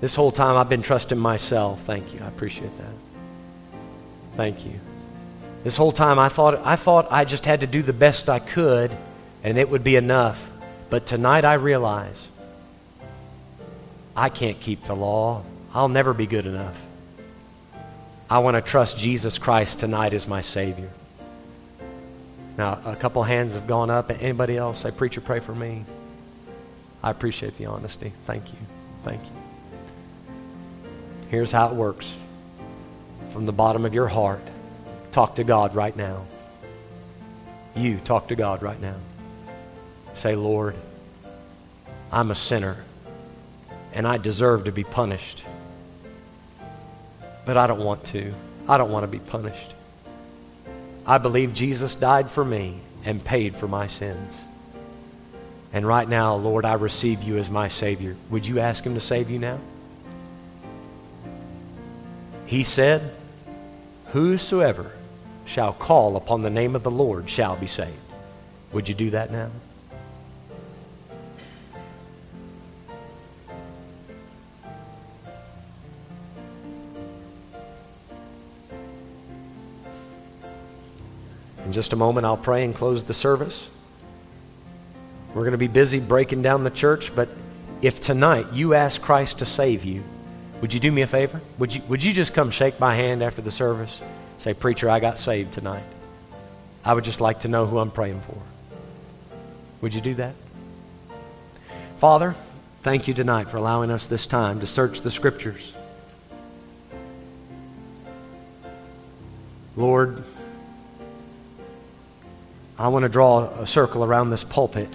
this 0.00 0.14
whole 0.14 0.32
time 0.32 0.56
I've 0.56 0.68
been 0.68 0.82
trusting 0.82 1.18
myself. 1.18 1.82
Thank 1.82 2.12
you. 2.12 2.20
I 2.22 2.28
appreciate 2.28 2.76
that. 2.78 2.92
Thank 4.36 4.64
you. 4.64 4.80
This 5.64 5.76
whole 5.76 5.92
time 5.92 6.18
I 6.18 6.28
thought, 6.28 6.60
I 6.64 6.76
thought 6.76 7.06
I 7.10 7.24
just 7.24 7.46
had 7.46 7.60
to 7.60 7.66
do 7.66 7.82
the 7.82 7.92
best 7.92 8.28
I 8.28 8.40
could 8.40 8.90
and 9.44 9.58
it 9.58 9.68
would 9.68 9.84
be 9.84 9.96
enough. 9.96 10.50
But 10.90 11.06
tonight 11.06 11.44
I 11.44 11.54
realize 11.54 12.28
I 14.16 14.28
can't 14.28 14.58
keep 14.60 14.84
the 14.84 14.94
law. 14.94 15.44
I'll 15.72 15.88
never 15.88 16.12
be 16.12 16.26
good 16.26 16.46
enough. 16.46 16.80
I 18.28 18.40
want 18.40 18.56
to 18.56 18.60
trust 18.60 18.98
Jesus 18.98 19.38
Christ 19.38 19.78
tonight 19.78 20.14
as 20.14 20.26
my 20.26 20.40
Savior. 20.40 20.90
Now, 22.56 22.78
a 22.84 22.96
couple 22.96 23.22
hands 23.22 23.54
have 23.54 23.66
gone 23.66 23.90
up. 23.90 24.10
Anybody 24.10 24.56
else 24.56 24.80
say, 24.80 24.90
Preacher, 24.90 25.20
pray 25.20 25.40
for 25.40 25.54
me? 25.54 25.84
I 27.02 27.10
appreciate 27.10 27.56
the 27.56 27.66
honesty. 27.66 28.12
Thank 28.26 28.52
you. 28.52 28.58
Thank 29.04 29.22
you. 29.22 29.32
Here's 31.30 31.50
how 31.50 31.68
it 31.68 31.74
works 31.74 32.14
from 33.32 33.46
the 33.46 33.52
bottom 33.52 33.86
of 33.86 33.94
your 33.94 34.08
heart, 34.08 34.42
talk 35.10 35.36
to 35.36 35.44
God 35.44 35.74
right 35.74 35.96
now. 35.96 36.22
You 37.74 37.96
talk 37.98 38.28
to 38.28 38.36
God 38.36 38.62
right 38.62 38.80
now. 38.80 38.96
Say, 40.14 40.36
Lord, 40.36 40.76
I'm 42.12 42.30
a 42.30 42.34
sinner 42.34 42.76
and 43.94 44.06
I 44.06 44.18
deserve 44.18 44.64
to 44.64 44.72
be 44.72 44.84
punished. 44.84 45.44
But 47.46 47.56
I 47.56 47.66
don't 47.66 47.80
want 47.80 48.04
to. 48.06 48.34
I 48.68 48.76
don't 48.76 48.90
want 48.90 49.04
to 49.04 49.08
be 49.08 49.18
punished. 49.18 49.72
I 51.06 51.18
believe 51.18 51.52
Jesus 51.52 51.94
died 51.94 52.30
for 52.30 52.44
me 52.44 52.80
and 53.04 53.24
paid 53.24 53.56
for 53.56 53.66
my 53.66 53.86
sins. 53.86 54.40
And 55.72 55.86
right 55.86 56.08
now, 56.08 56.34
Lord, 56.36 56.64
I 56.64 56.74
receive 56.74 57.22
you 57.22 57.38
as 57.38 57.50
my 57.50 57.68
Savior. 57.68 58.16
Would 58.30 58.46
you 58.46 58.60
ask 58.60 58.84
Him 58.84 58.94
to 58.94 59.00
save 59.00 59.30
you 59.30 59.38
now? 59.38 59.58
He 62.46 62.62
said, 62.62 63.14
Whosoever 64.08 64.92
shall 65.46 65.72
call 65.72 66.16
upon 66.16 66.42
the 66.42 66.50
name 66.50 66.76
of 66.76 66.82
the 66.82 66.90
Lord 66.90 67.28
shall 67.30 67.56
be 67.56 67.66
saved. 67.66 67.96
Would 68.72 68.88
you 68.88 68.94
do 68.94 69.10
that 69.10 69.30
now? 69.30 69.50
In 81.72 81.74
just 81.74 81.94
a 81.94 81.96
moment, 81.96 82.26
I'll 82.26 82.36
pray 82.36 82.66
and 82.66 82.74
close 82.74 83.02
the 83.02 83.14
service. 83.14 83.66
We're 85.32 85.40
going 85.40 85.52
to 85.52 85.56
be 85.58 85.68
busy 85.68 86.00
breaking 86.00 86.42
down 86.42 86.64
the 86.64 86.70
church, 86.70 87.16
but 87.16 87.30
if 87.80 87.98
tonight 87.98 88.52
you 88.52 88.74
ask 88.74 89.00
Christ 89.00 89.38
to 89.38 89.46
save 89.46 89.82
you, 89.82 90.02
would 90.60 90.74
you 90.74 90.80
do 90.80 90.92
me 90.92 91.00
a 91.00 91.06
favor? 91.06 91.40
Would 91.58 91.74
you, 91.74 91.80
would 91.88 92.04
you 92.04 92.12
just 92.12 92.34
come 92.34 92.50
shake 92.50 92.78
my 92.78 92.94
hand 92.94 93.22
after 93.22 93.40
the 93.40 93.50
service? 93.50 94.02
Say, 94.36 94.52
Preacher, 94.52 94.90
I 94.90 95.00
got 95.00 95.18
saved 95.18 95.54
tonight. 95.54 95.82
I 96.84 96.92
would 96.92 97.04
just 97.04 97.22
like 97.22 97.40
to 97.40 97.48
know 97.48 97.64
who 97.64 97.78
I'm 97.78 97.90
praying 97.90 98.20
for. 98.20 98.36
Would 99.80 99.94
you 99.94 100.02
do 100.02 100.12
that? 100.16 100.34
Father, 102.00 102.34
thank 102.82 103.08
you 103.08 103.14
tonight 103.14 103.48
for 103.48 103.56
allowing 103.56 103.90
us 103.90 104.06
this 104.06 104.26
time 104.26 104.60
to 104.60 104.66
search 104.66 105.00
the 105.00 105.10
Scriptures. 105.10 105.72
Lord, 109.74 110.22
I 112.78 112.88
want 112.88 113.04
to 113.04 113.08
draw 113.08 113.44
a 113.60 113.66
circle 113.66 114.04
around 114.04 114.30
this 114.30 114.44
pulpit 114.44 114.88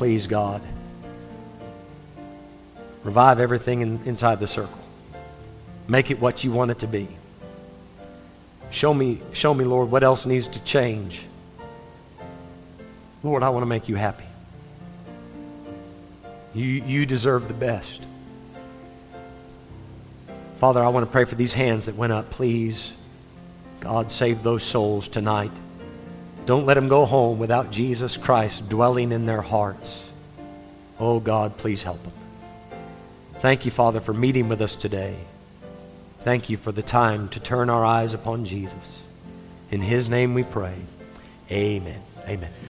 please, 0.00 0.26
God, 0.26 0.62
revive 3.04 3.38
everything 3.38 3.82
in, 3.82 4.00
inside 4.06 4.40
the 4.40 4.46
circle. 4.46 4.80
Make 5.88 6.10
it 6.10 6.18
what 6.18 6.42
you 6.42 6.52
want 6.52 6.70
it 6.70 6.78
to 6.78 6.86
be. 6.86 7.06
Show 8.70 8.94
me, 8.94 9.20
show 9.34 9.52
me, 9.52 9.66
Lord, 9.66 9.90
what 9.90 10.02
else 10.02 10.24
needs 10.24 10.48
to 10.48 10.64
change. 10.64 11.26
Lord, 13.22 13.42
I 13.42 13.50
want 13.50 13.60
to 13.60 13.66
make 13.66 13.90
you 13.90 13.96
happy. 13.96 14.24
You, 16.54 16.64
you 16.64 17.04
deserve 17.04 17.46
the 17.46 17.52
best. 17.52 18.06
Father, 20.60 20.82
I 20.82 20.88
want 20.88 21.04
to 21.04 21.12
pray 21.12 21.26
for 21.26 21.34
these 21.34 21.52
hands 21.52 21.84
that 21.84 21.94
went 21.94 22.14
up. 22.14 22.30
Please, 22.30 22.94
God, 23.80 24.10
save 24.10 24.42
those 24.42 24.62
souls 24.62 25.08
tonight. 25.08 25.52
Don't 26.46 26.66
let 26.66 26.74
them 26.74 26.88
go 26.88 27.04
home 27.04 27.38
without 27.38 27.70
Jesus 27.70 28.16
Christ 28.16 28.68
dwelling 28.68 29.12
in 29.12 29.26
their 29.26 29.42
hearts. 29.42 30.04
Oh, 30.98 31.20
God, 31.20 31.56
please 31.56 31.82
help 31.82 32.02
them. 32.02 32.12
Thank 33.40 33.64
you, 33.64 33.70
Father, 33.70 34.00
for 34.00 34.12
meeting 34.12 34.48
with 34.48 34.60
us 34.60 34.76
today. 34.76 35.16
Thank 36.20 36.50
you 36.50 36.58
for 36.58 36.72
the 36.72 36.82
time 36.82 37.28
to 37.30 37.40
turn 37.40 37.70
our 37.70 37.84
eyes 37.84 38.12
upon 38.12 38.44
Jesus. 38.44 39.02
In 39.70 39.80
his 39.80 40.08
name 40.08 40.34
we 40.34 40.42
pray. 40.42 40.74
Amen. 41.50 42.00
Amen. 42.28 42.59